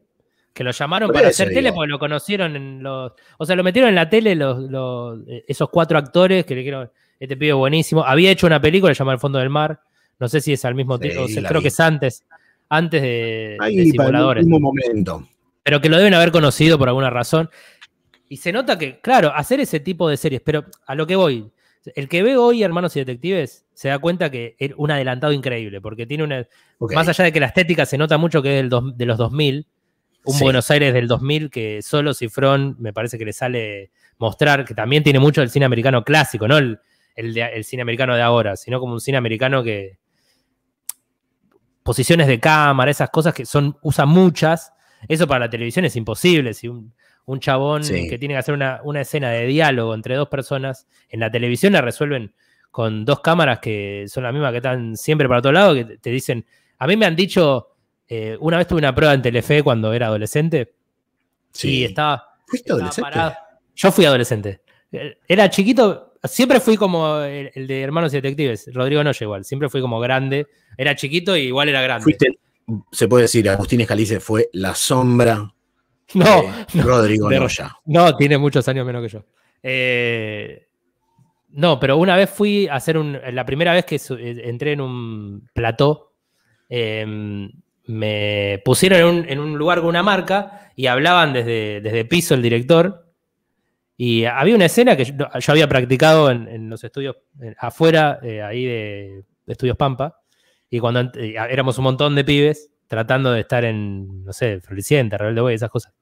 Que 0.53 0.63
lo 0.63 0.71
llamaron 0.71 1.11
para 1.11 1.29
hacer 1.29 1.49
tele 1.53 1.71
porque 1.71 1.89
lo 1.89 1.97
conocieron 1.97 2.55
en 2.57 2.83
los. 2.83 3.13
O 3.37 3.45
sea, 3.45 3.55
lo 3.55 3.63
metieron 3.63 3.89
en 3.89 3.95
la 3.95 4.09
tele 4.09 4.35
los, 4.35 5.19
esos 5.47 5.69
cuatro 5.69 5.97
actores 5.97 6.45
que 6.45 6.55
le 6.55 6.59
dijeron, 6.59 6.91
este 7.19 7.37
pibe 7.37 7.53
buenísimo. 7.53 8.03
Había 8.03 8.31
hecho 8.31 8.47
una 8.47 8.59
película 8.59 8.91
llamada 8.91 9.13
El 9.13 9.19
fondo 9.21 9.39
del 9.39 9.49
mar. 9.49 9.81
No 10.19 10.27
sé 10.27 10.41
si 10.41 10.51
es 10.51 10.65
al 10.65 10.75
mismo 10.75 10.99
tiempo. 10.99 11.25
creo 11.47 11.61
que 11.61 11.69
es 11.69 11.79
antes. 11.79 12.25
Antes 12.73 13.01
de, 13.01 13.57
Ahí, 13.59 13.91
Simuladores. 13.91 14.45
mismo 14.45 14.59
momento. 14.59 15.27
Pero 15.63 15.81
que 15.81 15.89
lo 15.89 15.97
deben 15.97 16.13
haber 16.13 16.31
conocido 16.31 16.79
por 16.79 16.87
alguna 16.87 17.09
razón. 17.09 17.49
Y 18.29 18.37
se 18.37 18.53
nota 18.53 18.77
que, 18.77 19.01
claro, 19.01 19.33
hacer 19.35 19.59
ese 19.59 19.81
tipo 19.81 20.07
de 20.07 20.15
series, 20.15 20.41
pero 20.41 20.65
a 20.85 20.95
lo 20.95 21.05
que 21.05 21.17
voy, 21.17 21.51
el 21.95 22.07
que 22.07 22.23
ve 22.23 22.37
hoy 22.37 22.63
Hermanos 22.63 22.95
y 22.95 22.99
Detectives 22.99 23.65
se 23.73 23.89
da 23.89 23.99
cuenta 23.99 24.31
que 24.31 24.55
es 24.57 24.71
un 24.77 24.89
adelantado 24.89 25.33
increíble, 25.33 25.81
porque 25.81 26.05
tiene 26.05 26.23
una. 26.23 26.47
Más 26.79 27.09
allá 27.09 27.25
de 27.25 27.33
que 27.33 27.41
la 27.41 27.47
estética 27.47 27.85
se 27.85 27.97
nota 27.97 28.17
mucho 28.17 28.41
que 28.41 28.59
es 28.59 28.69
del 28.69 28.95
de 28.95 29.05
los 29.05 29.17
2000, 29.17 29.67
un 30.23 30.39
Buenos 30.39 30.71
Aires 30.71 30.93
del 30.93 31.07
2000 31.07 31.49
que 31.49 31.81
solo 31.81 32.13
Cifrón 32.13 32.75
me 32.79 32.93
parece 32.93 33.17
que 33.17 33.25
le 33.25 33.33
sale 33.33 33.91
mostrar, 34.17 34.65
que 34.65 34.73
también 34.73 35.03
tiene 35.03 35.19
mucho 35.19 35.41
del 35.41 35.49
cine 35.49 35.65
americano 35.65 36.03
clásico, 36.03 36.47
no 36.47 36.57
el, 36.57 36.79
cine 37.63 37.81
americano 37.81 38.15
de 38.15 38.21
ahora, 38.21 38.55
sino 38.55 38.79
como 38.79 38.93
un 38.93 39.01
cine 39.01 39.17
americano 39.17 39.63
que 39.63 39.97
posiciones 41.83 42.27
de 42.27 42.39
cámara, 42.39 42.91
esas 42.91 43.09
cosas 43.09 43.33
que 43.33 43.45
son, 43.45 43.77
usan 43.81 44.09
muchas. 44.09 44.73
Eso 45.07 45.27
para 45.27 45.45
la 45.45 45.49
televisión 45.49 45.85
es 45.85 45.95
imposible. 45.95 46.53
Si 46.53 46.67
un, 46.67 46.93
chabón 47.39 47.81
que 47.83 48.17
tiene 48.17 48.33
que 48.33 48.39
hacer 48.39 48.53
una, 48.53 49.01
escena 49.01 49.29
de 49.29 49.45
diálogo 49.45 49.95
entre 49.95 50.15
dos 50.15 50.27
personas, 50.27 50.87
en 51.09 51.21
la 51.21 51.31
televisión 51.31 51.71
la 51.71 51.81
resuelven 51.81 52.33
con 52.71 53.05
dos 53.05 53.21
cámaras 53.21 53.59
que 53.59 54.05
son 54.09 54.23
las 54.23 54.33
mismas 54.33 54.51
que 54.51 54.57
están 54.57 54.97
siempre 54.97 55.27
para 55.27 55.39
otro 55.39 55.51
lado, 55.53 55.73
que 55.73 55.85
te 55.85 56.09
dicen, 56.09 56.45
a 56.77 56.87
mí 56.87 56.97
me 56.97 57.05
han 57.05 57.15
dicho, 57.15 57.69
eh, 58.07 58.37
una 58.41 58.57
vez 58.57 58.67
tuve 58.67 58.79
una 58.79 58.93
prueba 58.93 59.13
en 59.13 59.21
Telefe 59.21 59.63
cuando 59.63 59.93
era 59.93 60.07
adolescente, 60.07 60.73
sí. 61.51 61.79
y 61.79 61.83
estaba... 61.85 62.35
¿Fuiste 62.45 62.73
adolescente? 62.73 63.17
Yo 63.75 63.91
fui 63.93 64.05
adolescente. 64.05 64.61
Era 65.25 65.49
chiquito, 65.49 66.10
siempre 66.23 66.59
fui 66.59 66.77
como 66.77 67.19
el, 67.19 67.67
de 67.67 67.81
Hermanos 67.81 68.13
y 68.13 68.17
Detectives, 68.17 68.69
Rodrigo 68.73 69.03
Noya 69.03 69.23
igual, 69.23 69.45
siempre 69.45 69.69
fui 69.69 69.81
como 69.81 69.99
grande, 69.99 70.47
era 70.77 70.95
chiquito 70.95 71.35
y 71.35 71.41
igual 71.41 71.69
era 71.69 71.81
grande. 71.81 72.03
Fuiste, 72.03 72.27
se 72.91 73.07
puede 73.07 73.23
decir, 73.23 73.49
Agustín 73.49 73.81
Escalice 73.81 74.19
fue 74.19 74.49
la 74.53 74.75
sombra 74.75 75.53
no, 76.13 76.43
de 76.73 76.81
Rodrigo 76.81 77.29
Noya. 77.29 77.75
No, 77.85 78.15
tiene 78.15 78.37
muchos 78.37 78.67
años 78.67 78.85
menos 78.85 79.01
que 79.01 79.09
yo. 79.09 79.25
Eh, 79.63 80.67
no, 81.49 81.79
pero 81.79 81.97
una 81.97 82.15
vez 82.15 82.29
fui 82.29 82.67
a 82.67 82.75
hacer 82.75 82.97
un. 82.97 83.19
La 83.31 83.45
primera 83.45 83.73
vez 83.73 83.85
que 83.85 83.95
eh, 83.95 84.41
entré 84.45 84.73
en 84.73 84.81
un 84.81 85.49
plató, 85.53 86.13
em, 86.69 87.51
me 87.87 88.61
pusieron 88.63 89.25
en 89.27 89.39
un, 89.39 89.57
lugar 89.57 89.79
con 89.79 89.87
una 89.87 90.03
marca 90.03 90.71
y 90.75 90.87
hablaban 90.87 91.33
desde, 91.33 91.81
desde 91.81 92.05
piso 92.05 92.33
el 92.33 92.41
director. 92.41 93.10
Y 94.03 94.25
había 94.25 94.55
una 94.55 94.65
escena 94.65 94.97
que 94.97 95.05
yo, 95.05 95.27
había 95.47 95.69
practicado 95.69 96.31
en, 96.31 96.71
los 96.71 96.83
estudios 96.83 97.17
afuera, 97.59 98.17
eh, 98.23 98.41
ahí 98.41 98.65
de, 98.65 99.23
Estudios 99.45 99.77
Pampa. 99.77 100.19
Y 100.71 100.79
cuando 100.79 101.11
éramos 101.13 101.77
un 101.77 101.83
montón 101.83 102.15
de 102.15 102.23
pibes 102.23 102.71
tratando 102.87 103.31
de 103.31 103.41
estar 103.41 103.63
en, 103.63 104.23
no 104.23 104.33
sé, 104.33 104.59
Floriciente, 104.59 105.19
Rebelde 105.19 105.43
Way, 105.43 105.53
esas 105.53 105.69
cosas. 105.69 105.93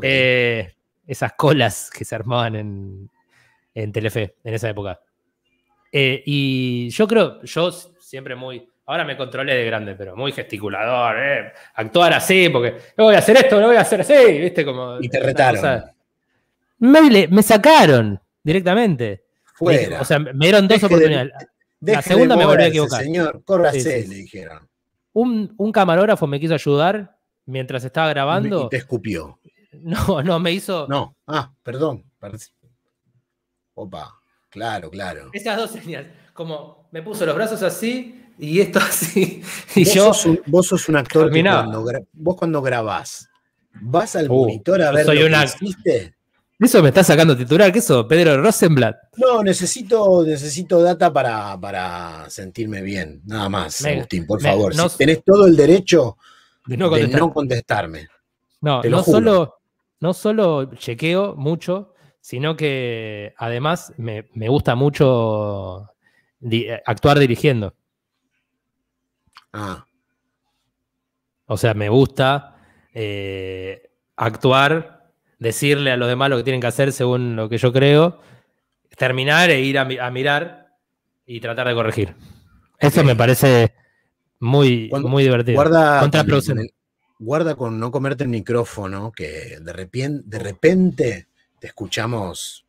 Eh, 0.00 0.72
esas 1.06 1.34
colas 1.34 1.90
que 1.90 2.06
se 2.06 2.14
armaban 2.14 2.56
en, 2.56 3.10
en 3.74 3.92
Telefe 3.92 4.36
en 4.42 4.54
esa 4.54 4.70
época. 4.70 4.98
Eh, 5.92 6.22
y 6.24 6.88
yo 6.88 7.06
creo, 7.06 7.42
yo 7.42 7.70
siempre 7.70 8.34
muy, 8.36 8.66
ahora 8.86 9.04
me 9.04 9.18
controlé 9.18 9.54
de 9.54 9.66
grande, 9.66 9.94
pero 9.96 10.16
muy 10.16 10.32
gesticulador, 10.32 11.14
eh, 11.18 11.52
actuar 11.74 12.14
así, 12.14 12.48
porque 12.48 12.74
no 12.96 13.04
voy 13.04 13.16
a 13.16 13.18
hacer 13.18 13.36
esto, 13.36 13.60
no 13.60 13.66
voy 13.66 13.76
a 13.76 13.82
hacer 13.82 14.00
así, 14.00 14.40
¿viste? 14.40 14.64
Como, 14.64 14.96
y 14.98 15.10
te 15.10 15.20
retaron. 15.20 15.93
Me, 16.78 17.28
me, 17.28 17.42
sacaron 17.42 18.20
directamente. 18.42 19.24
Fuera. 19.54 20.00
O 20.00 20.04
sea, 20.04 20.18
me 20.18 20.32
dieron 20.46 20.66
dos 20.68 20.82
oportunidades. 20.82 21.32
la 21.80 22.02
segunda 22.02 22.36
me 22.36 22.46
volví 22.46 22.62
a 22.62 22.66
equivocar. 22.66 23.02
Señor, 23.02 23.42
córrase, 23.44 24.06
le 24.06 24.14
dijeron. 24.14 24.68
Un, 25.12 25.54
un, 25.56 25.72
camarógrafo 25.72 26.26
me 26.26 26.40
quiso 26.40 26.54
ayudar 26.54 27.16
mientras 27.46 27.84
estaba 27.84 28.08
grabando. 28.08 28.66
Y 28.66 28.68
te 28.68 28.76
escupió. 28.78 29.38
No, 29.82 30.22
no, 30.22 30.38
me 30.38 30.52
hizo. 30.52 30.86
No, 30.88 31.16
ah, 31.26 31.52
perdón. 31.64 32.04
Opa, 33.74 34.14
claro, 34.48 34.88
claro. 34.88 35.30
Esas 35.32 35.56
dos 35.56 35.72
señales, 35.72 36.12
como 36.32 36.88
me 36.92 37.02
puso 37.02 37.26
los 37.26 37.34
brazos 37.34 37.60
así 37.62 38.24
y 38.38 38.60
esto 38.60 38.78
así. 38.82 39.42
Y 39.74 39.84
vos 39.84 39.94
yo. 39.94 40.14
Sos 40.14 40.26
un, 40.26 40.40
vos 40.46 40.66
sos 40.68 40.88
un 40.88 40.96
actor 40.96 41.30
que 41.30 41.42
cuando, 41.42 41.84
vos 42.12 42.36
cuando 42.36 42.62
grabás, 42.62 43.28
vas 43.72 44.16
al 44.16 44.30
uh, 44.30 44.34
monitor 44.34 44.80
a 44.82 44.92
ver 44.92 45.04
soy 45.04 45.28
lo 45.28 45.38
que 45.38 45.44
hiciste. 45.44 46.13
Eso 46.58 46.82
me 46.82 46.90
está 46.90 47.02
sacando 47.02 47.36
titular, 47.36 47.72
¿qué 47.72 47.80
eso? 47.80 48.06
Pedro 48.06 48.40
Rosenblatt. 48.40 48.96
No, 49.16 49.42
necesito, 49.42 50.24
necesito 50.24 50.80
data 50.80 51.12
para, 51.12 51.58
para 51.60 52.30
sentirme 52.30 52.80
bien, 52.80 53.22
nada 53.24 53.48
más, 53.48 53.84
Agustín, 53.84 54.26
por 54.26 54.40
favor. 54.40 54.72
tenés 54.96 55.24
todo 55.24 55.46
el 55.46 55.56
derecho 55.56 56.16
de 56.66 56.76
no, 56.76 57.32
contestarme. 57.32 58.08
No, 58.60 58.82
no 58.82 59.02
solo, 59.02 59.58
no 60.00 60.14
solo 60.14 60.74
chequeo 60.76 61.34
mucho, 61.34 61.94
sino 62.20 62.56
que 62.56 63.34
además 63.36 63.92
me, 63.98 64.24
gusta 64.48 64.74
mucho 64.76 65.90
actuar 66.86 67.18
dirigiendo. 67.18 67.74
Ah. 69.52 69.84
O 71.46 71.56
sea, 71.56 71.74
me 71.74 71.88
gusta 71.88 72.56
eh, 72.94 73.90
actuar, 74.16 74.93
decirle 75.44 75.92
a 75.92 75.96
los 75.96 76.08
demás 76.08 76.30
lo 76.30 76.38
que 76.38 76.42
tienen 76.42 76.60
que 76.60 76.66
hacer 76.66 76.92
según 76.92 77.36
lo 77.36 77.48
que 77.48 77.58
yo 77.58 77.72
creo, 77.72 78.18
terminar 78.96 79.50
e 79.50 79.60
ir 79.60 79.78
a, 79.78 80.10
mirar 80.10 80.72
y 81.26 81.40
tratar 81.40 81.68
de 81.68 81.74
corregir. 81.74 82.14
Eso 82.78 83.04
me 83.04 83.14
parece 83.14 83.74
muy, 84.40 84.90
muy 84.90 85.22
divertido. 85.22 85.54
Guarda, 85.54 86.10
guarda 87.18 87.54
con 87.54 87.78
no 87.78 87.90
comerte 87.90 88.24
el 88.24 88.30
micrófono, 88.30 89.12
que 89.12 89.58
de 89.60 89.72
repente, 89.72 90.22
de 90.26 90.38
repente 90.38 91.28
escuchamos 91.60 92.66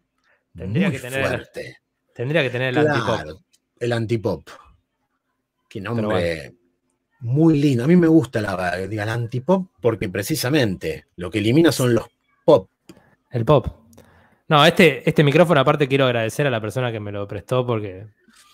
tendría 0.56 0.92
que 0.92 1.00
tener, 1.00 1.28
fuerte. 1.28 1.78
Tendría 2.14 2.44
que 2.44 2.50
tener 2.50 2.78
el 2.78 2.88
antipop. 2.88 3.42
El 3.80 3.94
antipop. 3.94 4.50
Qué 5.68 5.82
nombre 5.82 6.54
muy 7.22 7.58
lindo. 7.60 7.84
A 7.84 7.88
mí 7.88 7.96
me 7.96 8.08
gusta 8.08 8.40
la, 8.42 8.78
diga, 8.88 9.04
el 9.04 9.10
antipop 9.10 9.68
porque 9.82 10.10
precisamente 10.10 11.08
lo 11.16 11.32
que 11.32 11.40
elimina 11.40 11.72
son 11.72 11.96
los 11.96 12.08
pop. 12.46 12.70
El 13.32 13.44
pop. 13.44 13.68
No, 14.48 14.66
este, 14.66 15.08
este 15.08 15.24
micrófono 15.24 15.60
aparte 15.60 15.88
quiero 15.88 16.06
agradecer 16.06 16.46
a 16.48 16.52
la 16.52 16.62
persona 16.62 16.92
que 16.92 17.00
me 17.00 17.12
lo 17.12 17.28
prestó 17.28 17.66
porque 17.66 18.06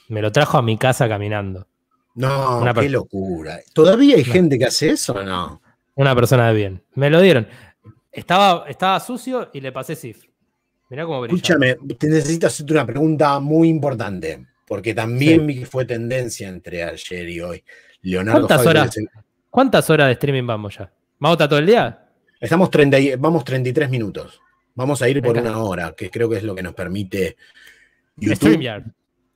me 0.07 0.21
lo 0.21 0.31
trajo 0.31 0.57
a 0.57 0.61
mi 0.61 0.77
casa 0.77 1.07
caminando. 1.07 1.67
No, 2.15 2.63
qué 2.73 2.89
locura. 2.89 3.59
¿Todavía 3.73 4.15
hay 4.15 4.23
gente 4.23 4.57
que 4.57 4.65
hace 4.65 4.91
eso 4.91 5.13
o 5.13 5.23
no? 5.23 5.61
Una 5.95 6.15
persona 6.15 6.47
de 6.47 6.53
bien. 6.53 6.83
Me 6.95 7.09
lo 7.09 7.21
dieron. 7.21 7.47
Estaba, 8.11 8.65
estaba 8.67 8.99
sucio 8.99 9.49
y 9.53 9.61
le 9.61 9.71
pasé 9.71 9.95
SIF. 9.95 10.25
Escúchame, 10.89 11.75
te 11.97 12.07
necesito 12.07 12.47
hacerte 12.47 12.73
una 12.73 12.85
pregunta 12.85 13.39
muy 13.39 13.69
importante, 13.69 14.45
porque 14.67 14.93
también 14.93 15.47
que 15.47 15.65
fue 15.65 15.85
tendencia 15.85 16.49
entre 16.49 16.83
ayer 16.83 17.29
y 17.29 17.39
hoy. 17.39 17.63
Leonardo 18.01 18.45
¿Cuántas 18.45 18.67
horas, 18.67 18.95
¿Cuántas 19.49 19.89
horas 19.89 20.07
de 20.07 20.13
streaming 20.13 20.45
vamos 20.45 20.77
ya? 20.77 20.91
¿Vamos 21.17 21.39
a 21.39 21.47
todo 21.47 21.59
el 21.59 21.65
día? 21.65 22.09
Estamos 22.41 22.71
30, 22.71 22.97
vamos 23.19 23.45
33 23.45 23.87
minutos. 23.91 24.41
Vamos 24.73 25.01
a 25.03 25.07
ir 25.07 25.21
por 25.21 25.37
una 25.37 25.59
hora, 25.59 25.93
que 25.95 26.09
creo 26.09 26.27
que 26.27 26.37
es 26.37 26.43
lo 26.43 26.55
que 26.55 26.63
nos 26.63 26.73
permite 26.73 27.37
YouTube. 28.17 28.35
StreamYard. 28.35 28.83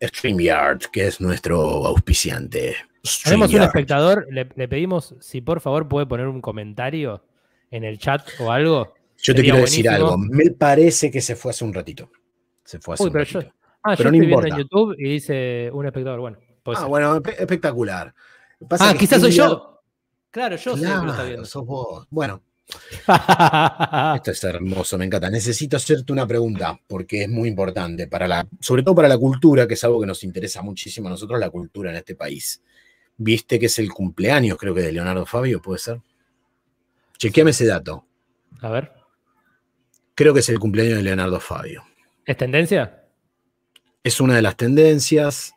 StreamYard, 0.04 0.80
que 0.92 1.06
es 1.08 1.22
nuestro 1.22 1.86
auspiciante. 1.86 2.76
Tenemos 3.24 3.54
un 3.54 3.62
espectador, 3.62 4.26
le, 4.32 4.46
pedimos 4.46 5.14
si 5.20 5.42
por 5.42 5.62
favor 5.62 5.88
puede 5.88 6.08
poner 6.08 6.28
un 6.28 6.42
comentario 6.42 7.24
en 7.70 7.84
el 7.84 8.00
chat 8.00 8.28
o 8.40 8.52
algo 8.52 8.96
yo 9.22 9.36
te 9.36 9.44
quiero 9.44 9.60
decir 9.60 9.88
algo. 9.88 10.18
Me 10.18 10.50
parece 10.52 11.12
que 11.12 11.22
se 11.22 11.36
fue 11.36 11.52
hace 11.52 11.64
un 11.64 11.74
ratito. 11.74 12.12
Se 12.64 12.80
fue 12.80 12.96
hace 12.96 13.04
un 13.04 13.12
pero 13.12 13.24
ratito. 13.24 13.42
Yo, 13.42 13.50
ah, 13.84 13.94
pero 13.96 14.10
yo 14.10 14.16
estoy 14.16 14.28
viendo 14.28 14.48
en 14.48 14.58
YouTube 14.58 14.96
y 14.98 15.04
dice 15.04 15.70
un 15.72 15.86
espectador. 15.86 16.20
Bueno, 16.20 16.40
ah, 16.66 16.86
bueno, 16.86 17.22
espectacular. 17.38 18.14
ah, 18.80 18.96
quizás 18.98 19.22
soy 19.22 19.32
yo. 19.32 19.82
Claro, 20.32 20.56
yo 20.58 20.74
claro, 20.74 21.02
soy 21.02 21.10
está 21.10 21.24
viendo. 21.24 21.46
Sos 21.46 21.66
vos. 21.66 22.08
Bueno. 22.10 22.42
Esto 24.16 24.32
es 24.32 24.44
hermoso, 24.44 24.98
me 24.98 25.06
encanta. 25.06 25.30
Necesito 25.30 25.78
hacerte 25.78 26.12
una 26.12 26.26
pregunta 26.26 26.80
porque 26.88 27.24
es 27.24 27.30
muy 27.30 27.48
importante 27.50 28.08
para 28.08 28.28
la, 28.28 28.48
sobre 28.60 28.84
todo 28.84 28.96
para 28.96 29.08
la 29.08 29.18
cultura, 29.18 29.68
que 29.68 29.76
es 29.76 29.84
algo 29.84 30.02
que 30.02 30.08
nos 30.08 30.24
interesa 30.24 30.62
muchísimo 30.62 31.08
a 31.08 31.12
nosotros, 31.12 31.40
la 31.40 31.50
cultura 31.50 31.92
en 31.92 31.98
este 31.98 32.16
país. 32.16 32.62
Viste 33.18 33.60
que 33.60 33.68
es 33.68 33.80
el 33.80 33.92
cumpleaños, 33.92 34.58
creo 34.58 34.74
que 34.74 34.82
de 34.82 34.92
Leonardo 34.92 35.26
Fabio, 35.26 35.62
¿puede 35.62 35.80
ser? 35.80 36.02
Chequeame 37.18 37.52
ese 37.52 37.66
dato. 37.66 38.06
A 38.62 38.70
ver. 38.70 38.92
Creo 40.16 40.34
que 40.34 40.40
es 40.40 40.50
el 40.50 40.60
cumpleaños 40.60 40.98
de 40.98 41.04
Leonardo 41.04 41.40
Fabio. 41.40 41.84
¿Es 42.26 42.36
tendencia? 42.36 43.04
Es 44.04 44.20
una 44.20 44.36
de 44.36 44.42
las 44.42 44.56
tendencias. 44.58 45.54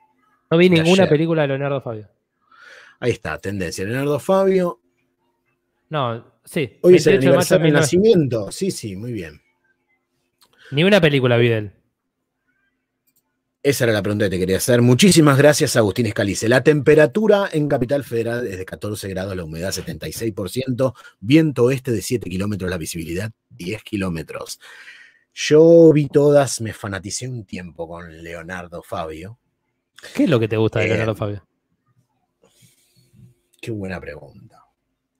No 0.51 0.59
vi 0.59 0.69
ninguna 0.69 1.09
película 1.09 1.43
de 1.43 1.49
Leonardo 1.49 1.81
Fabio. 1.81 2.09
Ahí 3.01 3.13
está, 3.13 3.39
tendencia. 3.39 3.85
Leonardo 3.85 4.19
Fabio. 4.19 4.81
No, 5.91 6.28
sí. 6.51 6.79
Hoy 6.83 6.97
es 6.97 7.07
el 7.07 7.19
aniversario 7.19 7.67
de 7.67 7.73
nacimiento. 7.73 8.51
Sí, 8.51 8.71
sí, 8.71 8.97
muy 8.97 9.13
bien. 9.13 9.41
Ni 10.71 10.85
una 10.85 11.01
película 11.01 11.37
vi 11.37 11.49
de 11.49 11.59
él. 11.59 11.73
Esa 13.63 13.85
era 13.85 13.93
la 13.93 14.03
pregunta 14.03 14.27
que 14.27 14.31
te 14.31 14.39
quería 14.39 14.59
hacer. 14.59 14.83
Muchísimas 14.83 15.37
gracias, 15.37 15.77
Agustín 15.77 16.07
Escalice. 16.07 16.49
La 16.49 16.63
temperatura 16.63 17.49
en 17.53 17.69
Capital 17.69 18.05
Federal 18.05 18.47
es 18.47 18.57
de 18.57 18.65
14 18.65 19.09
grados, 19.09 19.37
la 19.37 19.45
humedad 19.45 19.73
76%, 19.73 20.95
viento 21.21 21.71
este 21.71 21.91
de 21.91 22.01
7 22.01 22.31
kilómetros, 22.31 22.71
la 22.71 22.79
visibilidad 22.79 23.33
10 23.51 23.83
kilómetros. 23.83 24.61
Yo 25.35 25.93
vi 25.93 26.09
todas, 26.09 26.61
me 26.61 26.73
fanaticé 26.73 27.29
un 27.29 27.45
tiempo 27.45 27.89
con 27.89 28.23
Leonardo 28.23 28.83
Fabio. 28.83 29.39
¿Qué 30.15 30.25
es 30.25 30.31
lo 30.31 30.39
que 30.39 30.49
te 30.49 30.57
gusta 30.57 30.79
de 30.79 30.87
eh, 30.87 30.89
Leonardo 30.89 31.17
Fabio? 31.17 31.47
Qué 33.61 33.73
buena 33.73 34.01
pregunta. 34.01 34.58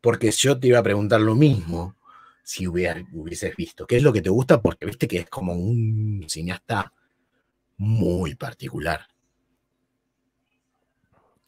Porque 0.01 0.31
yo 0.31 0.59
te 0.59 0.69
iba 0.69 0.79
a 0.79 0.83
preguntar 0.83 1.21
lo 1.21 1.35
mismo 1.35 1.97
si 2.43 2.67
hubieses 2.67 3.55
visto. 3.57 3.87
¿Qué 3.87 3.97
es 3.97 4.03
lo 4.03 4.13
que 4.13 4.23
te 4.23 4.31
gusta? 4.31 4.63
Porque 4.63 4.87
viste 4.87 5.07
que 5.07 5.19
es 5.19 5.29
como 5.29 5.53
un 5.53 6.25
cineasta 6.29 6.93
muy 7.77 8.35
particular. 8.35 9.07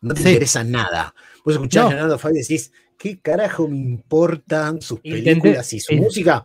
No 0.02 0.14
te 0.14 0.20
interesa 0.20 0.64
nada. 0.64 1.14
Vos 1.44 1.54
escuchás 1.54 1.86
a 1.86 1.88
Leonardo 1.90 2.18
Fabio 2.18 2.38
y 2.38 2.42
decís, 2.42 2.72
¿qué 2.98 3.18
carajo 3.20 3.68
me 3.68 3.76
importan 3.76 4.80
sus 4.80 5.00
películas 5.00 5.72
y 5.72 5.80
su 5.80 5.94
música? 5.94 6.44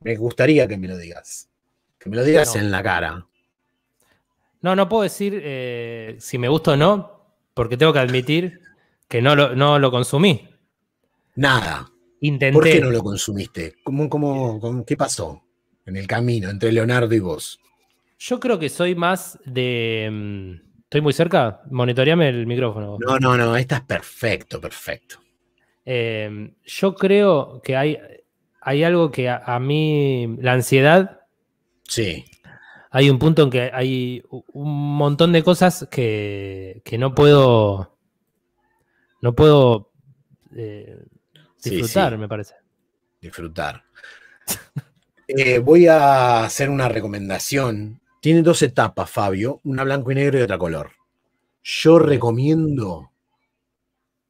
Me 0.00 0.16
gustaría 0.16 0.66
que 0.66 0.76
me 0.76 0.88
lo 0.88 0.96
digas. 0.96 1.48
Que 1.98 2.10
me 2.10 2.16
lo 2.16 2.24
digas 2.24 2.56
en 2.56 2.70
la 2.70 2.82
cara. 2.82 3.26
No, 4.60 4.74
no 4.74 4.88
puedo 4.88 5.02
decir 5.02 5.40
eh, 5.42 6.16
si 6.18 6.38
me 6.38 6.48
gusta 6.48 6.72
o 6.72 6.76
no, 6.76 7.36
porque 7.52 7.76
tengo 7.76 7.92
que 7.92 7.98
admitir 7.98 8.60
que 9.08 9.20
no 9.20 9.36
lo, 9.36 9.54
no 9.54 9.78
lo 9.78 9.90
consumí. 9.90 10.53
Nada. 11.36 11.90
Intenté. 12.20 12.54
¿Por 12.54 12.64
qué 12.64 12.80
no 12.80 12.90
lo 12.90 13.02
consumiste? 13.02 13.74
¿Cómo, 13.82 14.08
cómo, 14.08 14.84
¿Qué 14.86 14.96
pasó 14.96 15.42
en 15.84 15.96
el 15.96 16.06
camino 16.06 16.48
entre 16.48 16.72
Leonardo 16.72 17.14
y 17.14 17.20
vos? 17.20 17.60
Yo 18.18 18.40
creo 18.40 18.58
que 18.58 18.68
soy 18.68 18.94
más 18.94 19.38
de. 19.44 20.08
Mm, 20.10 20.82
¿Estoy 20.84 21.00
muy 21.00 21.12
cerca? 21.12 21.62
Monitoreame 21.70 22.28
el 22.28 22.46
micrófono. 22.46 22.98
No, 23.00 23.18
no, 23.18 23.36
no, 23.36 23.56
estás 23.56 23.82
perfecto, 23.82 24.60
perfecto. 24.60 25.16
Eh, 25.84 26.54
yo 26.64 26.94
creo 26.94 27.60
que 27.62 27.76
hay, 27.76 27.98
hay 28.60 28.84
algo 28.84 29.10
que 29.10 29.28
a, 29.28 29.58
mí, 29.58 30.36
la 30.40 30.52
ansiedad. 30.52 31.20
Sí. 31.82 32.24
Hay 32.90 33.10
un 33.10 33.18
punto 33.18 33.42
en 33.42 33.50
que 33.50 33.70
hay 33.72 34.22
un 34.30 34.96
montón 34.96 35.32
de 35.32 35.42
cosas 35.42 35.86
que, 35.90 36.80
no 36.98 37.14
puedo. 37.14 37.98
No 39.20 39.34
puedo 39.34 39.90
eh, 40.54 40.96
disfrutar, 41.62 42.18
me 42.18 42.28
parece. 42.28 42.54
Disfrutar. 43.20 43.84
Eh, 45.26 45.58
voy 45.58 45.86
a 45.86 46.44
hacer 46.44 46.68
una 46.68 46.86
recomendación 46.86 47.98
tiene 48.24 48.40
dos 48.40 48.62
etapas, 48.62 49.10
Fabio, 49.10 49.60
una 49.64 49.84
blanco 49.84 50.10
y 50.10 50.14
negro 50.14 50.38
y 50.38 50.42
otra 50.42 50.56
color. 50.56 50.92
Yo 51.62 51.98
recomiendo 51.98 53.12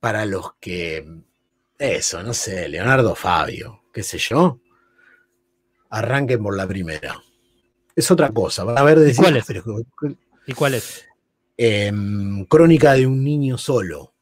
para 0.01 0.27
los 0.27 0.55
que, 0.55 1.23
eso, 1.79 2.21
no 2.25 2.35
sé, 2.35 2.69
Leonardo 2.69 3.15
Fabio, 3.15 3.85
qué 3.93 4.03
sé 4.03 4.19
yo, 4.19 4.59
arranquen 5.91 6.43
por 6.43 6.57
la 6.57 6.67
primera. 6.67 7.23
Es 7.95 8.11
otra 8.11 8.31
cosa, 8.31 8.65
van 8.65 8.79
a 8.79 8.83
ver 8.83 8.99
¿Y 9.09 9.15
cuál 9.15 9.37
es? 9.37 9.47
¿Y 10.49 10.55
cuál 10.55 10.75
es? 10.75 11.07
Em, 11.57 12.47
crónica 12.47 12.95
de 12.95 13.07
un 13.07 13.23
niño 13.23 13.57
solo. 13.59 14.13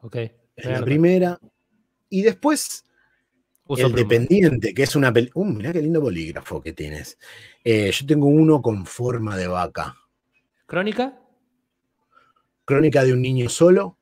Ok. 0.00 0.16
Es 0.56 0.66
la 0.66 0.82
primera. 0.82 1.38
Y 2.08 2.22
después 2.22 2.86
el 3.68 3.92
dependiente, 3.92 4.72
que 4.72 4.84
es 4.84 4.94
una 4.94 5.12
película. 5.12 5.46
Uh, 5.46 5.52
mirá 5.52 5.72
qué 5.72 5.82
lindo 5.82 6.00
bolígrafo 6.00 6.62
que 6.62 6.72
tienes. 6.72 7.18
Eh, 7.64 7.90
yo 7.90 8.06
tengo 8.06 8.26
uno 8.26 8.62
con 8.62 8.86
forma 8.86 9.36
de 9.36 9.48
vaca. 9.48 9.96
¿Crónica? 10.66 11.18
Crónica 12.64 13.04
de 13.04 13.12
un 13.12 13.22
niño 13.22 13.48
solo. 13.48 13.98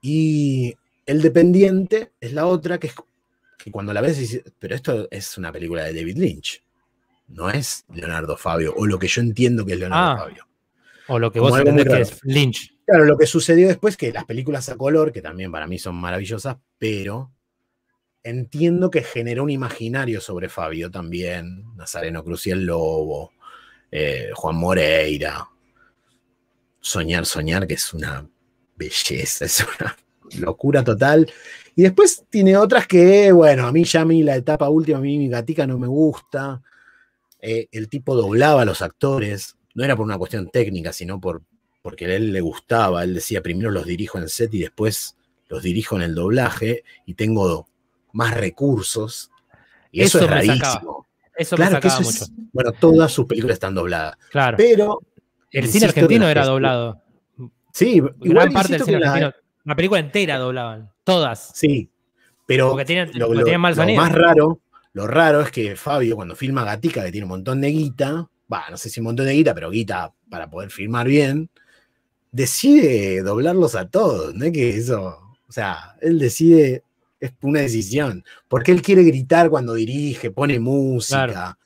Y 0.00 0.74
El 1.06 1.22
dependiente 1.22 2.12
es 2.20 2.32
la 2.32 2.46
otra 2.46 2.78
que 2.78 2.88
es 2.88 2.94
que 3.58 3.70
cuando 3.70 3.92
la 3.92 4.00
ves 4.00 4.18
dices, 4.18 4.42
pero 4.58 4.74
esto 4.74 5.08
es 5.10 5.36
una 5.36 5.52
película 5.52 5.84
de 5.84 5.92
David 5.92 6.16
Lynch. 6.16 6.62
No 7.28 7.50
es 7.50 7.84
Leonardo 7.92 8.36
Fabio, 8.36 8.74
o 8.76 8.86
lo 8.86 8.98
que 8.98 9.06
yo 9.06 9.20
entiendo 9.20 9.66
que 9.66 9.74
es 9.74 9.78
Leonardo 9.78 10.10
ah, 10.10 10.24
Fabio. 10.24 10.46
O 11.08 11.18
lo 11.18 11.30
que 11.30 11.40
vos 11.40 11.58
entendés 11.58 11.86
que 11.86 12.00
es 12.00 12.24
Lynch. 12.24 12.74
Claro, 12.90 13.04
lo 13.04 13.16
que 13.16 13.28
sucedió 13.28 13.68
después, 13.68 13.96
que 13.96 14.12
las 14.12 14.24
películas 14.24 14.68
a 14.68 14.76
color, 14.76 15.12
que 15.12 15.22
también 15.22 15.52
para 15.52 15.68
mí 15.68 15.78
son 15.78 15.94
maravillosas, 15.94 16.56
pero 16.76 17.30
entiendo 18.24 18.90
que 18.90 19.04
generó 19.04 19.44
un 19.44 19.50
imaginario 19.50 20.20
sobre 20.20 20.48
Fabio 20.48 20.90
también, 20.90 21.76
Nazareno 21.76 22.24
Cruz 22.24 22.48
y 22.48 22.50
el 22.50 22.66
Lobo, 22.66 23.30
eh, 23.92 24.30
Juan 24.34 24.56
Moreira. 24.56 25.48
Soñar, 26.80 27.26
soñar, 27.26 27.68
que 27.68 27.74
es 27.74 27.94
una 27.94 28.28
belleza, 28.74 29.44
es 29.44 29.64
una 29.78 29.96
locura 30.40 30.82
total. 30.82 31.30
Y 31.76 31.82
después 31.82 32.24
tiene 32.28 32.56
otras 32.56 32.88
que, 32.88 33.30
bueno, 33.30 33.68
a 33.68 33.72
mí 33.72 33.84
ya 33.84 34.00
a 34.00 34.04
mí 34.04 34.24
la 34.24 34.34
etapa 34.34 34.68
última, 34.68 34.98
a 34.98 35.00
mí 35.00 35.16
mi 35.16 35.28
gatica 35.28 35.64
no 35.64 35.78
me 35.78 35.86
gusta. 35.86 36.60
Eh, 37.40 37.68
el 37.70 37.88
tipo 37.88 38.16
doblaba 38.16 38.62
a 38.62 38.64
los 38.64 38.82
actores, 38.82 39.56
no 39.74 39.84
era 39.84 39.94
por 39.94 40.06
una 40.06 40.18
cuestión 40.18 40.50
técnica, 40.50 40.92
sino 40.92 41.20
por, 41.20 41.44
porque 41.82 42.06
a 42.06 42.16
él 42.16 42.32
le 42.32 42.40
gustaba. 42.40 43.04
Él 43.04 43.14
decía, 43.14 43.42
primero 43.42 43.70
los 43.70 43.86
dirijo 43.86 44.18
en 44.18 44.28
set 44.28 44.52
y 44.54 44.60
después 44.60 45.16
los 45.48 45.62
dirijo 45.62 45.96
en 45.96 46.02
el 46.02 46.14
doblaje 46.14 46.84
y 47.06 47.14
tengo 47.14 47.68
más 48.12 48.34
recursos. 48.34 49.30
Y 49.90 50.02
eso, 50.02 50.20
es 50.20 50.30
rarísimo. 50.30 51.06
Eso 51.34 51.56
me 51.56 51.68
sacaba 51.68 52.00
mucho. 52.00 52.26
bueno, 52.52 52.72
todas 52.72 53.12
sus 53.12 53.26
películas 53.26 53.54
están 53.54 53.74
dobladas. 53.74 54.16
Claro. 54.30 54.56
Pero. 54.56 55.00
El 55.50 55.66
cine 55.66 55.86
argentino 55.86 56.28
era 56.28 56.44
doblado. 56.44 57.02
Sí, 57.72 58.00
gran 58.20 58.52
parte 58.52 58.74
del 58.74 58.84
cine 58.84 58.96
argentino. 58.98 59.32
La 59.64 59.74
película 59.74 60.00
entera 60.00 60.38
doblaban. 60.38 60.90
Todas. 61.04 61.52
Sí. 61.54 61.90
Pero 62.46 62.70
Porque 62.70 62.84
tienen, 62.84 63.10
lo, 63.14 63.28
mal 63.58 63.76
lo 63.76 63.94
más 63.94 64.12
raro, 64.12 64.60
lo 64.92 65.06
raro 65.06 65.40
es 65.40 65.52
que 65.52 65.76
Fabio, 65.76 66.16
cuando 66.16 66.34
filma 66.34 66.64
Gatica, 66.64 67.04
que 67.04 67.12
tiene 67.12 67.24
un 67.24 67.30
montón 67.30 67.60
de 67.60 67.68
guita, 67.68 68.28
va, 68.52 68.64
no 68.70 68.76
sé 68.76 68.90
si 68.90 68.98
un 68.98 69.04
montón 69.04 69.26
de 69.26 69.34
guita, 69.34 69.54
pero 69.54 69.70
guita 69.70 70.12
para 70.28 70.50
poder 70.50 70.70
filmar 70.70 71.06
bien, 71.06 71.48
decide 72.32 73.22
doblarlos 73.22 73.74
a 73.74 73.88
todos. 73.88 74.34
No 74.34 74.44
es 74.44 74.52
que 74.52 74.76
eso. 74.76 75.18
O 75.48 75.52
sea, 75.52 75.96
él 76.00 76.18
decide 76.18 76.84
es 77.20 77.32
una 77.42 77.60
decisión. 77.60 78.24
Porque 78.48 78.72
él 78.72 78.82
quiere 78.82 79.04
gritar 79.04 79.50
cuando 79.50 79.74
dirige, 79.74 80.30
pone 80.30 80.58
música. 80.58 81.58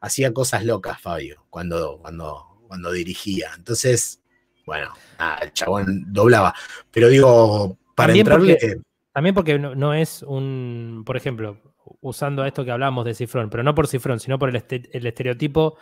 Hacía 0.00 0.32
cosas 0.32 0.64
locas, 0.64 1.00
Fabio, 1.00 1.44
cuando, 1.48 1.98
cuando, 2.00 2.58
cuando 2.66 2.90
dirigía. 2.90 3.50
Entonces, 3.56 4.20
bueno, 4.66 4.92
el 5.40 5.52
chabón 5.52 6.12
doblaba. 6.12 6.54
Pero 6.90 7.08
digo, 7.08 7.78
para 7.94 8.08
también 8.08 8.26
entrarle. 8.26 8.58
Porque, 8.60 8.80
también 9.12 9.34
porque 9.34 9.58
no, 9.58 9.94
es 9.94 10.24
un. 10.24 11.04
Por 11.06 11.16
ejemplo, 11.16 11.58
usando 12.00 12.44
esto 12.44 12.64
que 12.64 12.72
hablábamos 12.72 13.04
de 13.04 13.14
Cifrón, 13.14 13.48
pero 13.48 13.62
no 13.62 13.76
por 13.76 13.86
Cifrón, 13.86 14.18
sino 14.18 14.40
por 14.40 14.48
el, 14.48 14.64
el 14.92 15.06
estereotipo 15.06 15.76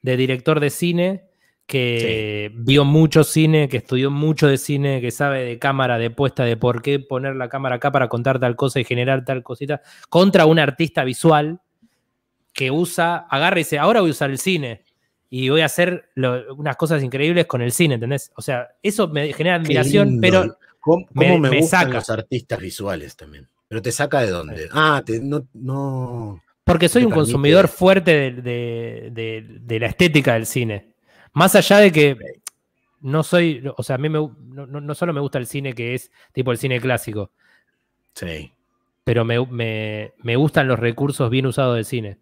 de 0.00 0.16
director 0.16 0.58
de 0.58 0.70
cine 0.70 1.25
que 1.66 2.52
vio 2.54 2.84
mucho 2.84 3.24
cine, 3.24 3.68
que 3.68 3.78
estudió 3.78 4.10
mucho 4.10 4.46
de 4.46 4.56
cine, 4.56 5.00
que 5.00 5.10
sabe 5.10 5.44
de 5.44 5.58
cámara, 5.58 5.98
de 5.98 6.10
puesta, 6.10 6.44
de 6.44 6.56
por 6.56 6.80
qué 6.80 7.00
poner 7.00 7.34
la 7.34 7.48
cámara 7.48 7.76
acá 7.76 7.90
para 7.90 8.08
contar 8.08 8.38
tal 8.38 8.54
cosa 8.54 8.78
y 8.78 8.84
generar 8.84 9.24
tal 9.24 9.42
cosita, 9.42 9.82
contra 10.08 10.46
un 10.46 10.60
artista 10.60 11.02
visual 11.02 11.60
que 12.52 12.70
usa, 12.70 13.26
agarra 13.28 13.58
y 13.58 13.64
dice, 13.64 13.78
ahora 13.78 14.00
voy 14.00 14.10
a 14.10 14.12
usar 14.12 14.30
el 14.30 14.38
cine 14.38 14.84
y 15.28 15.48
voy 15.48 15.62
a 15.62 15.66
hacer 15.66 16.08
unas 16.56 16.76
cosas 16.76 17.02
increíbles 17.02 17.46
con 17.46 17.60
el 17.60 17.72
cine, 17.72 17.94
¿entendés? 17.94 18.30
O 18.36 18.42
sea, 18.42 18.68
eso 18.80 19.08
me 19.08 19.32
genera 19.32 19.56
admiración, 19.56 20.20
pero 20.20 20.56
¿Cómo, 20.78 21.04
me, 21.14 21.36
gustan 21.58 21.86
saca. 21.86 21.94
los 21.94 22.10
artistas 22.10 22.60
visuales 22.60 23.16
también? 23.16 23.48
Pero 23.66 23.82
te 23.82 23.90
saca 23.90 24.20
de 24.20 24.30
dónde? 24.30 24.68
Ah, 24.72 25.02
no, 25.20 25.44
no... 25.52 26.40
Porque 26.62 26.88
soy 26.88 27.04
un 27.04 27.12
consumidor 27.12 27.66
fuerte 27.66 28.30
de 28.30 29.78
la 29.80 29.86
estética 29.86 30.34
del 30.34 30.46
cine. 30.46 30.95
Más 31.36 31.54
allá 31.54 31.80
de 31.80 31.92
que 31.92 32.16
no 33.02 33.22
soy, 33.22 33.62
o 33.76 33.82
sea, 33.82 33.96
a 33.96 33.98
mí 33.98 34.08
no, 34.08 34.94
solo 34.94 35.12
me 35.12 35.20
gusta 35.20 35.36
el 35.36 35.46
cine 35.46 35.74
que 35.74 35.92
es 35.92 36.10
tipo 36.32 36.50
el 36.50 36.56
cine 36.56 36.80
clásico. 36.80 37.30
Sí. 38.14 38.50
Pero 39.04 39.26
me, 39.26 40.14
gustan 40.34 40.66
los 40.66 40.78
recursos 40.78 41.28
bien 41.28 41.44
usados 41.44 41.76
del 41.76 41.84
cine. 41.84 42.16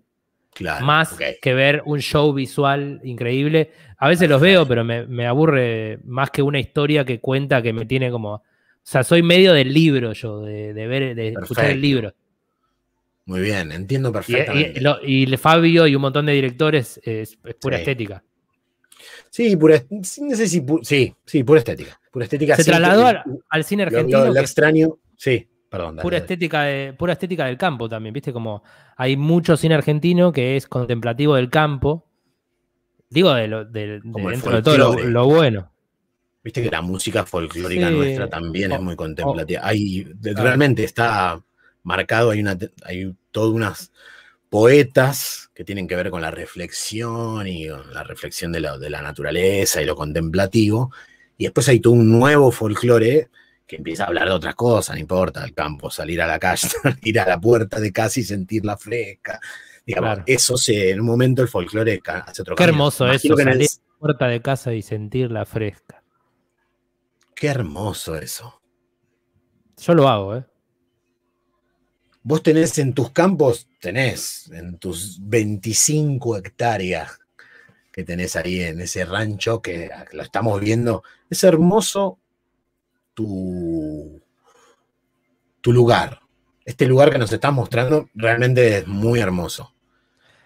Claro. 0.53 0.85
Más 0.85 1.17
que 1.41 1.55
ver 1.55 1.83
un 1.87 2.01
show 2.01 2.33
visual 2.35 3.01
increíble. 3.05 3.71
A 3.99 4.09
veces 4.09 4.29
los 4.29 4.41
veo, 4.41 4.67
pero 4.67 4.83
me, 4.83 5.27
aburre 5.29 6.01
más 6.05 6.33
que 6.33 6.43
una 6.43 6.59
historia 6.59 7.05
que 7.05 7.21
cuenta 7.21 7.63
que 7.63 7.73
me 7.73 7.87
tiene 7.87 8.11
como. 8.11 8.33
O 8.33 8.43
sea, 8.83 9.05
soy 9.05 9.23
medio 9.23 9.53
del 9.53 9.73
libro 9.73 10.13
yo, 10.13 10.41
de, 10.41 10.73
ver, 10.73 11.15
de 11.15 11.29
escuchar 11.29 11.71
el 11.71 11.81
libro. 11.81 12.13
Muy 13.27 13.43
bien, 13.43 13.71
entiendo 13.71 14.11
perfectamente. 14.11 14.81
Y, 15.05 15.33
y, 15.33 15.37
Fabio 15.37 15.87
y 15.87 15.95
un 15.95 16.03
montón 16.03 16.27
de 16.27 16.33
directores 16.33 17.01
es, 17.05 17.39
pura 17.61 17.77
estética. 17.77 18.25
Sí, 19.35 19.57
pura, 19.57 19.83
sí, 20.05 21.13
sí, 21.25 21.43
pura 21.43 21.59
estética. 21.59 22.01
Pura 22.13 22.25
estética 22.25 22.55
Se 22.55 22.63
trasladó 22.63 23.05
al, 23.49 23.65
cine 23.65 23.83
argentino. 23.83 24.27
Lo, 24.27 24.39
extraño, 24.39 24.99
sí, 25.17 25.49
perdón. 25.69 25.97
pura, 25.97 26.19
Estética 26.19 26.63
de, 26.63 26.93
pura 26.93 27.15
estética 27.15 27.47
del 27.47 27.59
campo 27.59 27.89
también, 27.89 28.13
¿viste? 28.13 28.33
Como 28.33 28.63
hay 28.97 29.17
mucho 29.17 29.57
cine 29.57 29.75
argentino 29.75 30.31
que 30.31 30.57
es 30.57 30.69
contemplativo 30.69 31.35
del 31.35 31.51
campo. 31.51 32.07
Digo, 33.11 33.35
de, 33.35 33.49
lo, 33.49 33.65
de, 33.65 34.01
dentro 34.05 34.53
de 34.53 34.63
todo 34.63 34.97
lo, 35.03 35.27
bueno. 35.27 35.69
Viste 36.45 36.63
que 36.63 36.71
la 36.71 36.81
música 36.81 37.27
folclórica 37.27 37.91
nuestra 37.91 38.31
también 38.31 38.71
es 38.71 38.81
muy 38.81 38.95
contemplativa. 38.95 39.63
hay, 39.65 40.07
realmente 40.23 40.85
está 40.85 41.43
marcado, 41.83 42.31
hay, 42.31 42.39
una, 42.39 42.57
hay 42.85 43.13
todas 43.33 43.51
unas 43.51 43.91
poetas 44.55 45.51
que 45.53 45.65
tienen 45.65 45.89
que 45.89 45.97
ver 45.97 46.11
con 46.11 46.23
la 46.23 46.31
reflexión 46.31 47.45
y 47.49 47.67
la 47.67 48.05
reflexión 48.05 48.53
de 48.53 48.61
la, 48.61 48.79
de 48.79 48.89
la 48.89 49.03
naturaleza 49.03 49.83
y 49.83 49.85
lo 49.85 49.97
contemplativo. 49.97 50.93
Y 51.37 51.43
después 51.43 51.69
hay 51.69 51.81
todo 51.81 51.95
un 51.95 52.09
nuevo 52.09 52.53
folclore 52.53 53.31
que 53.67 53.75
empieza 53.75 54.05
a 54.05 54.07
hablar 54.07 54.29
de 54.29 54.35
otras 54.35 54.55
cosas, 54.55 54.95
no 54.95 55.01
importa, 55.01 55.43
el 55.43 55.53
campo, 55.55 55.91
salir 55.91 56.23
a 56.23 56.29
la 56.29 56.39
calle, 56.39 56.69
ir 57.03 57.19
a 57.19 57.27
la 57.27 57.41
puerta 57.41 57.81
de 57.81 57.91
casa 57.91 58.21
y 58.21 58.23
sentirla 58.23 58.77
fresca. 58.77 59.41
Digamos, 59.85 60.21
eso 60.25 60.57
se, 60.57 60.91
en 60.91 61.01
un 61.01 61.07
momento 61.07 61.43
el 61.43 61.49
folclore 61.49 62.01
hace 62.07 62.43
otro 62.43 62.55
Qué 62.55 62.63
hermoso 62.63 63.11
eso, 63.11 63.37
salir 63.37 63.49
a 63.49 63.55
la 63.55 63.99
puerta 63.99 64.29
de 64.29 64.41
casa 64.41 64.73
y 64.73 64.83
sentirla 64.83 65.45
fresca. 65.47 66.05
Qué 67.35 67.49
hermoso 67.49 68.15
eso. 68.15 68.63
Yo 69.79 69.95
lo 69.95 70.09
hago, 70.09 70.37
¿eh? 70.37 70.45
Vos 72.27 72.43
tenés 72.43 72.79
en 72.79 72.95
tus 72.95 73.11
campos, 73.11 73.69
tenés 73.81 74.51
en 74.51 74.79
tus 74.79 75.19
25 75.21 76.39
hectáreas 76.39 77.21
que 77.93 78.03
tenés 78.03 78.35
ahí 78.35 78.61
en 78.61 78.81
ese 78.81 79.05
rancho 79.05 79.61
que 79.61 79.91
lo 80.13 80.23
estamos 80.23 80.59
viendo. 80.59 81.03
Es 81.29 81.45
hermoso 81.45 82.19
tu, 83.13 84.23
tu 85.61 85.73
lugar. 85.73 86.21
Este 86.65 86.87
lugar 86.87 87.11
que 87.11 87.19
nos 87.19 87.31
estás 87.31 87.53
mostrando 87.53 88.09
realmente 88.15 88.79
es 88.79 88.87
muy 88.87 89.21
hermoso. 89.21 89.75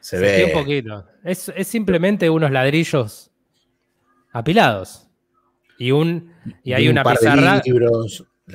Se 0.00 0.18
ve. 0.18 0.46
un 0.46 0.60
poquito. 0.60 1.06
Es, 1.22 1.52
simplemente 1.62 2.28
unos 2.28 2.50
ladrillos 2.50 3.30
apilados. 4.32 5.06
Y 5.78 5.92
un. 5.92 6.34
Y 6.64 6.72
hay 6.72 6.88
una 6.88 7.04
pizarra. 7.04 7.62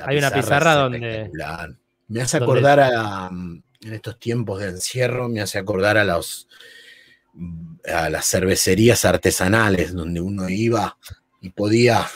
hay 0.04 0.18
una 0.18 0.30
pizarra 0.30 0.74
donde. 0.74 1.30
Me 2.08 2.20
hace 2.20 2.36
acordar 2.36 2.80
a, 2.80 3.30
en 3.30 3.92
estos 3.92 4.18
tiempos 4.18 4.60
de 4.60 4.68
encierro, 4.68 5.28
me 5.28 5.40
hace 5.40 5.58
acordar 5.58 5.96
a 5.96 6.04
los 6.04 6.48
a 7.92 8.08
las 8.10 8.26
cervecerías 8.26 9.04
artesanales 9.04 9.92
donde 9.92 10.20
uno 10.20 10.48
iba 10.48 10.96
y 11.40 11.50
podía. 11.50 12.06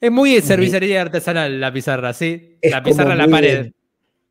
Es 0.00 0.10
muy 0.10 0.40
cervecería 0.40 1.02
artesanal 1.02 1.60
la 1.60 1.72
pizarra, 1.72 2.12
sí. 2.12 2.58
La 2.62 2.82
pizarra 2.82 3.12
en 3.12 3.18
la 3.18 3.28
pared. 3.28 3.72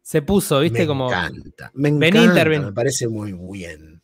Se 0.02 0.22
puso, 0.22 0.60
¿viste? 0.60 0.80
Me 0.80 0.88
como. 0.88 1.08
Encanta, 1.08 1.72
me 1.74 1.90
encanta. 1.90 2.46
me 2.46 2.72
parece 2.72 3.08
muy 3.08 3.34
bien. 3.34 4.02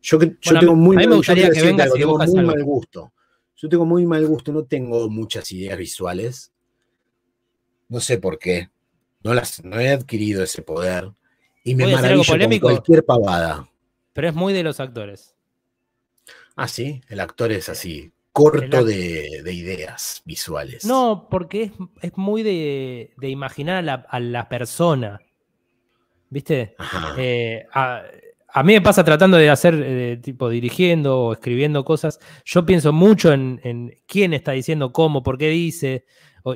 Yo, 0.00 0.18
yo 0.20 0.58
tengo 0.58 0.74
muy, 0.74 0.96
me 0.96 1.06
gustaría 1.06 1.50
que 1.50 1.62
vengas 1.62 1.92
tengo 1.92 2.18
muy 2.18 2.44
mal 2.44 2.62
gusto. 2.62 3.12
Yo 3.56 3.68
tengo 3.68 3.86
muy 3.86 4.04
mal 4.06 4.26
gusto, 4.26 4.52
no 4.52 4.64
tengo 4.64 5.08
muchas 5.08 5.50
ideas 5.52 5.78
visuales. 5.78 6.52
No 7.88 8.00
sé 8.00 8.18
por 8.18 8.38
qué. 8.38 8.70
No, 9.24 9.32
las, 9.32 9.64
no 9.64 9.80
he 9.80 9.90
adquirido 9.90 10.42
ese 10.42 10.62
poder. 10.62 11.10
Y 11.64 11.74
me 11.74 11.86
maravillo 11.86 12.22
con 12.24 12.58
cualquier 12.60 13.04
pavada. 13.04 13.68
Pero 14.12 14.28
es 14.28 14.34
muy 14.34 14.52
de 14.52 14.62
los 14.62 14.78
actores. 14.80 15.34
Ah, 16.56 16.68
sí, 16.68 17.00
el 17.08 17.18
actor 17.20 17.50
es 17.50 17.68
así, 17.70 18.12
corto 18.32 18.84
de, 18.84 19.42
ideas 19.50 20.22
visuales. 20.26 20.84
No, 20.84 21.26
porque 21.30 21.72
es, 22.02 22.16
muy 22.16 22.42
de, 22.42 23.12
imaginar 23.22 24.04
a 24.08 24.20
la, 24.20 24.48
persona. 24.48 25.20
¿Viste? 26.28 26.76
Eh, 27.16 27.66
a, 27.72 28.62
mí 28.62 28.74
me 28.74 28.82
pasa 28.82 29.04
tratando 29.04 29.38
de 29.38 29.48
hacer, 29.48 29.74
eh, 29.74 30.18
tipo, 30.22 30.50
dirigiendo 30.50 31.18
o 31.18 31.32
escribiendo 31.32 31.82
cosas. 31.82 32.20
Yo 32.44 32.66
pienso 32.66 32.92
mucho 32.92 33.32
en, 33.32 33.58
en 33.64 33.98
quién 34.06 34.34
está 34.34 34.52
diciendo 34.52 34.92
cómo, 34.92 35.22
por 35.22 35.38
qué 35.38 35.48
dice 35.48 36.04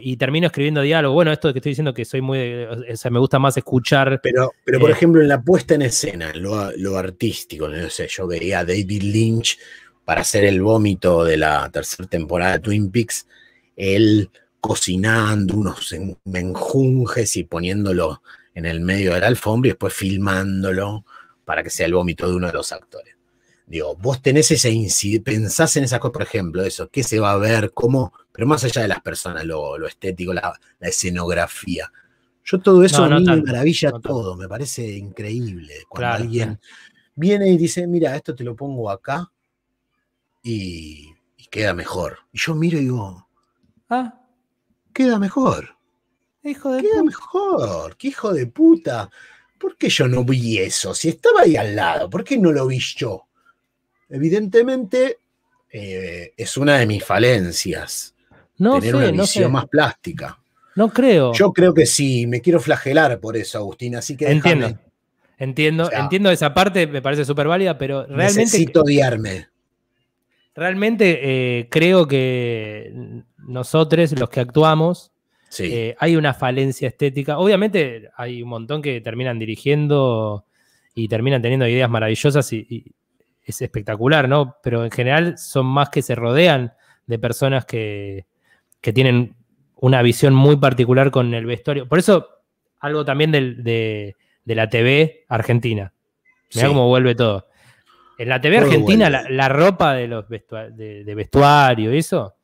y 0.01 0.17
termino 0.17 0.47
escribiendo 0.47 0.83
diálogo. 0.83 1.15
Bueno, 1.15 1.33
esto 1.33 1.49
de 1.49 1.55
que 1.55 1.61
estoy 1.61 1.71
diciendo 1.71 1.95
que 1.95 2.05
soy 2.05 2.21
muy, 2.21 2.65
o 2.65 2.97
sea, 2.97 3.11
me 3.11 3.19
gusta 3.19 3.39
más 3.39 3.57
escuchar. 3.57 4.21
Pero, 4.23 4.53
pero 4.65 4.81
por 4.81 4.91
eh, 4.91 4.93
ejemplo, 4.93 5.23
en 5.23 5.29
la 5.29 5.41
puesta 5.41 5.75
en 5.75 5.83
escena, 5.83 6.33
lo, 6.35 6.71
lo 6.77 6.99
artístico, 6.99 7.69
no 7.69 7.89
sé, 7.89 8.07
yo 8.09 8.27
veía 8.27 8.61
a 8.61 8.65
David 8.65 9.03
Lynch 9.03 9.59
para 10.05 10.21
hacer 10.21 10.45
el 10.45 10.61
vómito 10.61 11.25
de 11.25 11.39
la 11.39 11.71
tercera 11.71 12.09
temporada 12.09 12.53
de 12.53 12.59
Twin 12.61 12.91
Peaks, 12.91 13.27
él 13.77 14.31
cocinando 14.61 15.57
unos 15.57 15.95
menjunjes 16.25 17.37
y 17.37 17.45
poniéndolo 17.45 18.23
en 18.55 18.67
el 18.67 18.81
medio 18.81 19.15
de 19.15 19.21
la 19.21 19.29
alfombra 19.29 19.69
y 19.69 19.71
después 19.71 19.95
filmándolo 19.95 21.05
para 21.45 21.63
que 21.63 21.71
sea 21.71 21.87
el 21.87 21.95
vómito 21.95 22.29
de 22.29 22.37
uno 22.37 22.49
de 22.49 22.53
los 22.53 22.73
actores. 22.73 23.18
Digo, 23.69 23.95
vos 23.97 24.23
tenés 24.23 24.51
ese 24.51 24.73
pensás 25.23 25.77
en 25.77 25.85
esas 25.85 26.01
cosas, 26.01 26.13
por 26.15 26.23
ejemplo, 26.23 26.65
eso, 26.65 26.89
qué 26.89 27.03
se 27.03 27.21
va 27.21 27.33
a 27.33 27.37
ver, 27.37 27.73
cómo, 27.75 28.15
pero 28.33 28.47
más 28.47 28.65
allá 28.65 28.81
de 28.81 28.89
las 28.89 29.03
personas, 29.03 29.45
lo, 29.45 29.87
estético, 29.87 30.33
la, 30.33 30.59
escenografía. 30.81 31.93
Yo 32.45 32.59
todo 32.61 32.83
eso 32.83 33.05
a 33.05 33.11
mí 33.11 33.23
me 33.23 33.43
maravilla 33.43 33.93
todo, 34.03 34.37
me 34.37 34.49
parece 34.49 34.97
increíble. 34.97 35.85
Cuando 35.87 36.15
alguien 36.15 36.59
viene 37.15 37.51
y 37.51 37.59
dice, 37.59 37.87
mira, 37.87 38.17
esto 38.17 38.35
te 38.35 38.43
lo 38.43 38.57
pongo 38.57 38.91
acá 38.91 39.31
y, 40.43 41.15
queda 41.51 41.75
mejor. 41.75 42.21
Y 42.33 42.39
yo 42.39 42.55
miro 42.55 42.79
y 42.79 42.83
digo, 42.83 43.29
ah, 43.91 44.19
queda 44.95 45.19
mejor. 45.19 45.77
Hijo 46.43 46.73
de 46.73 46.83
queda 46.83 47.03
mejor, 47.03 47.97
qué 47.99 48.09
hijo 48.09 48.33
de 48.33 48.47
puta. 48.47 49.11
¿Por 49.59 49.77
qué 49.77 49.91
yo 49.91 50.09
no 50.09 50.25
vi 50.25 50.57
eso? 50.57 50.95
Si 50.95 51.11
estaba 51.11 51.43
ahí 51.43 51.57
al 51.57 51.77
lado, 51.77 52.09
¿por 52.09 52.25
qué 52.25 52.39
no 52.39 52.51
lo 52.51 52.67
vi 52.67 52.79
yo? 52.79 53.28
Evidentemente, 54.09 55.19
eh, 55.71 56.33
es 56.37 56.57
una 56.57 56.79
de 56.79 56.87
mis 56.87 57.05
falencias. 57.05 58.15
No 58.59 58.81
tener 58.81 58.97
una 58.97 59.11
visión 59.11 59.53
más 59.53 59.67
plástica. 59.67 60.39
No 60.75 60.91
creo. 60.91 61.33
Yo 61.33 61.53
creo 61.53 61.75
que 61.75 61.87
sí, 61.87 62.27
me 62.27 62.41
quiero 62.41 62.61
flagelar 62.61 63.19
por 63.21 63.37
eso, 63.37 63.59
Agustín, 63.59 63.97
así 63.97 64.17
que 64.17 64.31
Entiendo. 64.31 64.79
Entiendo, 65.41 65.89
entiendo 65.93 66.31
esa 66.33 66.53
parte, 66.53 66.89
me 66.89 67.01
parece 67.01 67.25
súper 67.25 67.47
válida, 67.47 67.79
pero 67.79 68.05
realmente. 68.07 68.41
Necesito 68.41 68.83
odiarme. 68.83 69.47
Realmente 70.55 71.21
eh, 71.23 71.69
creo 71.71 72.09
que 72.09 73.23
nosotros, 73.37 74.19
los 74.19 74.29
que 74.29 74.41
actuamos, 74.41 75.13
eh, 75.61 75.95
hay 75.99 76.17
una 76.17 76.35
falencia 76.35 76.89
estética. 76.89 77.39
Obviamente 77.39 78.11
hay 78.17 78.43
un 78.43 78.49
montón 78.49 78.83
que 78.83 79.01
terminan 79.01 79.39
dirigiendo 79.39 80.45
y 80.95 81.07
terminan 81.07 81.41
teniendo 81.41 81.69
ideas 81.69 81.89
maravillosas 81.89 82.53
y, 82.53 82.93
es 83.53 83.63
espectacular, 83.63 84.29
¿no? 84.29 84.57
Pero 84.63 84.85
en 84.85 84.91
general 84.91 85.39
son 85.39 85.67
más 85.67 85.91
que 85.91 86.03
se 86.03 86.15
rodean 86.15 86.73
de 87.07 87.19
personas 87.19 87.65
que, 87.65 88.27
tienen 88.81 89.37
una 89.77 90.01
visión 90.01 90.35
muy 90.35 90.57
particular 90.57 91.11
con 91.11 91.35
el 91.35 91.45
vestuario. 91.45 91.87
Por 91.87 91.99
eso, 91.99 92.27
algo 92.81 93.05
también 93.05 93.31
de, 93.33 94.17
la 94.45 94.69
TV 94.69 95.25
argentina. 95.29 95.93
Mira 96.55 96.69
cómo 96.69 96.89
vuelve 96.89 97.15
todo. 97.15 97.49
En 98.17 98.31
la 98.31 98.41
TV 98.41 98.59
argentina, 98.59 99.11
la, 99.11 99.49
ropa 99.49 99.95
de 99.95 100.09
los 100.09 100.29
de, 100.29 101.13
vestuario 101.15 101.95
y 101.95 101.99
eso, 101.99 102.35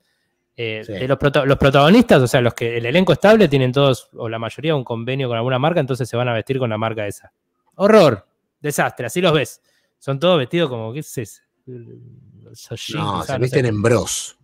eh, 0.57 0.85
de 0.87 1.09
los, 1.09 1.19
los, 1.47 1.59
protagonistas, 1.59 2.23
o 2.23 2.29
sea, 2.29 2.41
los 2.41 2.55
que 2.55 2.77
el 2.77 2.87
elenco 2.87 3.13
estable 3.13 3.49
tienen 3.49 3.73
todos, 3.73 4.11
o 4.15 4.29
la 4.29 4.39
mayoría, 4.39 4.77
un 4.77 4.85
convenio 4.85 5.29
con 5.29 5.37
alguna 5.37 5.59
marca, 5.59 5.81
entonces 5.81 6.09
se 6.09 6.17
van 6.17 6.29
a 6.29 6.35
vestir 6.35 6.59
con 6.59 6.71
la 6.71 6.79
marca 6.79 7.07
esa. 7.07 7.33
Horror, 7.77 8.27
desastre, 8.61 9.07
así 9.07 9.21
los 9.21 9.33
ves. 9.33 9.61
Son 10.05 10.21
todos 10.21 10.37
vestidos 10.37 10.69
como, 10.69 10.93
¿qué 10.93 10.99
es 10.99 11.17
eso? 11.17 11.41
no, 11.65 13.23
se 13.23 13.39
visten 13.39 13.65
en 13.65 13.81
bros. 13.81 14.37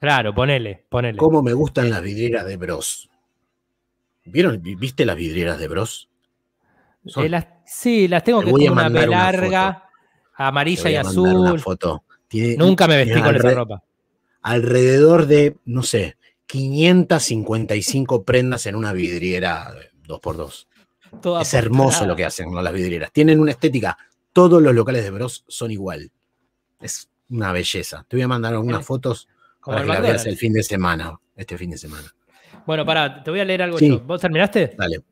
Claro, 0.00 0.34
ponele, 0.34 0.86
ponele. 0.88 1.18
¿Cómo 1.18 1.42
me 1.42 1.52
gustan 1.52 1.90
las 1.90 2.00
vidrieras 2.00 2.46
de 2.46 2.56
bros? 2.56 3.10
¿Vieron, 4.24 4.62
¿Viste 4.62 5.04
las 5.04 5.14
vidrieras 5.14 5.58
de 5.58 5.68
bros? 5.68 6.08
Eh, 7.16 7.30
sí, 7.66 8.08
las 8.08 8.24
tengo 8.24 8.40
que 8.40 8.50
con 8.50 8.62
una 8.62 8.88
B 8.88 9.06
larga, 9.06 9.90
amarilla 10.36 10.90
y 10.90 10.96
azul. 10.96 11.28
Una 11.28 11.58
foto. 11.58 12.04
Nunca 12.56 12.88
me 12.88 12.96
vestí 12.96 13.20
con 13.20 13.36
esa 13.36 13.50
ropa. 13.50 13.82
Alrededor 14.40 15.26
de, 15.26 15.58
no 15.66 15.82
sé, 15.82 16.16
555 16.46 18.24
prendas 18.24 18.64
en 18.64 18.74
una 18.74 18.94
vidriera 18.94 19.70
2x2. 20.06 21.42
es 21.42 21.52
hermoso 21.52 22.06
lo 22.06 22.16
que 22.16 22.24
hacen 22.24 22.54
las 22.54 22.72
vidrieras. 22.72 23.12
Tienen 23.12 23.38
una 23.38 23.50
estética 23.50 23.98
todos 24.34 24.60
los 24.60 24.74
locales 24.74 25.04
de 25.04 25.10
Bros 25.10 25.44
son 25.48 25.70
igual. 25.70 26.12
Es 26.80 27.08
una 27.30 27.52
belleza. 27.52 28.04
Te 28.06 28.16
voy 28.16 28.24
a 28.24 28.28
mandar 28.28 28.52
algunas 28.52 28.84
fotos 28.84 29.28
para 29.64 29.80
que 29.80 29.88
las 29.88 30.02
veas 30.02 30.26
el 30.26 30.36
fin 30.36 30.52
de 30.52 30.62
semana, 30.62 31.18
este 31.34 31.56
fin 31.56 31.70
de 31.70 31.78
semana. 31.78 32.12
Bueno, 32.66 32.84
pará, 32.84 33.22
te 33.22 33.30
voy 33.30 33.40
a 33.40 33.44
leer 33.44 33.62
algo. 33.62 33.78
Yo. 33.78 34.00
¿Vos 34.00 34.20
terminaste? 34.20 34.74
Dale. 34.76 35.02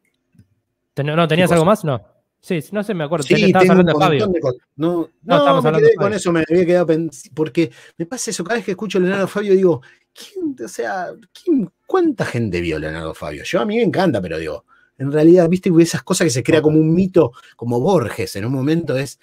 ¿No 0.97 1.27
tenías 1.27 1.51
algo 1.53 1.65
más? 1.65 1.85
No. 1.85 2.03
Sí, 2.41 2.59
no 2.73 2.83
sé, 2.83 2.93
me 2.93 3.05
acuerdo. 3.05 3.23
Sí, 3.23 3.35
estabas 3.35 3.71
hablando 3.71 3.93
de 3.93 3.99
Fabio. 3.99 4.33
no, 4.75 5.09
no, 5.23 5.63
me 5.63 5.73
quedé 5.79 5.95
con 5.95 6.13
eso, 6.13 6.33
me 6.33 6.45
había 6.49 6.67
quedado 6.67 6.87
porque 7.33 7.71
me 7.97 8.05
pasa 8.05 8.33
eso, 8.33 8.43
cada 8.43 8.57
vez 8.57 8.65
que 8.65 8.73
escucho 8.73 8.99
a 8.99 9.01
Leonardo 9.01 9.29
Fabio 9.29 9.55
digo, 9.55 9.81
¿quién, 10.13 10.57
o 10.63 10.69
sea, 10.69 11.13
¿quién, 11.33 11.71
¿cuánta 11.87 12.25
gente 12.25 12.61
vio 12.61 12.81
Leonardo 12.81 13.15
Fabio? 13.15 13.45
Yo 13.45 13.61
a 13.61 13.65
mí 13.65 13.77
me 13.77 13.85
encanta, 13.85 14.21
pero 14.21 14.39
digo, 14.39 14.65
en 15.03 15.11
realidad, 15.11 15.49
viste, 15.49 15.71
esas 15.81 16.03
cosas 16.03 16.27
que 16.27 16.31
se 16.31 16.43
crea 16.45 16.63
como 16.63 16.79
un 16.79 16.95
mito, 16.95 17.33
como 17.57 17.81
Borges, 17.81 18.37
en 18.37 18.45
un 18.45 18.53
momento 18.53 18.97
es 18.97 19.19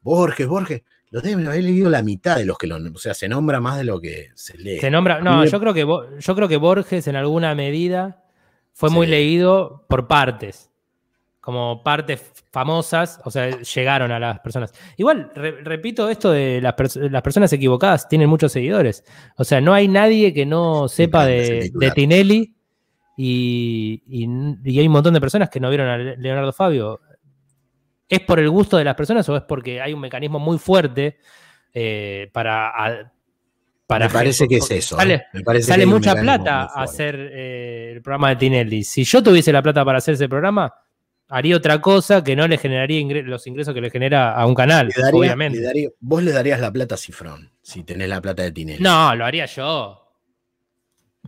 Borges, 0.00 0.46
Borges. 0.46 0.82
Los 1.10 1.22
deben 1.22 1.46
haber 1.46 1.64
leído 1.64 1.90
la 1.90 2.02
mitad 2.02 2.36
de 2.36 2.44
los 2.44 2.56
que 2.56 2.66
lo. 2.66 2.76
O 2.76 2.98
sea, 2.98 3.14
se 3.14 3.28
nombra 3.28 3.60
más 3.60 3.76
de 3.76 3.84
lo 3.84 4.00
que 4.00 4.30
se 4.34 4.56
lee. 4.58 4.78
Se 4.78 4.90
nombra. 4.90 5.20
No, 5.20 5.44
yo, 5.44 5.60
creo 5.60 5.74
que, 5.74 5.86
yo 6.20 6.34
creo 6.34 6.48
que 6.48 6.56
Borges 6.56 7.06
en 7.08 7.16
alguna 7.16 7.54
medida 7.54 8.24
fue 8.72 8.90
muy 8.90 9.06
leído 9.06 9.84
por 9.88 10.06
partes. 10.06 10.70
Como 11.40 11.82
partes 11.82 12.22
famosas, 12.50 13.20
o 13.24 13.30
sea, 13.30 13.60
llegaron 13.60 14.10
a 14.10 14.18
las 14.18 14.40
personas. 14.40 14.72
Igual, 14.96 15.30
repito, 15.34 16.08
esto 16.08 16.30
de 16.30 16.60
las, 16.60 16.74
personas 16.74 17.52
equivocadas 17.52 18.08
tienen 18.08 18.28
muchos 18.28 18.50
seguidores. 18.50 19.04
O 19.36 19.44
sea, 19.44 19.60
no 19.60 19.74
hay 19.74 19.88
nadie 19.88 20.32
que 20.32 20.46
no 20.46 20.88
sepa 20.88 21.26
de, 21.26 21.70
de 21.74 21.90
Tinelli 21.90 22.54
y, 23.16 24.02
hay 24.78 24.86
un 24.86 24.92
montón 24.92 25.14
de 25.14 25.20
personas 25.20 25.48
que 25.50 25.60
no 25.60 25.68
vieron 25.68 25.88
a 25.88 25.96
Leonardo 25.96 26.52
Fabio. 26.52 27.00
¿Es 28.08 28.20
por 28.20 28.38
el 28.38 28.50
gusto 28.50 28.76
de 28.76 28.84
las 28.84 28.94
personas 28.94 29.28
o 29.28 29.36
es 29.36 29.42
porque 29.42 29.80
hay 29.80 29.92
un 29.92 30.00
mecanismo 30.00 30.38
muy 30.38 30.58
fuerte 30.58 31.18
eh, 31.72 32.28
para 32.32 33.12
Para 33.86 34.06
me 34.06 34.12
parece 34.12 34.46
que 34.46 34.56
es 34.56 34.70
eso. 34.70 34.96
Sale, 34.96 35.14
¿eh? 35.14 35.22
Me 35.32 35.40
parece 35.42 35.66
sale 35.68 35.78
que 35.78 35.82
hay 35.82 35.86
un 35.92 35.94
mucha 36.00 36.14
plata 36.14 36.64
hacer 36.64 37.16
eh, 37.32 37.92
el 37.94 38.02
programa 38.02 38.30
de 38.30 38.36
Tinelli. 38.36 38.84
Si 38.84 39.04
yo 39.04 39.22
tuviese 39.22 39.52
la 39.52 39.62
plata 39.62 39.84
para 39.84 39.98
hacer 39.98 40.14
ese 40.14 40.28
programa, 40.28 40.72
haría 41.28 41.56
otra 41.56 41.80
cosa 41.80 42.22
que 42.22 42.36
no 42.36 42.46
le 42.46 42.58
generaría 42.58 43.00
ingre- 43.00 43.22
los 43.24 43.46
ingresos 43.46 43.74
que 43.74 43.80
le 43.80 43.90
genera 43.90 44.34
a 44.34 44.46
un 44.46 44.54
canal, 44.54 44.88
Le 44.94 45.02
daría- 45.02 45.18
obviamente. 45.20 45.58
le 45.58 45.64
daría- 45.64 45.88
vos 46.00 46.22
le 46.22 46.32
darías 46.32 46.60
la 46.60 46.70
plata 46.72 46.94
a 46.94 46.98
Cifrón, 46.98 47.50
si 47.62 47.82
tenés 47.84 48.08
la 48.08 48.20
plata 48.20 48.42
de 48.42 48.52
Tinelli. 48.52 48.82
No, 48.82 49.14
lo 49.14 49.24
haría 49.24 49.46
yo. 49.46 50.00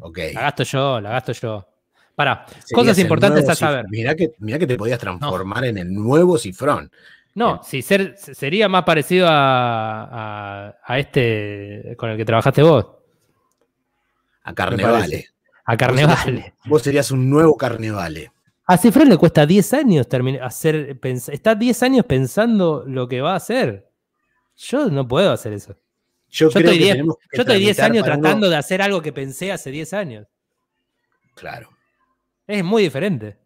Ok. 0.01 0.18
La 0.34 0.43
gasto 0.43 0.62
yo, 0.64 1.01
la 1.01 1.11
gasto 1.11 1.32
yo. 1.32 1.66
Para, 2.17 2.45
cosas 2.75 2.99
importantes 2.99 3.49
a 3.49 3.55
saber. 3.55 3.85
Mirá 3.91 4.14
que, 4.17 4.33
mirá 4.39 4.59
que 4.59 4.67
te 4.67 4.77
podías 4.77 4.99
transformar 4.99 5.64
en 5.67 5.79
el 5.79 5.93
nuevo 5.95 6.37
Cifrón. 6.39 6.91
No, 7.35 7.62
si 7.62 7.83
ser, 7.83 8.17
sería 8.17 8.69
más 8.69 8.85
parecido 8.85 9.29
a, 9.29 10.05
a- 10.71 10.75
a 10.83 10.99
este 10.99 11.95
con 11.99 12.09
el 12.11 12.17
que 12.17 12.25
trabajaste 12.25 12.62
vos, 12.62 12.87
A 14.45 14.55
Carnevale. 14.55 15.29
a 15.67 15.77
Carnevale. 15.77 16.55
Vos 16.64 16.81
serías 16.83 17.11
un 17.11 17.29
nuevo 17.29 17.57
Carnevale. 17.57 18.33
A 18.67 18.79
Cifrón 18.79 19.09
le 19.11 19.19
cuesta 19.19 19.45
10 19.47 19.75
años 19.75 20.09
terminar, 20.09 20.43
hacer, 20.43 20.99
está 21.31 21.55
10 21.55 21.83
años 21.83 22.07
pensando 22.07 22.83
lo 22.87 23.07
que 23.07 23.21
va 23.21 23.35
a 23.35 23.37
hacer. 23.37 23.87
Yo 24.57 24.89
no 24.89 25.07
puedo 25.07 25.31
hacer 25.33 25.53
eso. 25.53 25.77
Yo, 26.31 26.49
Yo 26.49 26.53
creo 26.53 26.64
estoy 26.64 26.79
que 26.79 26.85
10, 26.85 26.93
tenemos 26.95 27.17
que 27.19 27.37
yo 27.37 27.43
estoy 27.43 27.59
10 27.61 27.77
tramitar 27.77 27.91
años 27.93 28.07
uno- 28.17 28.23
tratando 28.23 28.49
de 28.51 28.57
hacer 28.57 28.81
algo 28.83 29.03
que 29.03 29.12
pensé 29.12 29.53
hace 29.53 29.71
10 29.71 29.93
años. 29.93 30.27
Claro. 31.35 31.69
Es 32.47 32.64
muy 32.64 32.82
diferente. 32.84 33.36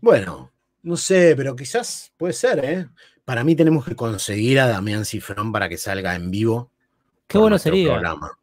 Bueno, 0.00 0.52
no 0.82 0.96
sé, 0.96 1.34
pero 1.36 1.56
quizás 1.56 2.12
puede 2.16 2.32
ser, 2.32 2.64
¿eh? 2.64 2.88
Para 3.24 3.42
mí 3.42 3.56
tenemos 3.56 3.84
que 3.84 3.96
conseguir 3.96 4.60
a 4.60 4.68
Damián 4.68 5.04
Cifrón 5.04 5.50
para 5.52 5.68
que 5.68 5.76
salga 5.78 6.14
en 6.14 6.30
vivo. 6.30 6.70
Qué 7.26 7.38
bueno 7.38 7.58
sería. 7.58 7.88
programa. 7.92 8.38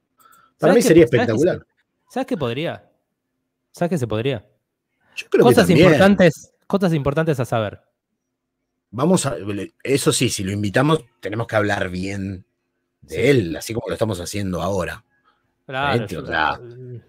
Para 0.58 0.74
¿Sabes 0.74 0.76
mí 0.76 0.82
sería 0.82 1.08
sabes 1.08 1.14
espectacular. 1.22 1.66
¿Sabes 2.10 2.28
qué 2.28 2.38
podría? 2.38 2.90
¿Sabes 3.72 3.90
qué 3.92 3.98
se 3.98 4.08
podría? 4.08 4.46
Yo 5.16 5.30
creo 5.30 5.44
Cosas 5.46 5.68
que 5.68 5.74
importantes, 5.74 6.54
cosas 6.68 6.94
importantes 6.94 7.40
a 7.40 7.46
saber. 7.46 7.80
Vamos 8.92 9.26
a. 9.26 9.36
Eso 9.84 10.12
sí, 10.12 10.30
si 10.30 10.44
lo 10.44 10.52
invitamos, 10.52 11.04
tenemos 11.20 11.48
que 11.48 11.56
hablar 11.56 11.90
bien 11.90 12.46
de 13.02 13.16
Sí. 13.16 13.22
él, 13.22 13.56
así 13.56 13.74
como 13.74 13.88
lo 13.88 13.94
estamos 13.94 14.20
haciendo 14.20 14.62
ahora. 14.62 15.04
Claro, 15.66 16.04
Eh, 16.04 16.08
yo- 16.10 16.24
o 16.24 16.26
sea- 16.26 16.60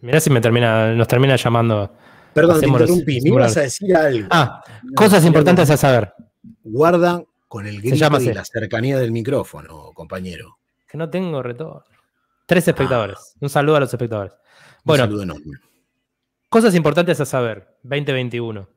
mirá 0.01 0.21
si 0.21 0.31
me 0.31 0.41
termina, 0.41 0.93
nos 0.95 1.09
termina 1.09 1.37
llamando. 1.37 1.97
Perdón, 2.35 2.61
te 2.61 2.67
interrumpí. 2.67 3.21
Me 3.21 3.29
ibas 3.31 3.57
a 3.57 3.61
decir 3.63 3.97
algo. 3.97 4.29
Ah, 4.31 4.63
No, 4.83 4.93
cosas 4.95 5.25
importantes 5.25 5.71
a 5.71 5.77
saber. 5.77 6.13
Guarda 6.63 7.23
con 7.49 7.67
el 7.67 7.81
grito 7.81 7.97
llama 7.97 8.21
y 8.21 8.33
la 8.33 8.45
cercanía 8.45 8.99
del 8.99 9.13
micrófono, 9.13 9.93
compañero. 9.95 10.59
Que 10.89 10.99
no 10.99 11.09
tengo 11.09 11.43
retorno. 11.43 11.83
Tres 12.47 12.67
espectadores. 12.69 13.35
Un 13.41 13.49
saludo 13.49 13.77
a 13.77 13.81
los 13.81 13.93
espectadores. 13.93 14.33
Un 14.33 14.39
Bueno, 14.85 15.05
saludo 15.05 15.23
enorme. 15.23 15.59
cosas 16.49 16.75
importantes 16.75 17.21
a 17.21 17.25
saber. 17.25 17.77
2021. 17.83 18.69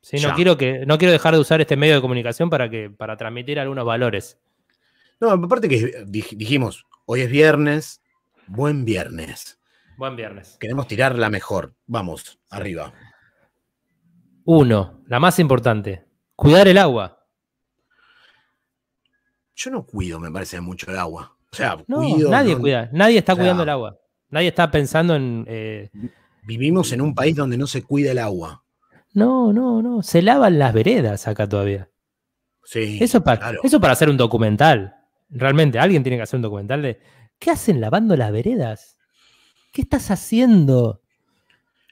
Sí, 0.00 0.16
no, 0.16 0.28
Ya. 0.28 0.34
quiero 0.34 0.56
que, 0.58 0.84
no 0.86 0.98
quiero 0.98 1.12
dejar 1.12 1.34
de 1.34 1.40
usar 1.40 1.60
este 1.60 1.76
medio 1.76 1.94
de 1.96 2.00
comunicación 2.02 2.50
para, 2.50 2.68
que, 2.70 2.90
para 2.90 3.16
transmitir 3.16 3.58
algunos 3.58 3.84
valores. 3.86 4.38
No, 5.20 5.30
aparte 5.30 5.68
que 5.68 6.04
dij- 6.06 6.36
dijimos, 6.36 6.84
hoy 7.06 7.22
es 7.22 7.30
viernes, 7.30 8.00
buen 8.46 8.84
viernes. 8.84 9.58
Buen 9.96 10.16
viernes. 10.16 10.56
Queremos 10.60 10.86
tirar 10.88 11.16
la 11.18 11.30
mejor. 11.30 11.74
Vamos, 11.86 12.38
arriba. 12.50 12.92
Uno, 14.44 15.02
la 15.06 15.20
más 15.20 15.38
importante. 15.38 16.04
Cuidar 16.36 16.68
el 16.68 16.78
agua. 16.78 17.26
Yo 19.54 19.70
no 19.70 19.86
cuido, 19.86 20.18
me 20.18 20.30
parece, 20.30 20.60
mucho 20.60 20.90
el 20.90 20.98
agua. 20.98 21.36
O 21.52 21.56
sea, 21.56 21.76
No, 21.86 21.98
cuido. 21.98 22.30
nadie 22.30 22.54
no- 22.54 22.60
cuida. 22.60 22.88
Nadie 22.92 23.18
está 23.18 23.32
o 23.32 23.36
sea, 23.36 23.42
cuidando 23.44 23.62
el 23.62 23.68
agua. 23.68 23.98
Nadie 24.30 24.48
está 24.48 24.70
pensando 24.70 25.14
en. 25.14 25.44
eh, 25.48 25.90
Vivimos 26.42 26.92
en 26.92 27.00
un 27.00 27.14
país 27.14 27.36
donde 27.36 27.56
no 27.56 27.66
se 27.66 27.82
cuida 27.82 28.10
el 28.10 28.18
agua. 28.18 28.64
no, 29.14 29.52
no, 29.52 29.80
no. 29.80 30.02
Se 30.02 30.20
lavan 30.22 30.58
las 30.58 30.74
veredas 30.74 31.28
acá 31.28 31.48
todavía. 31.48 31.88
Sí. 32.64 32.98
Eso 33.00 33.22
para, 33.22 33.38
claro. 33.38 33.60
eso 33.62 33.80
para 33.80 33.92
hacer 33.92 34.08
un 34.10 34.16
documental. 34.16 34.94
Realmente, 35.30 35.78
alguien 35.78 36.02
tiene 36.02 36.16
que 36.16 36.22
hacer 36.24 36.38
un 36.38 36.42
documental 36.42 36.82
de. 36.82 37.00
¿Qué 37.38 37.50
hacen 37.52 37.80
lavando 37.80 38.16
las 38.16 38.32
veredas? 38.32 38.93
¿Qué 39.74 39.82
estás 39.82 40.08
haciendo? 40.12 41.00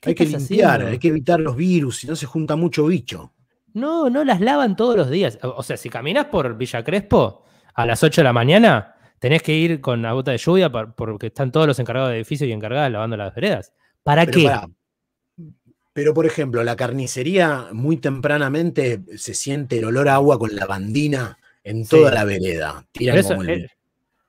¿Qué 0.01 0.11
Hay 0.11 0.15
que 0.15 0.25
limpiar, 0.25 0.71
haciendo? 0.71 0.87
hay 0.93 0.99
que 1.01 1.09
evitar 1.09 1.41
los 1.41 1.57
virus, 1.57 1.97
si 1.99 2.07
no 2.07 2.15
se 2.15 2.27
junta 2.27 2.55
mucho 2.55 2.87
bicho. 2.87 3.33
No, 3.75 4.09
no 4.09 4.23
las 4.25 4.41
lavan 4.41 4.77
todos 4.77 4.97
los 4.97 5.11
días. 5.11 5.37
O 5.43 5.65
sea, 5.65 5.77
si 5.77 5.91
caminas 5.91 6.27
por 6.27 6.57
Villa 6.57 6.85
Crespo 6.85 7.43
a 7.75 7.85
las 7.85 8.01
8 8.05 8.21
de 8.21 8.25
la 8.25 8.33
mañana, 8.33 8.95
tenés 9.19 9.43
que 9.43 9.55
ir 9.55 9.81
con 9.81 10.01
la 10.01 10.13
bota 10.13 10.31
de 10.31 10.39
lluvia 10.39 10.71
por- 10.71 10.95
porque 10.95 11.27
están 11.27 11.51
todos 11.51 11.67
los 11.67 11.79
encargados 11.81 12.11
de 12.11 12.17
edificios 12.19 12.49
y 12.49 12.53
encargadas 12.53 12.93
lavando 12.93 13.17
las 13.17 13.35
veredas. 13.35 13.73
¿Para 14.05 14.27
Pero, 14.27 14.39
qué? 14.39 15.45
Pero, 15.93 16.15
por 16.15 16.25
ejemplo, 16.25 16.63
la 16.63 16.77
carnicería 16.77 17.67
muy 17.73 17.97
tempranamente 17.97 19.03
se 19.17 19.35
siente 19.35 19.79
el 19.79 19.87
olor 19.87 20.09
a 20.09 20.15
agua 20.15 20.39
con 20.39 20.55
lavandina 20.55 21.37
en 21.65 21.85
Sí. 21.85 21.91
toda 21.91 22.13
la 22.13 22.25
vereda. 22.25 22.87
Tiran 22.93 23.23
como 23.25 23.43
el- 23.43 23.69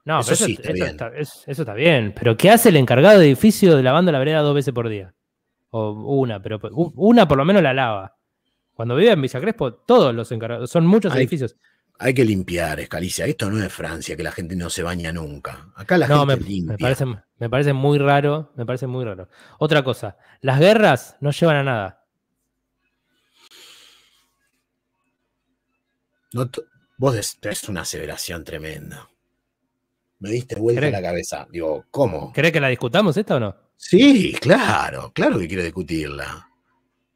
no, 0.06 0.20
Eso 0.20 0.28
pero 0.28 0.36
eso, 0.36 0.45
sí 0.45 0.51
está 0.54 0.64
eso 0.70 0.74
bien. 0.74 0.88
está, 0.88 1.08
es- 1.16 1.43
eso 1.47 1.62
está 1.62 1.74
bien. 1.74 2.14
Pero 2.18 2.36
¿qué 2.38 2.49
hace 2.51 2.70
el 2.70 2.78
encargado 2.78 3.20
de 3.20 3.26
edificio 3.28 3.76
de 3.76 3.84
lavando 3.84 4.12
la 4.12 4.20
vereda 4.20 4.41
dos 4.41 4.56
veces 4.56 4.74
por 4.74 4.89
día? 4.89 5.14
O 5.72 5.91
una, 6.18 6.41
pero 6.41 6.60
u- 6.72 6.93
una 6.95 7.28
por 7.28 7.38
lo 7.38 7.45
menos 7.45 7.64
la 7.64 7.74
lava. 7.74 8.16
Cuando 8.74 8.95
vive 8.95 9.12
en 9.12 9.22
Villa 9.22 9.39
Crespo, 9.39 9.74
todos 9.74 10.14
los 10.14 10.32
encargados, 10.32 10.70
son 10.70 10.86
muchos 10.86 11.14
Hay- 11.14 11.20
edificios. 11.20 11.56
Hay 11.99 12.14
que 12.16 12.26
limpiar, 12.26 12.80
Escalicia. 12.80 13.26
Esto 13.28 13.49
no 13.51 13.64
es 13.64 13.72
Francia, 13.72 14.18
que 14.18 14.24
la 14.24 14.32
gente 14.32 14.56
no 14.56 14.70
se 14.70 14.82
baña 14.84 15.12
nunca. 15.14 15.68
Acá 15.76 15.97
la 15.97 16.08
No, 16.08 16.26
me, 16.26 16.34
gente 16.34 16.49
limpia. 16.49 16.74
me 16.74 16.78
parece, 16.80 17.06
me 17.38 17.49
parece 17.49 17.72
muy 17.74 17.99
raro, 17.99 18.51
me 18.56 18.66
parece 18.66 18.88
muy 18.88 19.06
raro. 19.06 19.30
Otra 19.60 19.84
cosa, 19.84 20.18
las 20.41 20.60
guerras 20.60 21.16
no 21.22 21.30
llevan 21.32 21.56
a 21.58 21.64
nada. 21.64 22.04
No 26.34 26.49
vos 26.97 27.16
es 27.16 27.70
una 27.70 27.82
aseveración 27.82 28.43
tremenda. 28.43 29.08
Me 30.24 30.30
diste 30.30 30.55
vuelta 30.55 30.80
¿Crees? 30.80 30.93
la 30.93 31.01
cabeza. 31.01 31.47
Digo, 31.51 31.84
¿cómo? 31.91 32.32
¿Querés 32.32 32.53
que 32.53 32.61
la 32.61 32.69
discutamos 32.69 33.17
esta 33.17 33.36
o 33.36 33.39
no? 33.41 33.55
Sí, 33.76 34.34
claro, 34.39 35.11
claro 35.13 35.38
que 35.38 35.49
quiero 35.49 35.63
discutirla. 35.63 36.47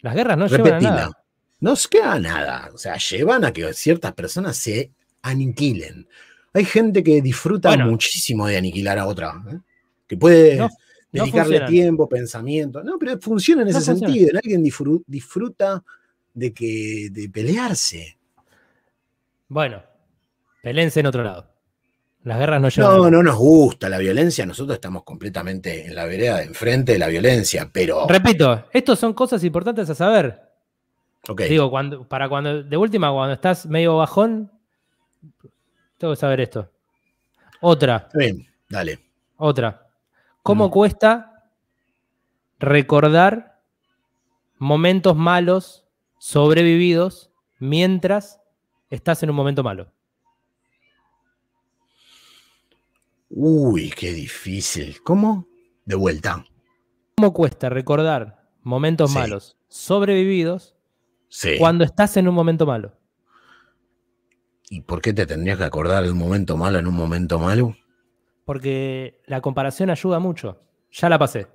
Las 0.01 0.13
guerras 0.13 0.37
no 0.37 0.47
llevan 0.47 0.61
a 0.61 0.65
Repetila. 0.71 0.89
nada. 0.91 1.23
No 1.61 1.75
se 1.77 1.87
queda 1.87 2.19
nada. 2.19 2.69
O 2.73 2.77
sea, 2.77 2.97
llevan 2.97 3.45
a 3.45 3.53
que 3.53 3.73
ciertas 3.73 4.11
personas 4.11 4.57
se 4.57 4.91
aniquilen. 5.21 6.05
Hay 6.53 6.65
gente 6.65 7.01
que 7.01 7.21
disfruta 7.21 7.69
Bueno. 7.69 7.85
muchísimo 7.87 8.45
de 8.45 8.57
aniquilar 8.57 8.99
a 8.99 9.05
otra. 9.07 9.41
¿eh? 9.53 9.57
Que 10.05 10.17
puede 10.17 10.57
No, 10.57 10.65
no 10.67 10.69
dedicarle 11.23 11.59
funcionan. 11.59 11.71
tiempo, 11.71 12.09
pensamiento. 12.09 12.83
No, 12.83 12.99
pero 12.99 13.17
funciona 13.21 13.61
en 13.61 13.69
No 13.69 13.77
ese 13.77 13.85
funciona. 13.91 14.13
sentido. 14.13 14.31
En 14.31 14.35
alguien 14.37 14.63
disfru- 14.65 15.03
disfruta 15.07 15.81
de 16.33 16.53
que 16.53 17.07
de 17.09 17.29
pelearse. 17.29 18.17
Bueno, 19.47 19.81
pelense 20.61 20.99
en 20.99 21.05
otro 21.05 21.23
lado. 21.23 21.53
Las 22.27 22.39
guerras 22.39 22.59
no 22.61 22.67
llevan 22.69 22.97
No, 22.97 23.09
no 23.09 23.23
nos 23.23 23.37
gusta 23.37 23.87
la 23.87 23.97
violencia. 23.97 24.45
Nosotros 24.45 24.75
estamos 24.75 25.03
completamente 25.03 25.87
en 25.87 25.95
la 25.95 26.05
vereda 26.05 26.37
de 26.37 26.43
enfrente 26.43 26.91
de 26.91 26.99
la 26.99 27.07
violencia, 27.07 27.69
pero. 27.71 28.05
Repito, 28.07 28.65
estos 28.73 28.99
son 28.99 29.13
cosas 29.13 29.43
importantes 29.45 29.89
a 29.89 29.95
saber. 29.95 30.41
ok, 31.29 31.41
Digo, 31.43 31.69
cuando, 31.69 32.05
para 32.07 32.27
cuando, 32.27 32.63
de 32.63 32.75
última, 32.77 33.11
cuando 33.13 33.33
estás 33.33 33.65
medio 33.65 33.95
bajón, 33.95 34.51
tengo 35.97 36.13
que 36.13 36.19
saber 36.19 36.41
esto. 36.41 36.69
Otra, 37.61 38.09
bien, 38.13 38.45
dale. 38.69 38.99
otra. 39.37 39.87
¿Cómo 40.43 40.67
Mm. 40.67 40.71
cuesta 40.71 41.43
recordar 42.59 43.59
momentos 44.57 45.15
malos 45.15 45.85
sobrevividos 46.17 47.29
mientras 47.59 48.41
estás 48.89 49.23
en 49.23 49.29
un 49.29 49.35
momento 49.37 49.63
malo? 49.63 49.87
Uy, 53.29 53.91
qué 53.95 54.13
difícil. 54.13 55.01
¿Cómo? 55.03 55.47
De 55.85 55.95
vuelta. 55.95 56.45
¿Cómo 57.17 57.33
cuesta 57.33 57.69
recordar 57.69 58.47
momentos 58.61 59.11
Sí. 59.11 59.17
malos 59.17 59.57
sobrevividos 59.67 60.75
Sí. 61.29 61.55
cuando 61.57 61.83
estás 61.83 62.15
en 62.17 62.27
un 62.27 62.35
momento 62.35 62.65
malo? 62.65 62.93
¿Y 64.69 64.81
por 64.81 65.01
qué 65.01 65.13
te 65.13 65.25
tendrías 65.25 65.57
que 65.57 65.63
acordar 65.63 66.03
de 66.03 66.11
un 66.11 66.17
momento 66.17 66.57
malo 66.57 66.77
en 66.79 66.87
un 66.87 66.95
momento 66.95 67.39
malo? 67.39 67.75
Porque 68.45 69.21
la 69.25 69.41
comparación 69.41 69.89
ayuda 69.89 70.19
mucho. 70.19 70.61
Ya 70.91 71.09
la 71.09 71.17
pasé. 71.19 71.47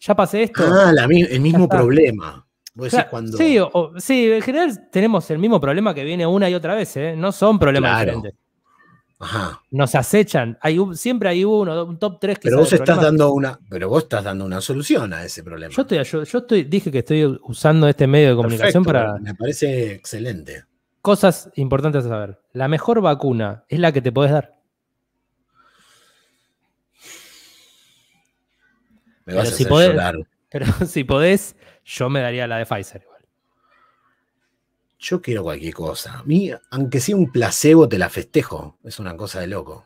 Ya 0.00 0.14
pasé 0.14 0.42
esto. 0.44 0.62
Ah, 0.66 0.92
la 0.92 1.04
el 1.04 1.40
mismo 1.40 1.68
problema. 1.68 2.46
Vos 2.74 2.86
decís 2.86 2.94
Claro, 2.96 3.10
cuando. 3.10 3.38
sí, 3.38 3.58
o- 3.58 3.92
sí, 3.98 4.30
en 4.32 4.42
general 4.42 4.90
tenemos 4.90 5.30
el 5.30 5.38
mismo 5.38 5.60
problema 5.60 5.94
que 5.94 6.02
viene 6.04 6.26
una 6.26 6.50
y 6.50 6.54
otra 6.54 6.74
vez, 6.74 6.96
¿eh? 6.96 7.14
No 7.16 7.30
son 7.32 7.58
problemas 7.58 7.90
Claro. 7.92 8.04
diferentes. 8.16 8.43
Ajá. 9.24 9.62
Nos 9.70 9.94
acechan. 9.94 10.58
Hay 10.60 10.78
un- 10.78 10.96
siempre 10.96 11.28
hay 11.30 11.44
uno, 11.44 11.84
un 11.84 11.98
top 11.98 12.18
3 12.20 12.38
que 12.38 12.48
Pero 12.48 12.58
vos 12.58 12.72
estás 12.72 13.00
dando 13.00 13.32
una. 13.32 13.58
Pero 13.70 13.88
vos 13.88 14.02
estás 14.04 14.22
dando 14.24 14.44
una 14.44 14.60
solución 14.60 15.12
a 15.12 15.24
ese 15.24 15.42
problema. 15.42 15.72
Yo 15.74 15.82
estoy, 15.82 16.02
yo, 16.04 16.22
yo 16.24 16.38
estoy, 16.38 16.64
dije 16.64 16.90
que 16.92 16.98
estoy 16.98 17.24
usando 17.42 17.88
este 17.88 18.06
medio 18.06 18.30
de 18.30 18.36
comunicación 18.36 18.84
Perfecto, 18.84 19.06
para 19.08 19.18
Me 19.20 19.34
parece 19.34 19.92
excelente. 19.94 20.64
cosas 21.00 21.50
importantes 21.56 22.04
a 22.04 22.08
saber. 22.08 22.40
La 22.52 22.68
mejor 22.68 23.00
vacuna 23.00 23.64
es 23.68 23.78
la 23.78 23.92
que 23.92 24.00
te 24.02 24.12
podés 24.12 24.32
dar. 24.32 24.54
Me 29.26 29.34
vas 29.34 29.44
Pero 29.44 29.54
a 29.54 29.56
si 29.56 29.62
hacer 29.64 29.68
podés- 29.68 29.92
llorar. 29.92 30.14
Pero 30.50 30.66
si 30.86 31.04
podés, 31.04 31.56
yo 31.84 32.10
me 32.10 32.20
daría 32.20 32.46
la 32.46 32.58
de 32.58 32.66
Pfizer. 32.66 33.06
Yo 34.98 35.20
quiero 35.20 35.42
cualquier 35.42 35.74
cosa. 35.74 36.18
A 36.20 36.22
mí, 36.24 36.50
aunque 36.70 37.00
sea 37.00 37.16
un 37.16 37.30
placebo, 37.30 37.88
te 37.88 37.98
la 37.98 38.08
festejo. 38.08 38.78
Es 38.84 38.98
una 38.98 39.16
cosa 39.16 39.40
de 39.40 39.46
loco. 39.48 39.84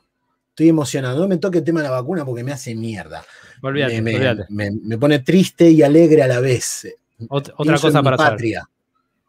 Estoy 0.50 0.68
emocionado. 0.68 1.20
No 1.20 1.28
me 1.28 1.38
toque 1.38 1.59
el 1.59 1.64
tema 1.64 1.80
de 1.82 1.88
la 1.88 1.92
vacuna 1.94 2.24
porque 2.24 2.44
me 2.44 2.52
hace 2.52 2.74
mierda. 2.74 3.24
Olvídate, 3.62 3.94
me, 4.02 4.12
me- 4.48 4.70
me- 4.70 4.70
me 4.82 4.98
pone 4.98 5.20
triste 5.20 5.70
y 5.70 5.82
alegre 5.82 6.22
a 6.22 6.26
la 6.28 6.40
vez. 6.40 6.86
Ot- 7.20 7.52
otra 7.56 7.74
cosa 7.88 8.02
para 8.02 8.16
saber. 8.16 8.38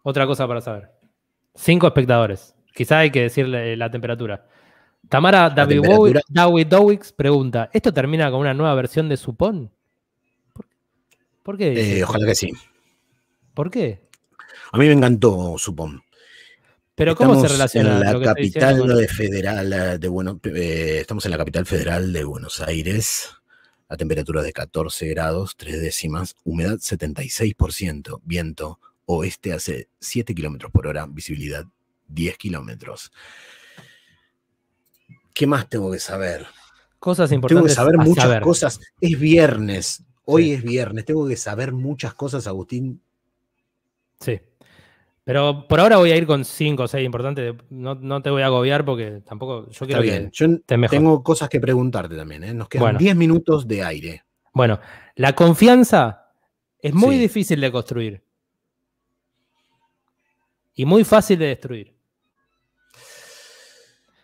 Otra 0.03 0.27
cosa 0.27 0.47
para 0.47 0.61
saber. 0.61 0.89
Cinco 1.55 1.87
espectadores. 1.87 2.55
Quizá 2.73 2.99
hay 2.99 3.11
que 3.11 3.23
decirle 3.23 3.75
la 3.75 3.89
temperatura. 3.89 4.45
Tamara 5.07 5.49
Dowix 5.49 7.11
pregunta: 7.13 7.69
¿Esto 7.73 7.91
termina 7.93 8.29
con 8.29 8.41
una 8.41 8.53
nueva 8.53 8.75
versión 8.75 9.09
de 9.09 9.17
Supón? 9.17 9.71
¿Por, 11.43 11.57
qué? 11.57 11.97
Eh, 11.97 12.03
ojalá 12.03 12.25
que 12.27 12.35
sí. 12.35 12.51
¿Por 13.55 13.71
qué? 13.71 14.07
A 14.71 14.77
mí 14.77 14.85
me 14.85 14.93
encantó, 14.93 15.57
Supón. 15.57 16.01
Pero 16.95 17.15
¿cómo 17.15 17.39
se 17.41 17.47
relaciona 17.47 17.93
en 17.93 17.99
la 18.01 18.11
lo 18.13 18.19
que 18.19 18.25
estoy 18.25 18.43
diciendo 18.43 18.83
capital 18.85 18.97
de 18.97 19.07
federal 19.07 19.73
eh, 19.73 19.97
de 19.99 20.07
Buenos 20.09 20.37
eh, 20.43 20.97
estamos 20.99 21.23
en 21.25 21.31
la 21.31 21.37
capital 21.37 21.65
federal 21.65 22.11
de 22.11 22.23
Buenos 22.25 22.59
Aires. 22.61 23.29
La 23.87 23.95
temperatura 23.97 24.41
de 24.41 24.51
14 24.53 25.07
grados, 25.07 25.55
tres 25.55 25.81
décimas, 25.81 26.35
humedad 26.43 26.75
76%, 26.77 28.19
viento 28.23 28.79
oeste 29.05 29.53
hace 29.53 29.87
7 29.99 30.35
kilómetros 30.35 30.71
por 30.71 30.85
hora, 30.87 31.07
visibilidad 31.07 31.65
10 32.09 32.37
kilómetros. 32.37 33.11
¿Qué 35.33 35.47
más 35.47 35.69
tengo 35.69 35.91
que 35.91 35.99
saber? 35.99 36.45
cosas 36.99 37.29
Tengo 37.29 37.37
importantes? 37.37 37.71
que 37.71 37.75
saber 37.75 37.95
a 37.95 38.03
muchas 38.03 38.23
saber? 38.25 38.43
cosas. 38.43 38.79
Es 38.99 39.17
viernes. 39.17 40.03
Hoy 40.25 40.43
Sí. 40.47 40.51
es 40.51 40.63
viernes. 40.63 41.05
Tengo 41.05 41.25
que 41.27 41.37
saber 41.37 41.71
muchas 41.71 42.13
cosas, 42.13 42.45
Agustín. 42.45 43.01
Sí. 44.19 44.41
Pero 45.29 45.67
por 45.67 45.79
ahora 45.79 45.97
voy 45.97 46.09
a 46.09 46.15
ir 46.17 46.25
con 46.25 46.43
cinco 46.43 46.81
o 46.83 46.87
seis 46.87 47.05
importantes. 47.05 47.53
No, 47.69 47.93
no 47.93 48.19
te 48.19 48.31
voy 48.31 48.41
a 48.41 48.47
agobiar 48.47 48.83
porque 48.83 49.21
tampoco. 49.23 49.65
Yo 49.65 49.69
Está 49.69 49.85
quiero 49.85 50.01
bien. 50.01 50.31
que. 50.31 50.35
Yo 50.35 50.59
te 50.65 50.75
tengo 50.87 51.21
cosas 51.21 51.49
que 51.49 51.59
preguntarte 51.59 52.15
también. 52.15 52.43
¿eh? 52.45 52.53
Nos 52.55 52.67
quedan 52.67 52.81
Bueno. 52.85 52.97
10 52.97 53.15
minutos 53.15 53.67
de 53.67 53.83
aire. 53.83 54.23
Bueno, 54.55 54.79
la 55.17 55.33
confianza 55.35 56.31
es 56.81 56.95
muy 56.95 57.13
Sí. 57.17 57.21
difícil 57.21 57.61
de 57.61 57.71
construir. 57.71 58.23
Y 60.73 60.85
muy 60.85 61.03
fácil 61.03 61.37
de 61.37 61.45
destruir. 61.45 61.93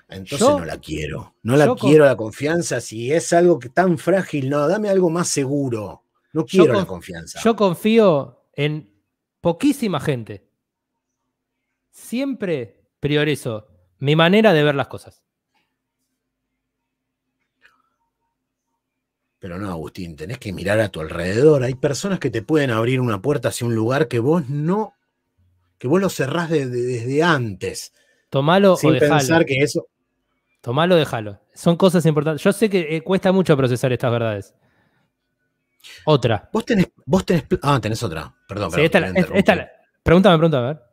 Entonces 0.10 0.40
Yo- 0.40 0.58
no 0.60 0.66
la 0.66 0.80
quiero. 0.80 1.36
No 1.44 1.56
la 1.56 1.68
con- 1.68 1.78
quiero 1.78 2.06
la 2.06 2.16
confianza. 2.16 2.82
Si 2.82 3.12
es 3.12 3.32
algo 3.32 3.60
que 3.60 3.70
tan 3.70 4.00
frágil, 4.00 4.50
no, 4.50 4.68
dame 4.68 4.90
algo 4.90 5.12
más 5.12 5.28
seguro. 5.28 6.02
No 6.34 6.46
quiero 6.46 6.74
la 6.74 6.80
conf- 6.80 6.86
confianza. 6.88 7.42
Yo 7.44 7.56
confío 7.56 8.42
en 8.54 8.90
poquísima 9.40 10.00
gente. 10.00 10.45
Siempre 12.00 12.76
priorizo 13.00 13.68
mi 14.00 14.18
manera 14.18 14.52
de 14.52 14.64
ver 14.64 14.76
las 14.76 14.88
cosas. 14.90 15.24
Pero 19.40 19.58
no, 19.60 19.70
Agustín, 19.70 20.18
tenés 20.18 20.38
que 20.38 20.52
mirar 20.52 20.80
a 20.82 20.90
tu 20.90 21.00
alrededor. 21.00 21.64
Hay 21.64 21.76
personas 21.76 22.20
que 22.20 22.30
te 22.30 22.42
pueden 22.42 22.70
abrir 22.72 23.00
una 23.00 23.22
puerta 23.22 23.48
hacia 23.48 23.66
un 23.66 23.76
lugar 23.76 24.10
que 24.10 24.20
vos 24.20 24.50
no, 24.50 24.94
que 25.78 25.88
vos 25.88 26.02
lo 26.02 26.10
cerrás 26.10 26.50
de- 26.50 26.68
de- 26.68 26.82
desde 26.82 27.24
antes. 27.24 27.94
Tomalo 28.30 28.74
o 28.74 28.78
sin 28.78 28.92
dejalo. 28.94 29.12
pensar 29.18 29.46
que 29.46 29.56
eso. 29.60 29.88
Tomalo 30.60 30.96
o 30.96 30.98
dejalo. 30.98 31.40
Son 31.54 31.78
cosas 31.78 32.06
importantes. 32.06 32.44
Yo 32.44 32.52
sé 32.52 32.70
que 32.70 32.98
eh, 32.98 33.02
cuesta 33.04 33.32
mucho 33.32 33.56
procesar 33.56 33.94
estas 33.94 34.12
verdades. 34.12 34.54
Otra. 36.04 36.50
Vos 36.52 36.66
tenés, 36.66 36.88
vos 37.06 37.26
tenés. 37.26 37.44
pl- 37.44 37.60
Ah, 37.64 37.80
tenés 37.80 38.04
otra. 38.04 38.36
Perdón, 38.50 38.72
Sí, 38.72 38.76
perdón, 38.76 38.86
esta, 38.86 39.00
te 39.00 39.30
voy 39.30 39.36
a 39.38 39.40
esta- 39.40 39.72
pregúntame, 40.04 40.38
pregúntame, 40.38 40.68
a 40.68 40.74
ver. 40.74 40.85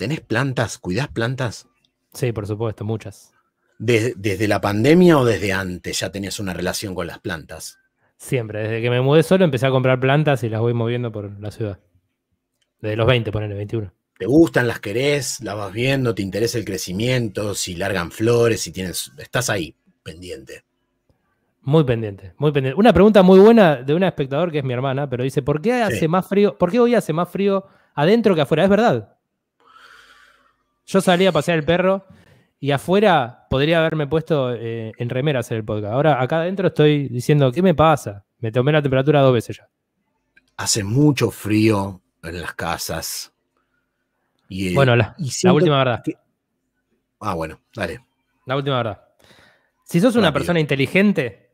¿Tenés 0.00 0.22
plantas? 0.22 0.78
¿Cuidás 0.78 1.08
plantas? 1.08 1.68
Sí, 2.14 2.32
por 2.32 2.46
supuesto, 2.46 2.86
muchas. 2.86 3.34
¿Desde, 3.78 4.14
desde 4.16 4.48
la 4.48 4.58
pandemia 4.58 5.18
o 5.18 5.26
desde 5.26 5.52
antes 5.52 6.00
ya 6.00 6.10
tenías 6.10 6.40
una 6.40 6.54
relación 6.54 6.94
con 6.94 7.06
las 7.06 7.18
plantas? 7.18 7.78
Siempre. 8.16 8.60
Desde 8.62 8.80
que 8.80 8.88
me 8.88 9.02
mudé 9.02 9.22
solo 9.22 9.44
empecé 9.44 9.66
a 9.66 9.70
comprar 9.70 10.00
plantas 10.00 10.42
y 10.42 10.48
las 10.48 10.62
voy 10.62 10.72
moviendo 10.72 11.12
por 11.12 11.38
la 11.38 11.50
ciudad. 11.50 11.78
Desde 12.80 12.96
los 12.96 13.06
20, 13.06 13.30
ponele, 13.30 13.54
21. 13.54 13.92
¿Te 14.18 14.24
gustan? 14.24 14.68
¿Las 14.68 14.80
querés? 14.80 15.42
¿Las 15.42 15.54
vas 15.54 15.70
viendo? 15.70 16.14
¿Te 16.14 16.22
interesa 16.22 16.56
el 16.56 16.64
crecimiento? 16.64 17.54
Si 17.54 17.74
largan 17.74 18.10
flores, 18.10 18.62
si 18.62 18.72
tienes. 18.72 19.12
Estás 19.18 19.50
ahí, 19.50 19.76
pendiente. 20.02 20.64
Muy 21.60 21.84
pendiente, 21.84 22.32
muy 22.38 22.52
pendiente. 22.52 22.80
Una 22.80 22.94
pregunta 22.94 23.22
muy 23.22 23.38
buena 23.38 23.76
de 23.76 23.94
una 23.94 24.08
espectador 24.08 24.50
que 24.50 24.60
es 24.60 24.64
mi 24.64 24.72
hermana, 24.72 25.10
pero 25.10 25.24
dice, 25.24 25.42
¿por 25.42 25.60
qué 25.60 25.74
hace 25.82 25.98
Sí. 26.00 26.08
más 26.08 26.26
frío? 26.26 26.56
¿Por 26.56 26.70
qué 26.70 26.80
hoy 26.80 26.94
hace 26.94 27.12
más 27.12 27.28
frío 27.28 27.66
adentro 27.94 28.34
que 28.34 28.40
afuera? 28.40 28.64
Es 28.64 28.70
verdad. 28.70 29.18
Yo 30.90 31.00
salí 31.00 31.24
a 31.24 31.30
pasear 31.30 31.56
el 31.56 31.64
perro 31.64 32.04
y 32.58 32.72
afuera 32.72 33.46
podría 33.48 33.78
haberme 33.78 34.08
puesto 34.08 34.52
eh, 34.52 34.90
en 34.98 35.08
remera 35.08 35.38
a 35.38 35.40
hacer 35.40 35.58
el 35.58 35.64
podcast. 35.64 35.92
Ahora 35.92 36.20
acá 36.20 36.40
adentro 36.40 36.66
estoy 36.66 37.06
diciendo, 37.08 37.52
¿qué 37.52 37.62
me 37.62 37.74
pasa? 37.74 38.24
Me 38.40 38.50
tomé 38.50 38.72
la 38.72 38.82
temperatura 38.82 39.20
dos 39.20 39.32
veces 39.32 39.58
ya. 39.58 39.68
Hace 40.56 40.82
mucho 40.82 41.30
frío 41.30 42.00
en 42.24 42.40
las 42.42 42.54
casas. 42.54 43.32
Y, 44.48 44.70
eh, 44.70 44.74
Bueno, 44.74 44.96
la, 44.96 45.14
y 45.16 45.26
la 45.26 45.30
siento 45.30 45.54
última 45.54 45.78
verdad. 45.78 46.02
que- 46.02 46.16
Ah, 47.20 47.34
bueno, 47.34 47.60
dale. 47.72 48.04
La 48.46 48.56
última 48.56 48.78
verdad. 48.78 49.00
Si 49.84 50.00
sos 50.00 50.16
una 50.16 50.26
Rápido. 50.28 50.40
persona 50.40 50.58
inteligente 50.60 51.52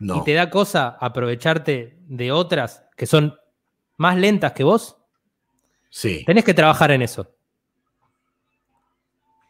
No. 0.00 0.16
y 0.16 0.24
te 0.24 0.34
da 0.34 0.50
cosa 0.50 0.96
aprovecharte 1.00 1.96
de 2.08 2.32
otras 2.32 2.84
que 2.96 3.06
son 3.06 3.36
más 3.98 4.16
lentas 4.16 4.50
que 4.52 4.64
vos, 4.64 4.96
Sí. 5.90 6.24
tenés 6.26 6.44
que 6.44 6.54
trabajar 6.54 6.90
en 6.90 7.02
eso. 7.02 7.33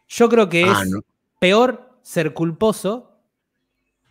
Yo 0.07 0.29
creo 0.29 0.49
que 0.49 0.63
Ah, 0.65 0.81
es 0.83 0.89
no. 0.89 0.99
peor 1.39 1.99
ser 2.01 2.33
culposo, 2.33 3.19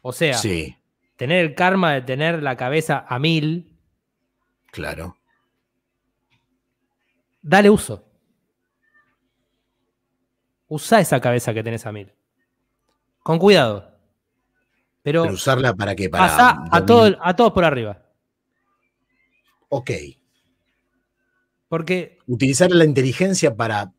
o 0.03 0.13
sea, 0.13 0.35
Sí, 0.35 0.77
tener 1.17 1.45
el 1.45 1.55
karma 1.55 1.93
de 1.95 2.03
tener 2.03 2.43
la 2.43 2.57
cabeza 2.57 3.05
a 3.09 3.19
mil, 3.19 3.79
claro. 4.73 5.17
dale 7.43 7.71
uso. 7.71 8.05
Usa 10.69 11.01
esa 11.01 11.21
cabeza 11.21 11.53
que 11.55 11.63
tenés 11.63 11.87
a 11.87 11.93
mil. 11.93 12.11
Con 13.23 13.39
cuidado. 13.39 13.93
Pero, 15.03 15.23
Pero 15.23 15.35
usarla 15.35 15.75
para 15.75 15.95
qué? 15.95 16.09
Para. 16.09 16.25
pasá 16.27 16.65
a, 16.71 16.85
todo- 16.85 17.17
a 17.21 17.37
todos 17.37 17.53
por 17.53 17.65
arriba. 17.65 18.03
Ok. 19.69 19.91
Porque 21.69 22.19
Utilizar 22.27 22.71
la 22.71 22.85
inteligencia 22.85 23.55
para 23.55 23.93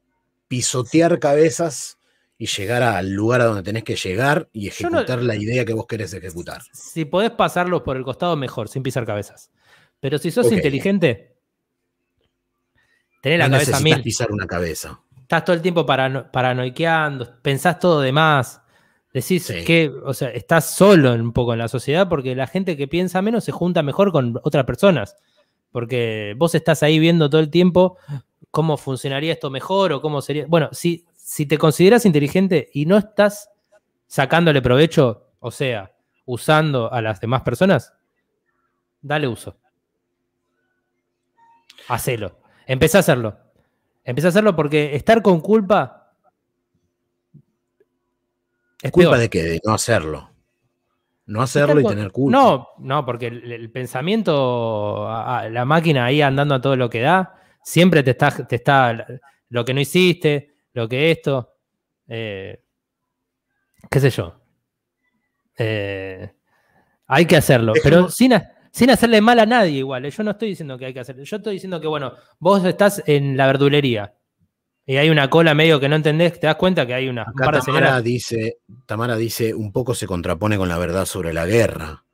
pisotear 0.56 1.20
cabezas 1.20 1.98
y 2.38 2.46
llegar 2.48 2.82
al 2.82 3.12
lugar 3.12 3.42
a 3.42 3.46
donde 3.46 3.62
tenés 3.64 3.84
que 3.84 3.96
llegar 3.98 4.48
y 4.54 4.62
no- 4.62 4.68
ejecutar 4.68 5.22
la 5.22 5.36
idea 5.36 5.66
que 5.66 5.74
vos 5.74 5.86
querés 5.86 6.14
ejecutar. 6.14 6.62
si 6.72 7.04
podés 7.04 7.32
pasarlos 7.32 7.82
por 7.82 7.98
el 7.98 8.04
costado, 8.04 8.38
mejor, 8.38 8.70
sin 8.70 8.82
pisar 8.82 9.06
cabezas. 9.06 9.52
Pero 10.00 10.18
si 10.18 10.32
sos 10.32 10.50
inteligente, 10.52 11.36
tenés 13.22 13.40
la 13.40 13.50
cabeza 13.50 13.80
mil. 13.82 14.02
pisar 14.02 14.32
una 14.32 14.48
cabeza. 14.48 15.00
estás 15.22 15.44
todo 15.44 15.56
el 15.56 15.62
tiempo 15.62 15.86
parano- 15.86 16.32
paranoiqueando, 16.32 17.42
pensás 17.42 17.80
todo 17.80 18.00
de 18.02 18.12
más. 18.14 18.62
Decís 19.14 19.46
Sí. 19.46 19.64
que, 19.66 19.92
o 20.06 20.14
sea, 20.14 20.30
estás 20.30 20.74
solo 20.76 21.14
un 21.14 21.34
poco 21.34 21.52
en 21.54 21.60
la 21.60 21.68
sociedad 21.68 22.08
porque 22.08 22.34
la 22.36 22.48
gente 22.48 22.78
que 22.78 22.88
piensa 22.88 23.22
menos 23.22 23.44
se 23.44 23.52
junta 23.52 23.82
mejor 23.84 24.12
con 24.14 24.40
otras 24.44 24.64
personas. 24.66 25.16
Porque 25.72 26.34
vos 26.38 26.54
estás 26.56 26.84
ahí 26.84 27.00
viendo 27.00 27.30
todo 27.30 27.42
el 27.42 27.50
tiempo 27.50 27.98
cómo 28.56 28.78
funcionaría 28.78 29.34
esto 29.34 29.50
mejor 29.50 29.92
o 29.92 30.02
cómo 30.02 30.22
sería. 30.22 30.46
Bueno, 30.48 30.70
si, 30.72 31.06
si 31.14 31.46
te 31.46 31.58
consideras 31.58 32.06
inteligente 32.06 32.70
y 32.74 32.86
no 32.86 32.96
estás 32.98 33.50
sacándole 34.08 34.62
provecho, 34.62 35.32
o 35.42 35.52
sea, 35.52 35.92
usando 36.24 36.90
a 36.90 37.02
las 37.02 37.20
demás 37.20 37.42
personas, 37.42 37.94
dale 39.02 39.28
uso. 39.28 39.58
Hacelo. 41.90 42.40
Empecé 42.66 42.96
a 42.96 43.02
hacerlo. 43.02 43.38
Empecé 44.06 44.28
a 44.28 44.30
hacerlo 44.30 44.56
porque 44.56 44.96
estar 44.96 45.22
con 45.22 45.42
culpa 45.42 46.14
es 48.82 48.90
¿Culpa 48.92 49.10
peor. 49.12 49.20
de 49.20 49.30
qué? 49.30 49.44
De 49.44 49.62
no 49.66 49.74
hacerlo. 49.74 50.30
No 51.26 51.42
hacerlo 51.42 51.82
y 51.82 51.84
tener 51.86 52.12
culpa. 52.14 52.38
No, 52.38 52.68
no, 52.80 53.06
porque 53.06 53.28
el, 53.28 53.52
el 53.52 53.70
pensamiento, 53.70 55.10
a- 55.10 55.40
a- 55.40 55.50
la 55.50 55.66
máquina 55.66 56.06
ahí 56.06 56.22
andando 56.22 56.56
a 56.56 56.62
todo 56.62 56.78
lo 56.78 56.90
que 56.90 57.02
da, 57.02 57.42
siempre 57.66 58.04
te 58.04 58.12
está, 58.12 58.46
te 58.46 58.58
está 58.58 59.06
lo 59.50 59.66
que 59.66 59.74
no 59.74 59.82
hiciste, 59.82 60.56
lo 60.74 60.88
que 60.88 61.10
esto, 61.12 61.56
eh, 62.08 62.62
qué 63.90 64.00
sé 64.00 64.10
yo. 64.12 64.40
Eh, 65.58 66.32
hay 67.08 67.26
que 67.26 67.38
hacerlo, 67.38 67.74
pero 67.84 68.10
sin, 68.10 68.34
sin 68.72 68.90
hacerle 68.92 69.20
mal 69.20 69.40
a 69.40 69.46
nadie 69.46 69.80
igual. 69.80 70.06
eh. 70.06 70.12
Yo 70.12 70.24
no 70.24 70.32
estoy 70.32 70.50
diciendo 70.50 70.78
que 70.78 70.86
hay 70.86 70.94
que 70.94 71.00
hacerlo. 71.00 71.24
Yo 71.24 71.38
estoy 71.38 71.54
diciendo 71.54 71.82
que, 71.82 71.88
bueno, 71.88 72.14
vos 72.40 72.64
estás 72.64 73.02
en 73.08 73.36
la 73.36 73.48
verdulería 73.48 74.14
y 74.86 74.98
hay 74.98 75.10
una 75.10 75.30
cola 75.30 75.56
medio 75.56 75.80
que 75.80 75.90
no 75.90 75.96
entendés, 75.96 76.40
te 76.40 76.46
das 76.46 76.58
cuenta 76.58 76.86
que 76.86 76.94
hay 76.94 77.10
una, 77.10 77.24
un 77.24 77.30
Acá 77.30 77.46
par 77.46 77.56
de 77.56 77.62
Tamara 77.62 77.86
señoras. 77.88 78.04
dice, 78.04 78.58
Tamara 78.86 79.16
dice, 79.16 79.56
un 79.56 79.72
poco 79.72 79.96
se 79.96 80.06
contrapone 80.06 80.58
con 80.58 80.70
la 80.70 80.78
verdad 80.78 81.06
sobre 81.06 81.34
la 81.34 81.48
guerra. 81.48 82.06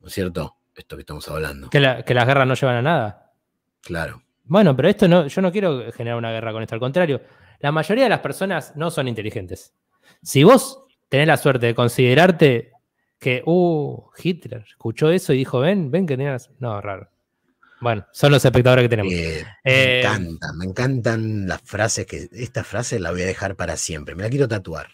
¿No 0.00 0.08
es 0.08 0.12
cierto? 0.12 0.56
esto 0.74 0.96
que 0.96 1.02
estamos 1.02 1.28
hablando. 1.28 1.70
Que, 1.70 1.80
las 1.80 2.04
guerras 2.04 2.46
no 2.46 2.54
llevan 2.54 2.76
a 2.76 2.82
nada. 2.82 3.32
Claro. 3.82 4.21
Bueno, 4.44 4.76
pero 4.76 4.88
esto 4.88 5.08
no, 5.08 5.26
yo 5.26 5.40
no 5.40 5.52
quiero 5.52 5.92
generar 5.92 6.18
una 6.18 6.32
guerra 6.32 6.52
con 6.52 6.62
esto, 6.62 6.74
al 6.74 6.80
contrario. 6.80 7.20
La 7.60 7.72
mayoría 7.72 8.04
de 8.04 8.10
las 8.10 8.20
personas 8.20 8.74
no 8.76 8.90
son 8.90 9.08
inteligentes. 9.08 9.72
Si 10.22 10.44
vos 10.44 10.84
tenés 11.08 11.26
la 11.26 11.36
suerte 11.36 11.66
de 11.66 11.74
considerarte 11.74 12.72
que, 13.18 13.42
uh, 13.46 14.10
Hitler 14.20 14.64
escuchó 14.66 15.10
eso 15.10 15.32
y 15.32 15.38
dijo, 15.38 15.60
ven, 15.60 15.90
ven 15.90 16.06
que 16.06 16.16
tenías. 16.16 16.50
No, 16.58 16.80
raro. 16.80 17.08
Bueno, 17.80 18.06
son 18.12 18.30
los 18.30 18.44
espectadores 18.44 18.84
que 18.84 18.88
tenemos. 18.88 19.12
Eh, 19.12 19.44
me 19.64 19.72
eh, 19.72 20.00
encantan, 20.00 20.58
me 20.58 20.64
encantan 20.64 21.48
las 21.48 21.60
frases 21.62 22.06
que. 22.06 22.28
Esta 22.32 22.62
frase 22.62 23.00
la 23.00 23.10
voy 23.10 23.22
a 23.22 23.26
dejar 23.26 23.56
para 23.56 23.76
siempre. 23.76 24.14
Me 24.14 24.22
la 24.22 24.30
quiero 24.30 24.46
tatuar. 24.46 24.88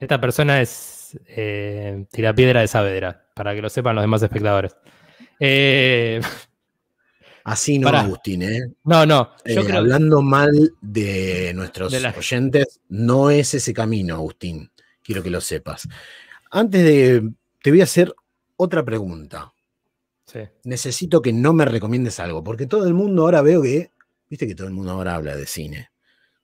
Esta 0.00 0.20
persona 0.20 0.60
es 0.60 1.16
eh, 1.26 2.04
Tirapiedra 2.10 2.60
de 2.60 2.66
Saavedra, 2.66 3.26
para 3.34 3.54
que 3.54 3.62
lo 3.62 3.68
sepan 3.68 3.94
los 3.94 4.02
demás 4.02 4.22
espectadores. 4.22 4.76
Eh, 7.42 7.50
Así 7.50 7.78
no, 7.78 7.88
Agustín, 7.88 8.42
¿eh? 8.42 8.60
No, 8.84 9.04
no. 9.04 9.30
Hablando 9.74 10.22
mal 10.22 10.74
de 10.80 11.52
nuestros 11.54 11.92
oyentes, 11.92 12.80
no 12.88 13.30
es 13.30 13.54
ese 13.54 13.74
camino, 13.74 14.14
Agustín. 14.14 14.70
Quiero 15.02 15.22
que 15.22 15.30
lo 15.30 15.40
sepas. 15.40 15.88
Antes 16.50 16.84
de. 16.84 17.30
Te 17.62 17.70
voy 17.70 17.80
a 17.80 17.84
hacer 17.84 18.14
otra 18.56 18.84
pregunta. 18.84 19.52
Necesito 20.64 21.20
que 21.20 21.32
no 21.32 21.52
me 21.52 21.64
recomiendes 21.64 22.18
algo, 22.18 22.42
porque 22.42 22.66
todo 22.66 22.86
el 22.86 22.94
mundo 22.94 23.22
ahora 23.22 23.42
veo 23.42 23.60
que, 23.60 23.90
viste 24.30 24.46
que 24.46 24.54
todo 24.54 24.66
el 24.66 24.72
mundo 24.72 24.92
ahora 24.92 25.14
habla 25.14 25.36
de 25.36 25.46
cine. 25.46 25.90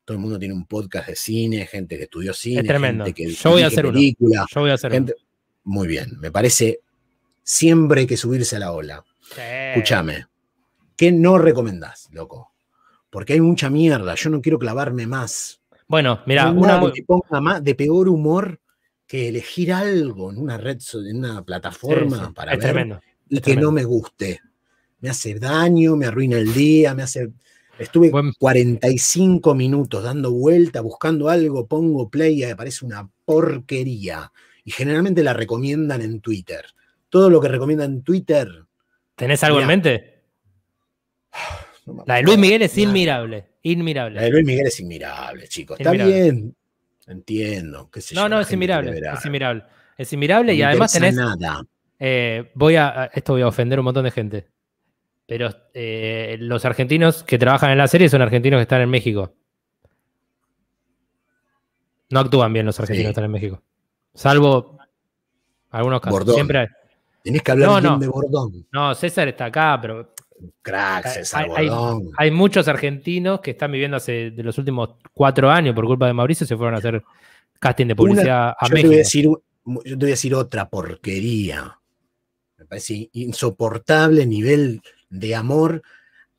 Todo 0.04 0.16
el 0.16 0.20
mundo 0.20 0.38
tiene 0.38 0.54
un 0.54 0.66
podcast 0.66 1.08
de 1.08 1.16
cine, 1.16 1.66
gente 1.66 1.96
que 1.96 2.04
estudió 2.04 2.34
cine, 2.34 2.60
es 2.60 2.66
tremendo. 2.66 3.04
gente 3.04 3.22
que 3.22 3.32
Yo 3.32 3.50
voy 3.50 3.62
a 3.62 3.68
hacer 3.68 3.86
película, 3.86 4.46
Yo 4.54 4.60
voy 4.60 4.70
a 4.70 4.74
hacer 4.74 5.16
Muy 5.64 5.88
bien, 5.88 6.18
me 6.18 6.30
parece 6.30 6.80
siempre 7.42 8.02
hay 8.02 8.06
que 8.06 8.16
subirse 8.16 8.56
a 8.56 8.58
la 8.58 8.72
ola. 8.72 9.04
Escúchame, 9.74 10.26
¿qué 10.98 11.12
no 11.12 11.38
recomendás, 11.38 12.10
loco? 12.12 12.52
Porque 13.08 13.32
hay 13.32 13.40
mucha 13.40 13.70
mierda, 13.70 14.14
yo 14.16 14.28
no 14.28 14.42
quiero 14.42 14.58
clavarme 14.58 15.06
más. 15.06 15.62
Bueno, 15.86 16.20
mira, 16.26 16.50
una 16.50 16.78
que 16.80 17.00
te 17.00 17.04
ponga 17.04 17.40
más 17.40 17.64
de 17.64 17.74
peor 17.74 18.10
humor 18.10 18.60
que 19.06 19.28
elegir 19.28 19.72
algo 19.72 20.30
en 20.30 20.36
una 20.36 20.58
red, 20.58 20.78
en 21.08 21.18
una 21.18 21.42
plataforma 21.42 22.34
para 22.34 22.52
ver 22.52 22.60
tremendo 22.60 23.00
y 23.28 23.40
que 23.40 23.56
no 23.56 23.72
me 23.72 23.84
guste. 23.84 24.40
Me 25.00 25.10
hace 25.10 25.38
daño, 25.38 25.96
me 25.96 26.06
arruina 26.06 26.38
el 26.38 26.52
día, 26.52 26.94
me 26.94 27.02
hace... 27.02 27.30
Estuve 27.78 28.10
45 28.10 29.54
minutos 29.54 30.02
dando 30.02 30.32
vuelta, 30.32 30.80
buscando 30.80 31.28
algo, 31.28 31.68
pongo 31.68 32.10
play 32.10 32.40
y 32.40 32.44
aparece 32.44 32.84
una 32.84 33.08
porquería. 33.24 34.32
Y 34.64 34.72
generalmente 34.72 35.22
la 35.22 35.32
recomiendan 35.32 36.02
en 36.02 36.20
Twitter. 36.20 36.64
Todo 37.08 37.30
lo 37.30 37.40
que 37.40 37.46
recomiendan 37.46 37.92
en 37.92 38.02
Twitter. 38.02 38.48
¿Tenés 39.14 39.44
algo 39.44 39.60
en 39.60 39.66
mente? 39.68 40.17
la 42.06 42.16
de 42.16 42.22
Luis 42.22 42.38
Miguel 42.38 42.62
es 42.62 42.76
inmirable. 42.78 43.46
Inmirable. 43.62 44.16
La 44.16 44.22
de 44.22 44.30
Luis 44.30 44.44
Miguel 44.44 44.66
es 44.66 44.80
inmirable, 44.80 45.48
chicos. 45.48 45.78
Está 45.78 45.92
bien. 45.92 46.54
Entiendo. 47.06 47.90
no, 48.14 48.28
no, 48.28 48.40
es 48.40 48.52
inmirable. 48.52 49.00
Es 49.14 49.24
inmirable. 49.24 49.64
Es 49.96 50.12
inmirable 50.12 50.54
y 50.54 50.62
además 50.62 50.92
tenés. 50.92 51.14
Nada. 51.14 51.62
Eh, 51.98 52.52
voy 52.54 52.76
a, 52.76 53.10
esto 53.12 53.32
voy 53.32 53.42
a 53.42 53.48
ofender 53.48 53.78
un 53.78 53.86
montón 53.86 54.04
de 54.04 54.10
gente. 54.10 54.48
Pero 55.26 55.50
eh, 55.74 56.36
los 56.40 56.64
argentinos 56.64 57.22
que 57.22 57.38
trabajan 57.38 57.70
en 57.70 57.78
la 57.78 57.88
serie 57.88 58.08
son 58.08 58.22
argentinos 58.22 58.58
que 58.58 58.62
están 58.62 58.80
en 58.80 58.88
México. 58.88 59.34
No 62.10 62.20
actúan 62.20 62.52
bien 62.52 62.64
los 62.64 62.78
argentinos 62.80 63.08
que 63.08 63.10
están 63.10 63.24
en 63.24 63.32
México. 63.32 63.62
Salvo 64.14 64.78
algunos 65.70 66.00
casos. 66.00 66.34
Siempre 66.34 66.68
Tenés 67.22 67.42
que 67.42 67.50
hablar 67.50 67.82
bien 67.82 68.00
de 68.00 68.08
Bordón. 68.08 68.66
No, 68.72 68.94
César 68.94 69.28
está 69.28 69.46
acá, 69.46 69.78
pero. 69.80 70.14
Crack, 70.62 71.08
César 71.08 71.48
hay, 71.54 71.68
Bordón. 71.68 72.10
Hay, 72.16 72.30
muchos 72.30 72.68
argentinos 72.68 73.40
que 73.40 73.52
están 73.52 73.72
viviendo 73.72 73.96
hace 73.96 74.30
de 74.30 74.42
los 74.42 74.56
últimos 74.58 74.90
cuatro 75.12 75.50
años 75.50 75.74
por 75.74 75.86
culpa 75.86 76.06
de 76.06 76.12
Mauricio 76.12 76.46
se 76.46 76.56
fueron 76.56 76.74
a 76.74 76.78
hacer 76.78 77.02
casting 77.58 77.86
de 77.86 77.96
publicidad 77.96 78.54
a 78.58 78.68
México. 78.68 78.90
decir, 78.90 79.24
yo 79.24 79.40
te 79.82 79.96
voy 79.96 80.08
a 80.08 80.10
decir 80.10 80.34
otra 80.34 80.68
porquería 80.68 81.78
parece 82.68 83.08
insoportable 83.12 84.26
nivel 84.26 84.82
de 85.08 85.34
amor 85.34 85.82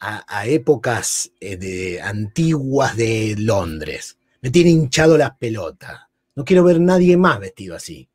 a, 0.01 0.47
épocas 0.47 1.29
eh, 1.41 1.57
de, 1.57 2.01
antiguas 2.01 2.95
de 2.95 3.35
Londres. 3.37 4.17
Me 4.41 4.49
tiene 4.49 4.69
hinchado 4.69 5.17
las 5.17 5.35
pelotas. 5.37 6.03
No 6.35 6.45
quiero 6.45 6.63
ver 6.63 6.79
nadie 6.79 7.17
más 7.17 7.37
vestido 7.37 7.75
así. 7.75 8.07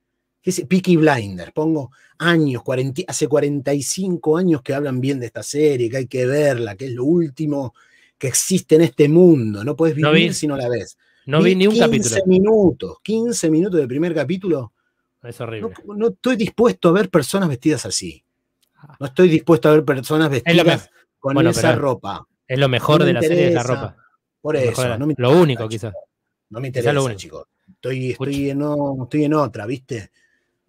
Ese 0.45 0.66
Peaky 0.66 0.97
Blinder, 0.97 1.53
pongo 1.53 1.90
años, 2.18 2.62
hace 3.09 3.26
45 3.26 4.36
años 4.36 4.62
que 4.62 4.74
hablan 4.74 5.01
bien 5.01 5.18
de 5.18 5.26
esta 5.26 5.42
serie, 5.42 5.88
que 5.88 5.97
hay 5.97 6.07
que 6.07 6.26
verla, 6.26 6.76
que 6.76 6.86
es 6.86 6.92
lo 6.92 7.05
último 7.05 7.74
que 8.18 8.28
existe 8.28 8.74
en 8.74 8.82
este 8.82 9.09
mundo. 9.09 9.64
No 9.64 9.74
puedes 9.74 9.97
vivir 9.97 10.34
si 10.34 10.47
no 10.47 10.57
la 10.57 10.68
ves. 10.68 10.99
No 11.26 11.42
vi, 11.42 11.55
ni 11.55 11.66
un 11.66 11.74
15 11.74 12.22
minutos, 12.26 12.99
15 13.03 13.51
minutos 13.51 13.80
del 13.80 13.88
primer 13.88 14.14
capítulo 14.14 14.72
es 15.28 15.40
horrible. 15.40 15.72
No, 15.86 16.09
estoy 16.09 16.36
dispuesto 16.36 16.90
a 16.90 16.92
ver 16.92 17.09
personas 17.09 17.49
vestidas 17.49 17.86
así. 17.86 18.22
Ah. 18.76 18.97
No 19.01 19.07
estoy 19.07 19.28
dispuesto 19.28 19.68
a 19.68 19.72
ver 19.72 19.84
personas 19.84 20.30
vestidas 20.30 20.90
con 21.18 21.47
esa 21.47 21.74
ropa. 21.74 22.26
Es 22.47 22.59
lo 22.59 22.68
mejor 22.68 23.05
de 23.05 23.14
la 23.14 23.22
serie, 23.22 23.49
es 23.49 23.55
la 23.55 23.62
ropa. 23.62 23.97
Por 24.40 24.57
eso. 24.57 24.99
lo 25.16 25.30
único, 25.32 25.68
quizás. 25.68 25.95
No 26.51 26.61
me 26.61 26.68
interesa, 26.68 27.16
chicos. 27.16 27.47
Estoy, 27.66 28.11
estoy, 28.11 28.51
en, 28.51 28.62
estoy 29.03 29.24
en 29.24 29.34
otra, 29.34 29.64
¿viste? 29.64 30.11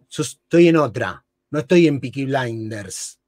Estoy 0.10 0.68
en 0.68 0.78
otra. 0.78 1.24
No 1.52 1.60
estoy 1.60 1.88
en 1.88 2.00
Peaky 2.00 2.26
Blinders. 2.26 3.20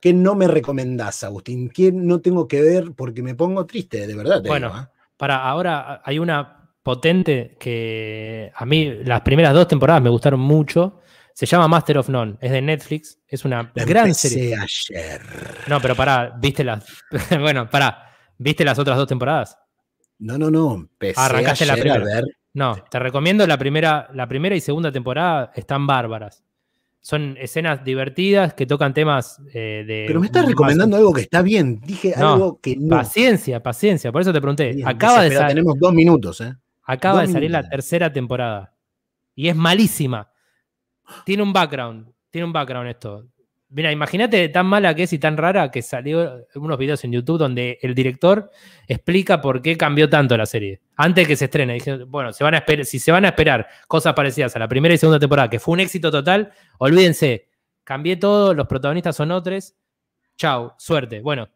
¿Qué 0.00 0.12
no 0.12 0.34
me 0.34 0.46
recomendás, 0.46 1.24
Agustín? 1.24 1.70
¿Qué 1.70 1.90
no 1.90 2.20
tengo 2.20 2.46
que 2.46 2.60
ver? 2.60 2.92
Porque 2.94 3.22
me 3.22 3.34
pongo 3.34 3.64
triste, 3.64 4.06
de 4.06 4.14
verdad. 4.14 4.42
bueno, 4.46 4.68
¿eh? 4.78 4.86
para 5.16 5.42
ahora 5.42 6.02
hay 6.04 6.18
una 6.18 6.70
potente 6.82 7.56
que 7.58 8.52
a 8.54 8.66
mí 8.66 9.02
las 9.04 9.22
primeras 9.22 9.54
dos 9.54 9.66
temporadas 9.66 10.02
me 10.02 10.10
gustaron 10.10 10.40
mucho. 10.40 11.00
Se 11.32 11.46
llama 11.46 11.66
Master 11.66 11.98
of 11.98 12.08
None, 12.10 12.36
es 12.40 12.52
de 12.52 12.62
Netflix, 12.62 13.18
es 13.26 13.44
una 13.44 13.72
gran 13.74 14.14
serie. 14.14 14.54
ayer. 14.54 15.22
No, 15.66 15.80
pero 15.80 15.96
pará, 15.96 16.36
¿viste 16.38 16.62
las 16.62 16.84
bueno, 17.40 17.68
pará, 17.68 18.14
¿viste 18.38 18.64
las 18.64 18.78
otras 18.78 18.96
dos 18.96 19.08
temporadas? 19.08 19.58
No, 20.18 20.38
no, 20.38 20.50
no, 20.50 20.88
Arrancaste 21.16 21.66
la 21.66 21.74
primera. 21.74 22.04
No, 22.54 22.76
te 22.88 22.98
recomiendo 23.00 23.46
la 23.46 23.58
primera, 23.58 24.08
la 24.14 24.28
primera 24.28 24.54
y 24.54 24.60
segunda 24.60 24.92
temporada 24.92 25.50
están 25.54 25.86
bárbaras. 25.86 26.44
Son 27.00 27.36
escenas 27.38 27.84
divertidas 27.84 28.54
que 28.54 28.64
tocan 28.64 28.94
temas 28.94 29.38
eh, 29.52 29.84
de. 29.86 30.04
Pero 30.06 30.20
me 30.20 30.26
estás 30.26 30.46
recomendando 30.46 30.96
algo 30.96 31.12
que 31.12 31.20
está 31.20 31.42
bien. 31.42 31.80
Dije 31.84 32.14
algo 32.14 32.60
que 32.62 32.76
no. 32.76 32.96
Paciencia, 32.96 33.62
paciencia. 33.62 34.10
Por 34.10 34.22
eso 34.22 34.32
te 34.32 34.40
pregunté. 34.40 34.80
Acaba 34.86 35.22
de 35.22 35.32
salir. 35.32 35.48
Tenemos 35.48 35.78
dos 35.78 35.92
minutos, 35.92 36.40
¿eh? 36.40 36.54
Acaba 36.84 37.22
de 37.22 37.28
salir 37.28 37.50
la 37.50 37.68
tercera 37.68 38.10
temporada. 38.10 38.72
Y 39.34 39.48
es 39.48 39.56
malísima. 39.56 40.30
Tiene 41.26 41.42
un 41.42 41.52
background. 41.52 42.08
Tiene 42.30 42.46
un 42.46 42.52
background 42.52 42.88
esto. 42.88 43.26
Mira, 43.74 43.90
imagínate 43.90 44.48
tan 44.50 44.66
mala 44.66 44.94
que 44.94 45.02
es 45.02 45.12
y 45.12 45.18
tan 45.18 45.36
rara 45.36 45.72
que 45.72 45.82
salió 45.82 46.46
unos 46.54 46.78
videos 46.78 47.02
en 47.02 47.10
YouTube 47.10 47.38
donde 47.38 47.80
el 47.82 47.92
director 47.92 48.52
explica 48.86 49.40
por 49.40 49.62
qué 49.62 49.76
cambió 49.76 50.08
tanto 50.08 50.36
la 50.36 50.46
serie. 50.46 50.80
Antes 50.94 51.26
que 51.26 51.34
se 51.34 51.46
estrene. 51.46 51.74
Dije, 51.74 52.04
bueno, 52.04 52.32
se 52.32 52.44
van 52.44 52.54
a 52.54 52.64
si 52.84 53.00
se 53.00 53.10
van 53.10 53.24
a 53.24 53.28
esperar 53.30 53.66
cosas 53.88 54.14
parecidas 54.14 54.54
a 54.54 54.60
la 54.60 54.68
primera 54.68 54.94
y 54.94 54.98
segunda 54.98 55.18
temporada, 55.18 55.50
que 55.50 55.58
fue 55.58 55.72
un 55.72 55.80
éxito 55.80 56.12
total, 56.12 56.52
olvídense. 56.78 57.48
Cambié 57.82 58.14
todo, 58.16 58.54
los 58.54 58.68
protagonistas 58.68 59.16
son 59.16 59.32
otros. 59.32 59.74
Chau, 60.36 60.74
suerte. 60.78 61.20
Bueno, 61.20 61.48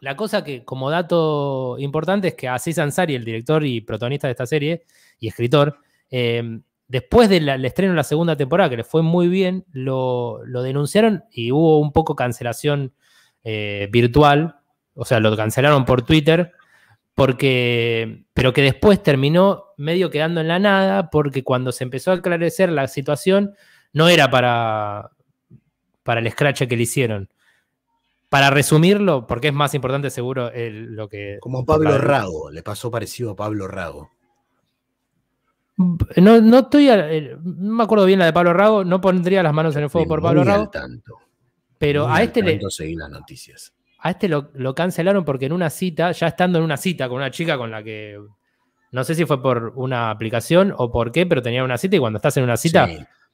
la 0.00 0.16
cosa 0.16 0.42
que, 0.42 0.64
como 0.64 0.90
dato 0.90 1.76
importante, 1.78 2.28
es 2.28 2.34
que 2.34 2.48
Aziz 2.48 2.76
Ansari, 2.80 3.14
el 3.14 3.24
director 3.24 3.64
y 3.64 3.82
protagonista 3.82 4.26
de 4.26 4.32
esta 4.32 4.46
serie 4.46 4.82
y 5.20 5.28
escritor, 5.28 5.78
eh, 6.10 6.58
después 6.88 7.28
del 7.28 7.64
estreno 7.64 7.92
de 7.92 7.96
la 7.96 8.04
segunda 8.04 8.36
temporada, 8.36 8.70
que 8.70 8.76
le 8.78 8.84
fue 8.84 9.02
muy 9.02 9.28
bien, 9.28 9.64
lo, 9.72 10.40
denunciaron 10.62 11.24
y 11.30 11.52
hubo 11.52 11.80
un 11.80 11.92
poco 11.92 12.16
cancelación 12.16 12.94
eh, 13.44 13.88
virtual, 13.90 14.56
o 14.94 15.04
sea, 15.04 15.20
lo 15.20 15.36
cancelaron 15.36 15.84
por 15.84 16.02
Twitter, 16.02 16.52
porque, 17.14 18.24
pero 18.34 18.52
que 18.52 18.62
después 18.62 19.02
terminó 19.02 19.64
medio 19.76 20.10
quedando 20.10 20.40
en 20.40 20.48
la 20.48 20.58
nada, 20.58 21.10
porque 21.10 21.42
cuando 21.42 21.72
se 21.72 21.84
empezó 21.84 22.10
a 22.10 22.14
aclarecer 22.14 22.70
la 22.70 22.88
situación, 22.88 23.54
no 23.92 24.08
era 24.08 24.30
para, 24.30 25.10
para 26.02 26.20
el 26.20 26.30
scratch 26.30 26.64
que 26.66 26.76
le 26.76 26.82
hicieron 26.82 27.30
para 28.28 28.50
resumirlo, 28.50 29.26
porque 29.26 29.48
es 29.48 29.54
más 29.54 29.74
importante 29.74 30.10
seguro 30.10 30.50
lo 30.54 31.08
que... 31.08 31.38
Como 31.40 31.64
Pablo 31.64 31.96
Rago, 31.98 32.50
le 32.50 32.62
pasó 32.62 32.90
parecido 32.90 33.30
a 33.30 33.36
Pablo 33.36 33.68
Rago. 33.68 34.10
No, 35.76 36.40
no 36.40 36.58
estoy, 36.60 36.88
no 37.42 37.74
me 37.74 37.84
acuerdo 37.84 38.06
bien 38.06 38.18
la 38.18 38.24
de 38.24 38.32
Pablo 38.32 38.54
Rago, 38.54 38.84
no 38.84 39.00
pondría 39.00 39.42
las 39.42 39.52
manos 39.52 39.76
en 39.76 39.84
el 39.84 39.90
fuego 39.90 40.08
por 40.08 40.22
Pablo 40.22 40.42
Rago. 40.42 40.70
Tanto. 40.70 41.18
Pero 41.78 42.08
a 42.08 42.22
este 42.22 42.42
le... 42.42 42.58
las 42.58 43.10
noticias. 43.10 43.74
A 43.98 44.10
este 44.10 44.28
lo, 44.28 44.74
cancelaron 44.74 45.24
porque 45.24 45.46
en 45.46 45.52
una 45.52 45.68
cita, 45.68 46.12
ya 46.12 46.28
estando 46.28 46.58
en 46.58 46.64
una 46.64 46.76
cita 46.76 47.08
con 47.08 47.18
una 47.18 47.30
chica 47.30 47.58
con 47.58 47.70
la 47.70 47.82
que 47.82 48.18
no 48.92 49.04
sé 49.04 49.14
si 49.14 49.26
fue 49.26 49.42
por 49.42 49.72
una 49.76 50.10
aplicación 50.10 50.72
o 50.76 50.90
por 50.90 51.12
qué, 51.12 51.26
pero 51.26 51.42
tenía 51.42 51.64
una 51.64 51.76
cita 51.76 51.96
y 51.96 51.98
cuando 51.98 52.18
estás 52.18 52.36
en 52.38 52.44
una 52.44 52.56
cita, 52.56 52.88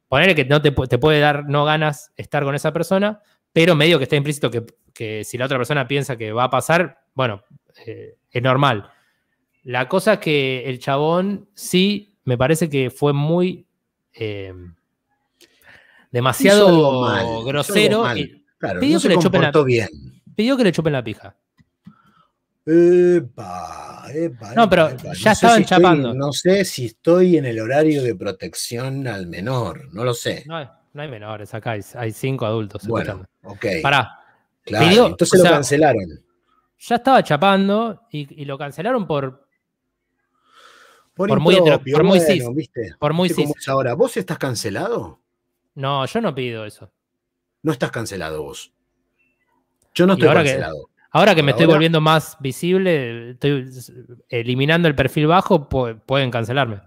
ponerle 0.08 0.34
que 0.34 0.44
no 0.44 0.60
te, 0.60 0.72
te, 0.72 0.98
puede 0.98 1.20
dar 1.20 1.48
no 1.48 1.64
ganas 1.64 2.12
estar 2.16 2.42
con 2.42 2.54
esa 2.54 2.72
persona, 2.72 3.20
pero 3.52 3.76
medio 3.76 3.98
que 3.98 4.04
está 4.04 4.16
implícito 4.16 4.50
que, 4.50 5.24
si 5.24 5.38
la 5.38 5.44
otra 5.44 5.58
persona 5.58 5.86
piensa 5.86 6.16
que 6.16 6.32
va 6.32 6.44
a 6.44 6.50
pasar, 6.50 7.04
bueno, 7.14 7.42
eh, 7.86 8.16
es 8.30 8.42
normal. 8.42 8.90
La 9.62 9.88
cosa 9.88 10.14
es 10.14 10.18
que 10.18 10.64
el 10.68 10.78
chabón 10.80 11.48
sí 11.54 12.11
me 12.24 12.38
parece 12.38 12.68
que 12.68 12.90
fue 12.90 13.12
muy 13.12 13.66
eh, 14.14 14.52
demasiado 16.10 17.44
grosero. 17.44 18.04
pidió, 18.80 19.00
que 19.00 19.08
le 19.08 19.18
chupen 19.18 19.42
la, 19.42 19.52
bien. 19.64 19.88
pidió 20.34 20.56
que 20.56 20.64
le 20.64 20.72
chupen 20.72 20.92
la 20.92 21.02
pija. 21.02 21.36
Epa, 22.64 24.04
epa, 24.14 24.54
no, 24.54 24.70
pero 24.70 24.96
ya 25.14 25.32
estaban 25.32 25.64
chapando. 25.64 26.14
no 26.14 26.32
sé 26.32 26.64
si 26.64 26.86
estoy 26.86 27.36
en 27.36 27.46
el 27.46 27.58
horario 27.58 28.04
de 28.04 28.14
protección 28.14 29.08
al 29.08 29.26
menor, 29.26 29.92
no 29.92 30.04
lo 30.04 30.14
sé. 30.14 30.44
No, 30.46 30.56
hay 30.56 31.08
menores 31.08 31.52
acá, 31.54 31.72
hay, 31.94 32.12
cinco 32.12 32.46
adultos. 32.46 32.86
Bueno, 32.86 33.26
ok. 33.42 33.66
Pará. 33.82 34.18
Claro, 34.64 35.08
entonces 35.08 35.42
lo 35.42 35.50
cancelaron. 35.50 36.04
Ya 36.78 36.96
estaba 36.96 37.22
chapando 37.22 38.06
y, 38.10 38.44
lo 38.44 38.58
cancelaron 38.58 39.06
por. 39.06 39.41
Por, 41.14 41.40
muy, 41.40 41.56
por 41.56 42.04
muy 42.04 42.20
cis. 42.20 42.44
Por 42.98 43.12
muy 43.12 43.28
cis. 43.28 43.68
ahora, 43.68 43.94
¿vos 43.94 44.16
estás 44.16 44.38
cancelado? 44.38 45.20
No, 45.74 46.06
yo 46.06 46.20
no 46.20 46.34
pido 46.34 46.64
eso. 46.64 46.90
No 47.62 47.72
estás 47.72 47.90
cancelado 47.90 48.42
vos. 48.42 48.72
Yo 49.94 50.06
no 50.06 50.14
estoy 50.14 50.28
cancelado. 50.28 50.88
ahora 51.10 51.34
que 51.34 51.42
me 51.42 51.50
estoy 51.50 51.66
volviendo 51.66 52.00
más 52.00 52.36
visible, 52.40 53.30
estoy 53.32 53.68
eliminando 54.28 54.88
el 54.88 54.94
perfil 54.94 55.26
bajo, 55.26 55.68
pueden 55.68 56.30
cancelarme. 56.30 56.80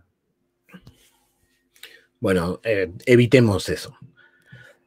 Bueno, 2.19 2.59
eh, 2.63 2.91
evitemos 3.05 3.69
eso. 3.69 3.95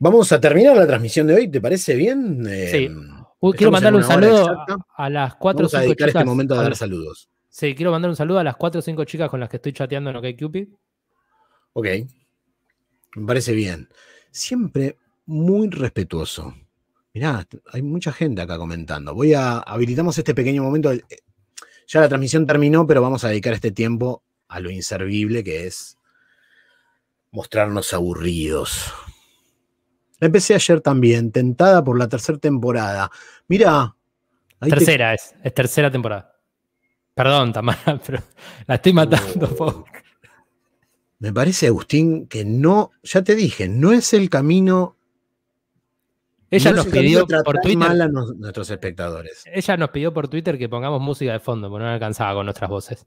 Vamos 0.01 0.33
a 0.33 0.41
terminar 0.41 0.77
la 0.77 0.87
transmisión 0.87 1.27
de 1.27 1.35
hoy, 1.35 1.49
¿te 1.49 1.61
parece 1.61 1.95
bien? 1.95 2.45
sí. 2.45 2.85
Eh, 2.85 3.53
quiero 3.57 3.71
mandarle 3.71 3.99
un 3.99 4.05
saludo 4.05 4.65
a 4.97 5.11
las 5.11 5.37
cuatro 5.37 5.67
o 5.67 5.69
cinco 5.69 5.83
dedicar 5.83 6.09
este 6.09 6.25
momento 6.25 6.55
a 6.55 6.63
dar 6.63 6.75
saludos. 6.75 7.29
Sí, 7.59 7.75
quiero 7.75 7.91
mandar 7.91 8.09
un 8.09 8.15
saludo 8.15 8.39
a 8.39 8.45
las 8.45 8.55
cuatro 8.55 8.79
o 8.79 8.83
cinco 8.83 9.03
chicas 9.03 9.29
con 9.29 9.41
las 9.41 9.49
que 9.49 9.57
estoy 9.57 9.73
chateando 9.73 10.11
en 10.11 10.17
OkCupid. 10.17 10.69
Ok. 11.73 11.87
Me 13.17 13.27
parece 13.27 13.53
bien. 13.53 13.89
Siempre 14.31 14.97
muy 15.27 15.69
respetuoso. 15.69 16.55
Mirá, 17.13 17.45
hay 17.73 17.83
mucha 17.83 18.13
gente 18.13 18.43
acá 18.43 18.59
comentando. 18.59 19.13
Voy 19.13 19.35
a 19.35 19.59
habilitamos 19.59 20.17
este 20.17 20.37
pequeño 20.37 20.63
momento. 20.63 20.93
Ya 21.89 22.01
la 22.01 22.09
transmisión 22.09 22.47
terminó, 22.47 22.87
pero 22.87 23.03
vamos 23.03 23.25
a 23.25 23.29
dedicar 23.31 23.55
este 23.55 23.73
tiempo 23.73 24.23
a 24.47 24.61
lo 24.61 24.71
inservible 24.71 25.43
que 25.43 25.67
es 25.67 25.99
mostrarnos 27.33 27.93
aburridos. 27.93 28.95
empecé 30.21 30.55
ayer 30.55 30.81
también, 30.81 31.33
tentada 31.33 31.83
por 31.83 31.99
la 31.99 32.09
tercera 32.09 32.39
temporada. 32.39 33.11
Mira. 33.49 33.97
Tercera 34.61 35.15
es, 35.15 35.35
es 35.43 35.53
tercera 35.53 35.91
temporada. 35.91 36.38
Perdón, 37.19 37.53
Tamara, 37.53 38.01
pero 38.07 38.23
la 38.69 38.77
estoy 38.77 38.93
matando. 38.93 39.57
Oh. 39.59 39.85
Me 41.19 41.33
parece, 41.33 41.67
Agustín, 41.67 42.29
que 42.29 42.45
no, 42.45 42.93
ya 43.03 43.25
te 43.25 43.35
dije, 43.35 43.69
no 43.69 43.91
es 43.91 44.13
el 44.15 44.31
camino. 44.31 44.97
Ella 46.49 46.71
nos 46.71 46.87
pidió 46.87 47.27
por 47.27 47.59
Twitter. 47.61 48.03
a 48.03 48.07
nuestros 48.07 48.71
espectadores. 48.71 49.43
Ella 49.53 49.77
nos 49.77 49.91
pidió 49.91 50.15
por 50.15 50.29
Twitter 50.29 50.57
que 50.57 50.69
pongamos 50.69 51.01
música 51.01 51.33
de 51.33 51.41
fondo, 51.41 51.69
porque 51.69 51.87
no 51.87 51.91
alcanzaba 51.91 52.35
con 52.35 52.47
nuestras 52.47 52.71
voces. 52.71 53.05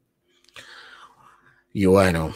Y 1.71 1.85
bueno, 1.85 2.33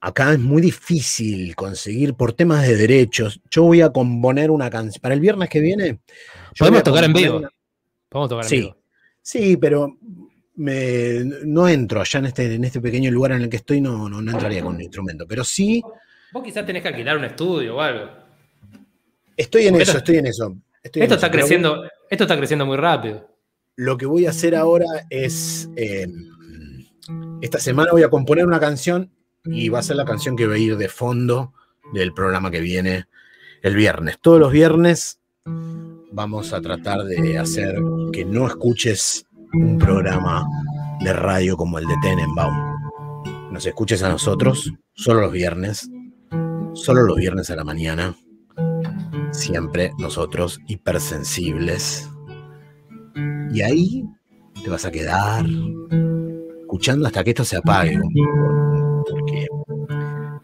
acá 0.00 0.34
es 0.34 0.38
muy 0.38 0.62
difícil 0.62 1.56
conseguir 1.56 2.14
por 2.14 2.32
temas 2.32 2.64
de 2.64 2.76
derechos. 2.76 3.40
Yo 3.50 3.64
voy 3.64 3.80
a 3.80 3.90
componer 3.90 4.52
una 4.52 4.70
canción. 4.70 5.02
Para 5.02 5.14
el 5.16 5.20
viernes 5.20 5.48
que 5.48 5.58
viene. 5.58 5.98
Podemos 6.56 6.84
tocar 6.84 7.02
en 7.02 7.12
vivo. 7.12 7.42
Podemos 8.08 8.28
tocar 8.28 8.44
en 8.44 8.48
sí, 8.48 8.56
vivo. 8.58 8.76
Sí, 9.20 9.56
pero 9.56 9.98
me, 10.56 11.22
no 11.44 11.68
entro 11.68 12.00
allá 12.00 12.18
en 12.18 12.26
este, 12.26 12.54
en 12.54 12.64
este 12.64 12.80
pequeño 12.80 13.10
lugar 13.10 13.32
en 13.32 13.42
el 13.42 13.48
que 13.48 13.58
estoy, 13.58 13.80
no, 13.80 14.08
no, 14.08 14.18
entraría 14.30 14.62
con 14.62 14.74
un 14.74 14.82
instrumento. 14.82 15.26
Pero 15.26 15.44
sí. 15.44 15.82
Vos 16.32 16.42
quizás 16.42 16.66
tenés 16.66 16.82
que 16.82 16.88
alquilar 16.88 17.16
un 17.16 17.24
estudio 17.24 17.76
o 17.76 17.80
algo. 17.80 18.10
Estoy 19.36 19.66
en 19.66 19.80
eso, 19.80 19.98
estoy 19.98 20.16
en 20.16 20.26
eso. 20.26 20.56
esto, 20.82 21.00
está 21.00 21.30
creciendo, 21.30 21.84
esto 22.08 22.24
está 22.24 22.36
creciendo 22.36 22.64
muy 22.64 22.76
rápido. 22.76 23.28
Lo 23.76 23.98
que 23.98 24.06
voy 24.06 24.26
a 24.26 24.30
hacer 24.30 24.54
ahora 24.54 24.86
es. 25.10 25.68
Em, 25.76 26.30
esta 27.40 27.60
semana 27.60 27.92
voy 27.92 28.02
a 28.02 28.08
componer 28.08 28.46
una 28.46 28.58
canción 28.58 29.12
y 29.44 29.68
va 29.68 29.78
a 29.78 29.82
ser 29.82 29.96
la 29.96 30.04
canción 30.04 30.36
que 30.36 30.46
va 30.46 30.54
a 30.54 30.58
ir 30.58 30.76
de 30.76 30.88
fondo 30.88 31.52
del 31.92 32.12
programa 32.12 32.50
que 32.50 32.60
viene 32.60 33.06
el 33.62 33.76
viernes. 33.76 34.18
Todos 34.20 34.40
los 34.40 34.50
viernes 34.50 35.20
vamos 36.10 36.52
a 36.52 36.60
tratar 36.60 37.04
de 37.04 37.38
hacer 37.38 37.76
que 38.12 38.24
no 38.24 38.46
escuches 38.46 39.26
un 39.56 39.78
programa 39.78 40.46
de 41.00 41.12
radio 41.12 41.56
como 41.56 41.78
el 41.78 41.86
de 41.86 41.94
Tenenbaum. 42.02 42.54
Nos 43.50 43.64
escuches 43.66 44.02
a 44.02 44.08
nosotros 44.08 44.72
solo 44.94 45.22
los 45.22 45.32
viernes, 45.32 45.88
solo 46.74 47.02
los 47.02 47.16
viernes 47.16 47.50
a 47.50 47.56
la 47.56 47.64
mañana. 47.64 48.14
Siempre 49.30 49.92
nosotros 49.98 50.60
hipersensibles. 50.66 52.08
Y 53.52 53.62
ahí 53.62 54.04
te 54.62 54.70
vas 54.70 54.84
a 54.84 54.90
quedar 54.90 55.46
escuchando 56.60 57.06
hasta 57.06 57.24
que 57.24 57.30
esto 57.30 57.44
se 57.44 57.56
apague. 57.56 57.98
Porque 59.08 59.46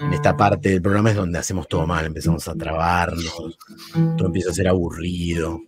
en 0.00 0.12
esta 0.12 0.36
parte 0.36 0.70
del 0.70 0.82
programa 0.82 1.10
es 1.10 1.16
donde 1.16 1.38
hacemos 1.38 1.68
todo 1.68 1.86
mal, 1.86 2.06
empezamos 2.06 2.48
a 2.48 2.54
trabarnos, 2.54 3.58
todo 4.16 4.26
empieza 4.26 4.50
a 4.50 4.54
ser 4.54 4.68
aburrido, 4.68 5.60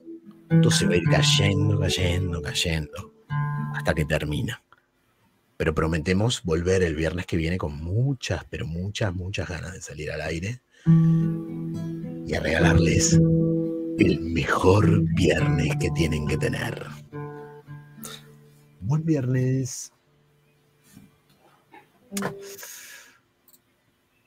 todo 0.62 0.70
se 0.70 0.86
va 0.86 0.94
a 0.94 0.96
ir 0.96 1.04
cayendo, 1.04 1.78
cayendo, 1.78 2.40
cayendo 2.40 3.13
hasta 3.74 3.94
que 3.94 4.04
termina. 4.04 4.62
Pero 5.56 5.74
prometemos 5.74 6.42
volver 6.42 6.82
el 6.82 6.94
viernes 6.94 7.26
que 7.26 7.36
viene 7.36 7.58
con 7.58 7.76
muchas, 7.76 8.44
pero 8.50 8.66
muchas, 8.66 9.14
muchas 9.14 9.48
ganas 9.48 9.72
de 9.72 9.80
salir 9.80 10.10
al 10.10 10.20
aire 10.22 10.60
y 12.26 12.34
a 12.34 12.40
regalarles 12.40 13.14
el 13.98 14.20
mejor 14.20 15.02
viernes 15.14 15.74
que 15.78 15.90
tienen 15.90 16.26
que 16.26 16.36
tener. 16.36 16.84
Buen 18.80 19.04
viernes. 19.04 19.92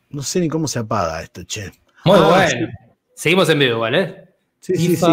No 0.09 0.23
sé 0.23 0.39
ni 0.39 0.47
cómo 0.47 0.67
se 0.67 0.79
apaga 0.79 1.21
esto, 1.21 1.43
che. 1.43 1.71
Muy 2.05 2.17
ah, 2.17 2.29
bueno. 2.29 2.67
Seguimos 3.13 3.49
en 3.49 3.59
vivo, 3.59 3.79
¿vale? 3.79 4.35
Sí, 4.59 4.75
sí, 4.75 4.95
sí. 4.95 5.05